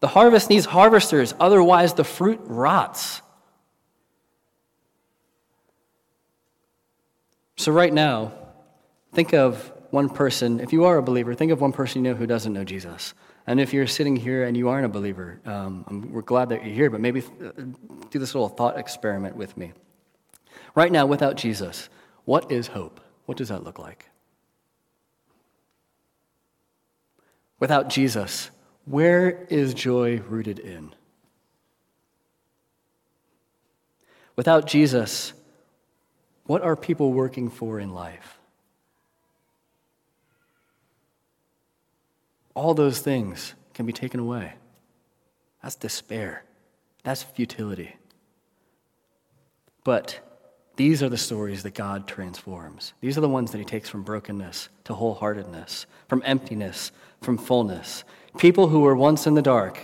The 0.00 0.08
harvest 0.08 0.50
needs 0.50 0.66
harvesters, 0.66 1.34
otherwise, 1.38 1.94
the 1.94 2.04
fruit 2.04 2.40
rots. 2.44 3.20
So, 7.56 7.70
right 7.70 7.92
now, 7.92 8.32
think 9.12 9.34
of 9.34 9.70
one 9.90 10.08
person, 10.08 10.60
if 10.60 10.72
you 10.72 10.84
are 10.84 10.96
a 10.96 11.02
believer, 11.02 11.34
think 11.34 11.52
of 11.52 11.60
one 11.60 11.72
person 11.72 12.02
you 12.02 12.10
know 12.10 12.16
who 12.16 12.26
doesn't 12.26 12.52
know 12.52 12.64
Jesus. 12.64 13.12
And 13.46 13.60
if 13.60 13.72
you're 13.74 13.86
sitting 13.86 14.16
here 14.16 14.44
and 14.44 14.56
you 14.56 14.68
aren't 14.68 14.86
a 14.86 14.88
believer, 14.88 15.40
um, 15.44 16.10
we're 16.12 16.22
glad 16.22 16.48
that 16.50 16.64
you're 16.64 16.74
here, 16.74 16.90
but 16.90 17.00
maybe 17.00 17.20
uh, 17.20 17.50
do 18.10 18.18
this 18.18 18.34
little 18.34 18.48
thought 18.48 18.78
experiment 18.78 19.36
with 19.36 19.56
me. 19.56 19.72
Right 20.74 20.90
now, 20.90 21.06
without 21.06 21.36
Jesus, 21.36 21.88
what 22.24 22.50
is 22.50 22.68
hope? 22.68 23.00
What 23.30 23.36
does 23.36 23.50
that 23.50 23.62
look 23.62 23.78
like? 23.78 24.10
Without 27.60 27.88
Jesus, 27.88 28.50
where 28.86 29.46
is 29.48 29.72
joy 29.72 30.18
rooted 30.18 30.58
in? 30.58 30.92
Without 34.34 34.66
Jesus, 34.66 35.32
what 36.46 36.60
are 36.62 36.74
people 36.74 37.12
working 37.12 37.48
for 37.48 37.78
in 37.78 37.94
life? 37.94 38.40
all 42.56 42.74
those 42.74 42.98
things 42.98 43.54
can 43.74 43.86
be 43.86 43.92
taken 43.92 44.18
away. 44.18 44.54
That's 45.62 45.76
despair. 45.76 46.42
That's 47.04 47.22
futility. 47.22 47.94
But 49.84 50.18
these 50.76 51.02
are 51.02 51.08
the 51.08 51.18
stories 51.18 51.62
that 51.62 51.74
God 51.74 52.06
transforms. 52.06 52.94
These 53.00 53.18
are 53.18 53.20
the 53.20 53.28
ones 53.28 53.52
that 53.52 53.58
He 53.58 53.64
takes 53.64 53.88
from 53.88 54.02
brokenness 54.02 54.68
to 54.84 54.94
wholeheartedness, 54.94 55.86
from 56.08 56.22
emptiness, 56.24 56.92
from 57.20 57.38
fullness. 57.38 58.04
People 58.38 58.68
who 58.68 58.80
were 58.80 58.96
once 58.96 59.26
in 59.26 59.34
the 59.34 59.42
dark, 59.42 59.78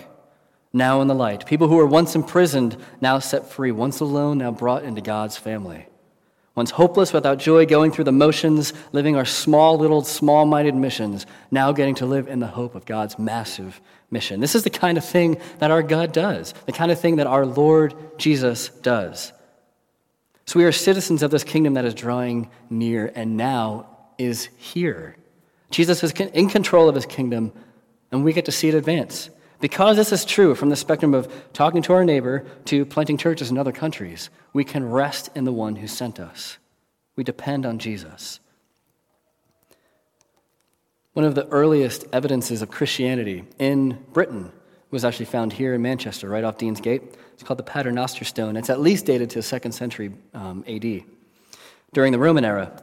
now 0.73 1.01
in 1.01 1.09
the 1.09 1.15
light. 1.15 1.47
People 1.47 1.69
who 1.69 1.77
were 1.77 1.87
once 1.87 2.15
imprisoned, 2.15 2.77
now 3.01 3.19
set 3.19 3.51
free. 3.51 3.73
Once 3.73 4.01
alone, 4.01 4.39
now 4.39 4.51
brought 4.51 4.85
into 4.85 5.01
God's 5.01 5.37
family. 5.37 5.87
Once 6.55 6.71
hopeless, 6.71 7.13
without 7.13 7.39
joy, 7.39 7.67
going 7.67 7.91
through 7.91 8.05
the 8.05 8.13
motions, 8.13 8.73
living 8.93 9.17
our 9.17 9.27
small, 9.27 9.77
little, 9.77 10.03
small 10.03 10.47
minded 10.47 10.75
missions, 10.75 11.27
now 11.51 11.73
getting 11.73 11.95
to 11.95 12.07
live 12.07 12.29
in 12.29 12.41
the 12.41 12.47
hope 12.47 12.75
of 12.75 12.87
God's 12.87 13.19
massive 13.19 13.81
mission. 14.11 14.41
This 14.41 14.55
is 14.55 14.65
the 14.65 14.71
kind 14.71 14.97
of 14.97 15.05
thing 15.05 15.39
that 15.59 15.71
our 15.71 15.83
God 15.83 16.13
does, 16.13 16.55
the 16.65 16.73
kind 16.73 16.91
of 16.91 16.99
thing 16.99 17.17
that 17.17 17.27
our 17.27 17.45
Lord 17.45 17.95
Jesus 18.19 18.69
does. 18.69 19.33
So 20.47 20.61
we 20.61 20.65
are 20.65 20.73
citizens 20.73 21.23
of 21.23 21.31
this 21.33 21.43
kingdom 21.43 21.75
that 21.75 21.85
is 21.85 21.95
drawing 21.95 22.49
near 22.71 23.11
and 23.15 23.37
now 23.37 23.87
is 24.17 24.49
here. 24.57 25.17
Jesus 25.71 26.05
is 26.05 26.13
in 26.13 26.49
control 26.49 26.89
of 26.89 26.95
his 26.95 27.07
kingdom, 27.07 27.53
and 28.13 28.25
we 28.25 28.33
get 28.33 28.45
to 28.45 28.53
see 28.53 28.69
it 28.69 28.75
advance. 28.75 29.29
Because 29.61 29.97
this 29.97 30.13
is 30.13 30.25
true 30.25 30.55
from 30.55 30.69
the 30.69 30.77
spectrum 30.77 31.15
of 31.15 31.33
talking 31.53 31.83
to 31.83 31.95
our 31.95 32.05
neighbor 32.05 32.47
to 32.67 32.85
planting 32.87 33.17
churches 33.17 33.51
in 33.51 33.59
other 33.59 33.73
countries, 33.73 34.31
we 34.53 34.65
can 34.65 34.89
rest 34.89 35.31
in 35.35 35.45
the 35.45 35.53
one 35.53 35.77
who 35.77 35.89
sent 35.89 36.21
us. 36.21 36.59
We 37.17 37.25
depend 37.25 37.67
on 37.67 37.79
Jesus. 37.79 38.39
One 41.15 41.25
of 41.25 41.35
the 41.35 41.49
earliest 41.49 42.05
evidences 42.13 42.63
of 42.63 42.71
Christianity 42.71 43.45
in 43.59 43.99
Britain 44.13 44.53
was 44.91 45.05
actually 45.05 45.27
found 45.27 45.53
here 45.53 45.75
in 45.75 45.83
Manchester, 45.83 46.29
right 46.29 46.45
off 46.45 46.59
Deansgate. 46.59 47.15
It's 47.35 47.43
called 47.43 47.59
the 47.59 47.65
Paternoster 47.65 48.25
Stone. 48.25 48.57
It's 48.57 48.71
at 48.71 48.81
least 48.81 49.07
dated 49.07 49.31
to 49.31 49.39
the 49.39 49.43
second 49.43 49.73
century 49.73 50.13
um, 50.33 50.65
AD, 50.67 51.03
during 51.93 52.13
the 52.13 52.19
Roman 52.19 52.45
era. 52.45 52.83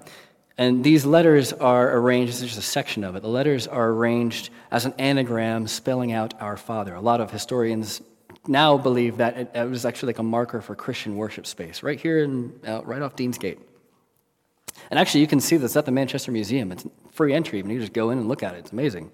And 0.57 0.83
these 0.83 1.05
letters 1.05 1.51
are 1.53 1.97
arranged, 1.97 2.33
this 2.33 2.41
is 2.41 2.49
just 2.49 2.59
a 2.59 2.61
section 2.61 3.03
of 3.03 3.15
it. 3.15 3.21
The 3.21 3.29
letters 3.29 3.67
are 3.67 3.89
arranged 3.89 4.51
as 4.69 4.85
an 4.85 4.93
anagram 4.99 5.67
spelling 5.67 6.11
out 6.11 6.39
our 6.39 6.57
Father. 6.57 6.93
A 6.93 7.01
lot 7.01 7.21
of 7.21 7.31
historians 7.31 8.01
now 8.47 8.77
believe 8.77 9.17
that 9.17 9.37
it, 9.37 9.51
it 9.55 9.69
was 9.69 9.85
actually 9.85 10.07
like 10.07 10.19
a 10.19 10.23
marker 10.23 10.61
for 10.61 10.75
Christian 10.75 11.15
worship 11.15 11.47
space, 11.47 11.81
right 11.81 11.99
here, 11.99 12.23
in, 12.23 12.53
uh, 12.67 12.81
right 12.83 13.01
off 13.01 13.15
Deansgate. 13.15 13.57
And 14.91 14.99
actually, 14.99 15.21
you 15.21 15.27
can 15.27 15.39
see 15.39 15.57
this 15.57 15.75
at 15.75 15.85
the 15.85 15.91
Manchester 15.91 16.31
Museum. 16.31 16.71
It's 16.71 16.85
free 17.11 17.33
entry, 17.33 17.59
and 17.59 17.71
you 17.71 17.79
just 17.79 17.93
go 17.93 18.09
in 18.09 18.19
and 18.19 18.27
look 18.27 18.43
at 18.43 18.53
it. 18.53 18.59
It's 18.59 18.71
amazing. 18.71 19.11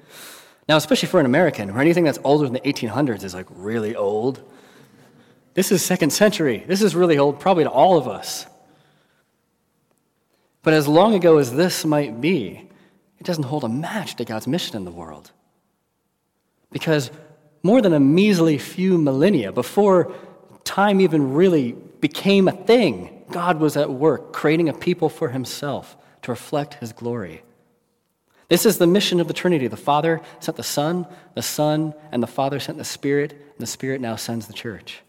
Now, 0.70 0.78
especially 0.78 1.08
for 1.08 1.20
an 1.20 1.26
American, 1.26 1.74
where 1.74 1.82
anything 1.82 2.04
that's 2.04 2.20
older 2.24 2.46
than 2.46 2.54
the 2.54 2.60
1800s 2.60 3.24
is 3.24 3.34
like 3.34 3.48
really 3.50 3.96
old. 3.96 4.40
This 5.56 5.72
is 5.72 5.82
second 5.82 6.12
century. 6.12 6.64
This 6.68 6.84
is 6.84 6.94
really 6.96 7.18
old, 7.18 7.40
probably 7.40 7.64
to 7.64 7.72
all 7.72 7.98
of 7.98 8.08
us. 8.08 8.46
But 10.62 10.76
as 10.76 10.88
long 10.88 11.16
ago 11.16 11.40
as 11.40 11.52
this 11.52 11.86
might 11.86 12.22
be, 12.22 12.70
it 13.18 13.26
doesn't 13.26 13.46
hold 13.46 13.64
a 13.64 13.68
match 13.68 14.16
to 14.18 14.26
God's 14.26 14.46
mission 14.46 14.76
in 14.76 14.86
the 14.86 14.92
world. 14.92 15.32
Because 16.72 17.10
more 17.64 17.82
than 17.82 17.94
a 17.94 18.00
measly 18.00 18.60
few 18.60 19.00
millennia 19.00 19.52
before 19.52 20.14
time 20.66 21.02
even 21.02 21.34
really 21.34 21.72
became 22.00 22.48
a 22.48 22.52
thing, 22.52 23.24
God 23.32 23.60
was 23.60 23.76
at 23.76 23.90
work 23.90 24.34
creating 24.34 24.70
a 24.70 24.74
people 24.74 25.10
for 25.10 25.30
himself 25.30 25.98
to 26.22 26.32
reflect 26.32 26.76
his 26.76 26.94
glory. 26.94 27.42
This 28.50 28.66
is 28.66 28.80
the 28.80 28.88
mission 28.88 29.20
of 29.20 29.28
the 29.28 29.34
Trinity. 29.34 29.68
The 29.68 29.78
Father 29.78 30.22
sent 30.40 30.58
the 30.58 30.64
Son, 30.64 31.08
the 31.36 31.42
Son 31.42 31.94
and 32.12 32.22
the 32.22 32.28
Father 32.28 32.60
sent 32.60 32.78
the 32.78 32.84
Spirit, 32.84 33.32
and 33.32 33.60
the 33.60 33.68
Spirit 33.68 34.02
now 34.02 34.16
sends 34.16 34.48
the 34.48 34.54
church. 34.54 35.02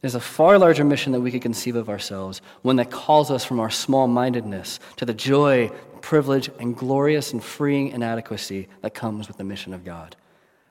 There's 0.00 0.16
a 0.16 0.20
far 0.20 0.58
larger 0.58 0.82
mission 0.82 1.12
that 1.12 1.20
we 1.20 1.30
could 1.30 1.42
conceive 1.42 1.76
of 1.76 1.88
ourselves, 1.88 2.42
one 2.62 2.74
that 2.76 2.90
calls 2.90 3.30
us 3.30 3.44
from 3.44 3.60
our 3.60 3.70
small 3.70 4.08
mindedness 4.08 4.80
to 4.96 5.04
the 5.04 5.14
joy, 5.14 5.70
privilege, 6.00 6.50
and 6.58 6.76
glorious 6.76 7.32
and 7.32 7.42
freeing 7.42 7.88
inadequacy 7.88 8.66
that 8.80 8.94
comes 8.94 9.28
with 9.28 9.36
the 9.36 9.44
mission 9.44 9.72
of 9.72 9.84
God. 9.84 10.16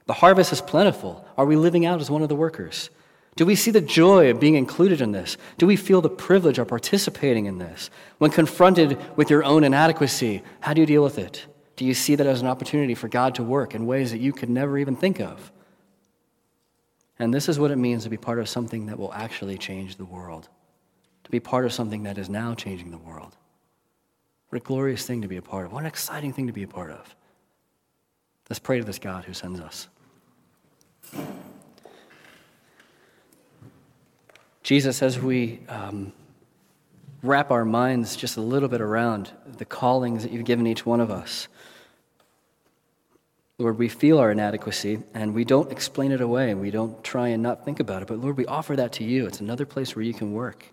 The 0.07 0.13
harvest 0.13 0.51
is 0.51 0.59
plentiful. 0.59 1.25
Are 1.37 1.45
we 1.45 1.55
living 1.55 1.85
out 1.85 2.01
as 2.01 2.11
one 2.11 2.21
of 2.21 2.27
the 2.27 2.35
workers? 2.35 2.89
Do 3.35 3.45
we 3.45 3.55
see 3.55 3.71
the 3.71 3.81
joy 3.81 4.29
of 4.29 4.39
being 4.39 4.55
included 4.55 5.01
in 5.01 5.13
this? 5.13 5.37
Do 5.57 5.65
we 5.65 5.75
feel 5.75 6.01
the 6.01 6.09
privilege 6.09 6.59
of 6.59 6.67
participating 6.67 7.45
in 7.45 7.59
this? 7.59 7.89
When 8.17 8.29
confronted 8.29 8.97
with 9.15 9.29
your 9.29 9.43
own 9.43 9.63
inadequacy, 9.63 10.43
how 10.59 10.73
do 10.73 10.81
you 10.81 10.87
deal 10.87 11.03
with 11.03 11.17
it? 11.17 11.45
Do 11.77 11.85
you 11.85 11.93
see 11.93 12.15
that 12.15 12.27
as 12.27 12.41
an 12.41 12.47
opportunity 12.47 12.93
for 12.93 13.07
God 13.07 13.35
to 13.35 13.43
work 13.43 13.73
in 13.73 13.85
ways 13.85 14.11
that 14.11 14.19
you 14.19 14.33
could 14.33 14.49
never 14.49 14.77
even 14.77 14.95
think 14.95 15.19
of? 15.19 15.51
And 17.17 17.33
this 17.33 17.47
is 17.47 17.57
what 17.57 17.71
it 17.71 17.77
means 17.77 18.03
to 18.03 18.09
be 18.09 18.17
part 18.17 18.39
of 18.39 18.49
something 18.49 18.87
that 18.87 18.99
will 18.99 19.13
actually 19.13 19.57
change 19.57 19.95
the 19.95 20.05
world, 20.05 20.49
to 21.23 21.31
be 21.31 21.39
part 21.39 21.65
of 21.65 21.71
something 21.71 22.03
that 22.03 22.17
is 22.17 22.29
now 22.29 22.53
changing 22.53 22.91
the 22.91 22.97
world. 22.97 23.37
What 24.49 24.61
a 24.61 24.65
glorious 24.65 25.05
thing 25.05 25.21
to 25.21 25.27
be 25.29 25.37
a 25.37 25.41
part 25.41 25.65
of. 25.65 25.71
What 25.71 25.81
an 25.81 25.85
exciting 25.85 26.33
thing 26.33 26.47
to 26.47 26.53
be 26.53 26.63
a 26.63 26.67
part 26.67 26.91
of. 26.91 27.15
Let's 28.49 28.59
pray 28.59 28.79
to 28.79 28.83
this 28.83 28.99
God 28.99 29.23
who 29.23 29.33
sends 29.33 29.61
us. 29.61 29.87
Jesus, 34.71 35.01
as 35.01 35.19
we 35.19 35.59
um, 35.67 36.13
wrap 37.21 37.51
our 37.51 37.65
minds 37.65 38.15
just 38.15 38.37
a 38.37 38.41
little 38.41 38.69
bit 38.69 38.79
around 38.79 39.29
the 39.57 39.65
callings 39.65 40.23
that 40.23 40.31
you've 40.31 40.45
given 40.45 40.65
each 40.65 40.85
one 40.85 41.01
of 41.01 41.11
us, 41.11 41.49
Lord, 43.57 43.77
we 43.77 43.89
feel 43.89 44.17
our 44.17 44.31
inadequacy 44.31 44.99
and 45.13 45.33
we 45.33 45.43
don't 45.43 45.69
explain 45.73 46.13
it 46.13 46.21
away. 46.21 46.53
We 46.53 46.71
don't 46.71 47.03
try 47.03 47.27
and 47.27 47.43
not 47.43 47.65
think 47.65 47.81
about 47.81 48.01
it. 48.01 48.07
But 48.07 48.19
Lord, 48.19 48.37
we 48.37 48.45
offer 48.45 48.77
that 48.77 48.93
to 48.93 49.03
you. 49.03 49.27
It's 49.27 49.41
another 49.41 49.65
place 49.65 49.93
where 49.93 50.05
you 50.05 50.13
can 50.13 50.31
work. 50.31 50.65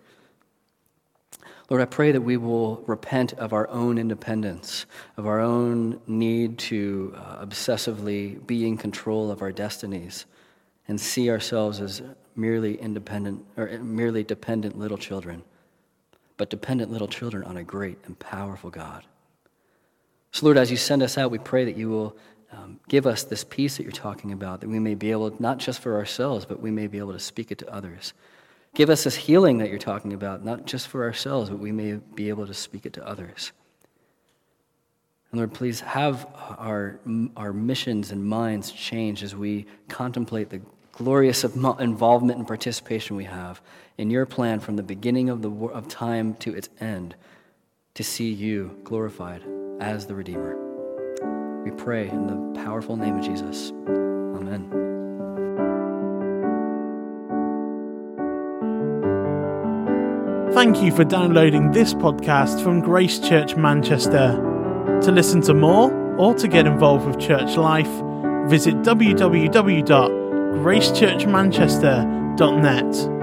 Lord, 1.69 1.81
I 1.81 1.85
pray 1.85 2.13
that 2.13 2.21
we 2.21 2.37
will 2.37 2.77
repent 2.87 3.33
of 3.33 3.51
our 3.51 3.67
own 3.67 3.97
independence, 3.97 4.85
of 5.17 5.27
our 5.27 5.41
own 5.41 5.99
need 6.07 6.57
to 6.59 7.15
uh, 7.17 7.45
obsessively 7.45 8.47
be 8.47 8.65
in 8.65 8.77
control 8.77 9.29
of 9.29 9.41
our 9.41 9.51
destinies, 9.51 10.25
and 10.87 11.01
see 11.01 11.29
ourselves 11.29 11.81
as 11.81 12.01
merely 12.35 12.79
independent 12.79 13.45
or 13.57 13.67
merely 13.79 14.23
dependent 14.23 14.77
little 14.77 14.97
children, 14.97 15.43
but 16.37 16.49
dependent 16.49 16.91
little 16.91 17.07
children 17.07 17.43
on 17.43 17.57
a 17.57 17.63
great 17.63 17.97
and 18.05 18.17
powerful 18.19 18.69
God. 18.69 19.03
So, 20.31 20.45
Lord, 20.45 20.57
as 20.57 20.69
you 20.69 20.77
send 20.77 21.01
us 21.01 21.17
out, 21.17 21.31
we 21.31 21.39
pray 21.39 21.65
that 21.65 21.75
you 21.75 21.89
will 21.89 22.15
um, 22.51 22.79
give 22.87 23.05
us 23.05 23.23
this 23.23 23.43
peace 23.43 23.77
that 23.77 23.83
you're 23.83 23.91
talking 23.91 24.31
about, 24.31 24.61
that 24.61 24.69
we 24.69 24.79
may 24.79 24.95
be 24.95 25.11
able, 25.11 25.35
not 25.39 25.57
just 25.57 25.79
for 25.81 25.95
ourselves, 25.95 26.45
but 26.45 26.59
we 26.59 26.71
may 26.71 26.87
be 26.87 26.97
able 26.97 27.13
to 27.13 27.19
speak 27.19 27.51
it 27.51 27.57
to 27.59 27.73
others. 27.73 28.13
Give 28.75 28.89
us 28.89 29.03
this 29.03 29.15
healing 29.15 29.57
that 29.59 29.69
you're 29.69 29.79
talking 29.79 30.13
about, 30.13 30.45
not 30.45 30.65
just 30.65 30.87
for 30.87 31.03
ourselves, 31.03 31.49
but 31.49 31.59
we 31.59 31.71
may 31.71 31.99
be 32.15 32.29
able 32.29 32.47
to 32.47 32.53
speak 32.53 32.85
it 32.85 32.93
to 32.93 33.07
others. 33.07 33.51
And 35.31 35.39
Lord, 35.39 35.53
please 35.53 35.79
have 35.81 36.27
our, 36.57 36.99
our 37.37 37.53
missions 37.53 38.11
and 38.11 38.23
minds 38.23 38.71
change 38.71 39.23
as 39.23 39.35
we 39.35 39.65
contemplate 39.87 40.49
the 40.49 40.61
glorious 40.99 41.45
involvement 41.45 42.37
and 42.37 42.45
participation 42.45 43.15
we 43.15 43.23
have 43.23 43.61
in 43.97 44.11
your 44.11 44.25
plan 44.25 44.59
from 44.59 44.75
the 44.75 44.83
beginning 44.83 45.29
of, 45.29 45.41
the, 45.41 45.49
of 45.49 45.87
time 45.87 46.33
to 46.35 46.53
its 46.53 46.67
end 46.81 47.15
to 47.93 48.03
see 48.03 48.29
you 48.29 48.77
glorified 48.83 49.41
as 49.79 50.07
the 50.07 50.13
Redeemer. 50.13 50.57
We 51.63 51.71
pray 51.71 52.09
in 52.09 52.27
the 52.27 52.61
powerful 52.61 52.97
name 52.97 53.17
of 53.17 53.23
Jesus. 53.23 53.71
Amen. 53.87 54.69
Thank 60.51 60.83
you 60.83 60.91
for 60.91 61.05
downloading 61.05 61.71
this 61.71 61.93
podcast 61.93 62.61
from 62.61 62.81
Grace 62.81 63.19
Church 63.19 63.55
Manchester. 63.55 64.33
To 65.03 65.11
listen 65.13 65.39
to 65.43 65.53
more 65.53 65.93
or 66.17 66.33
to 66.33 66.47
get 66.49 66.67
involved 66.67 67.07
with 67.07 67.19
church 67.19 67.55
life, 67.55 67.87
visit 68.49 68.83
www.gracechurchmanchester.net. 70.59 73.18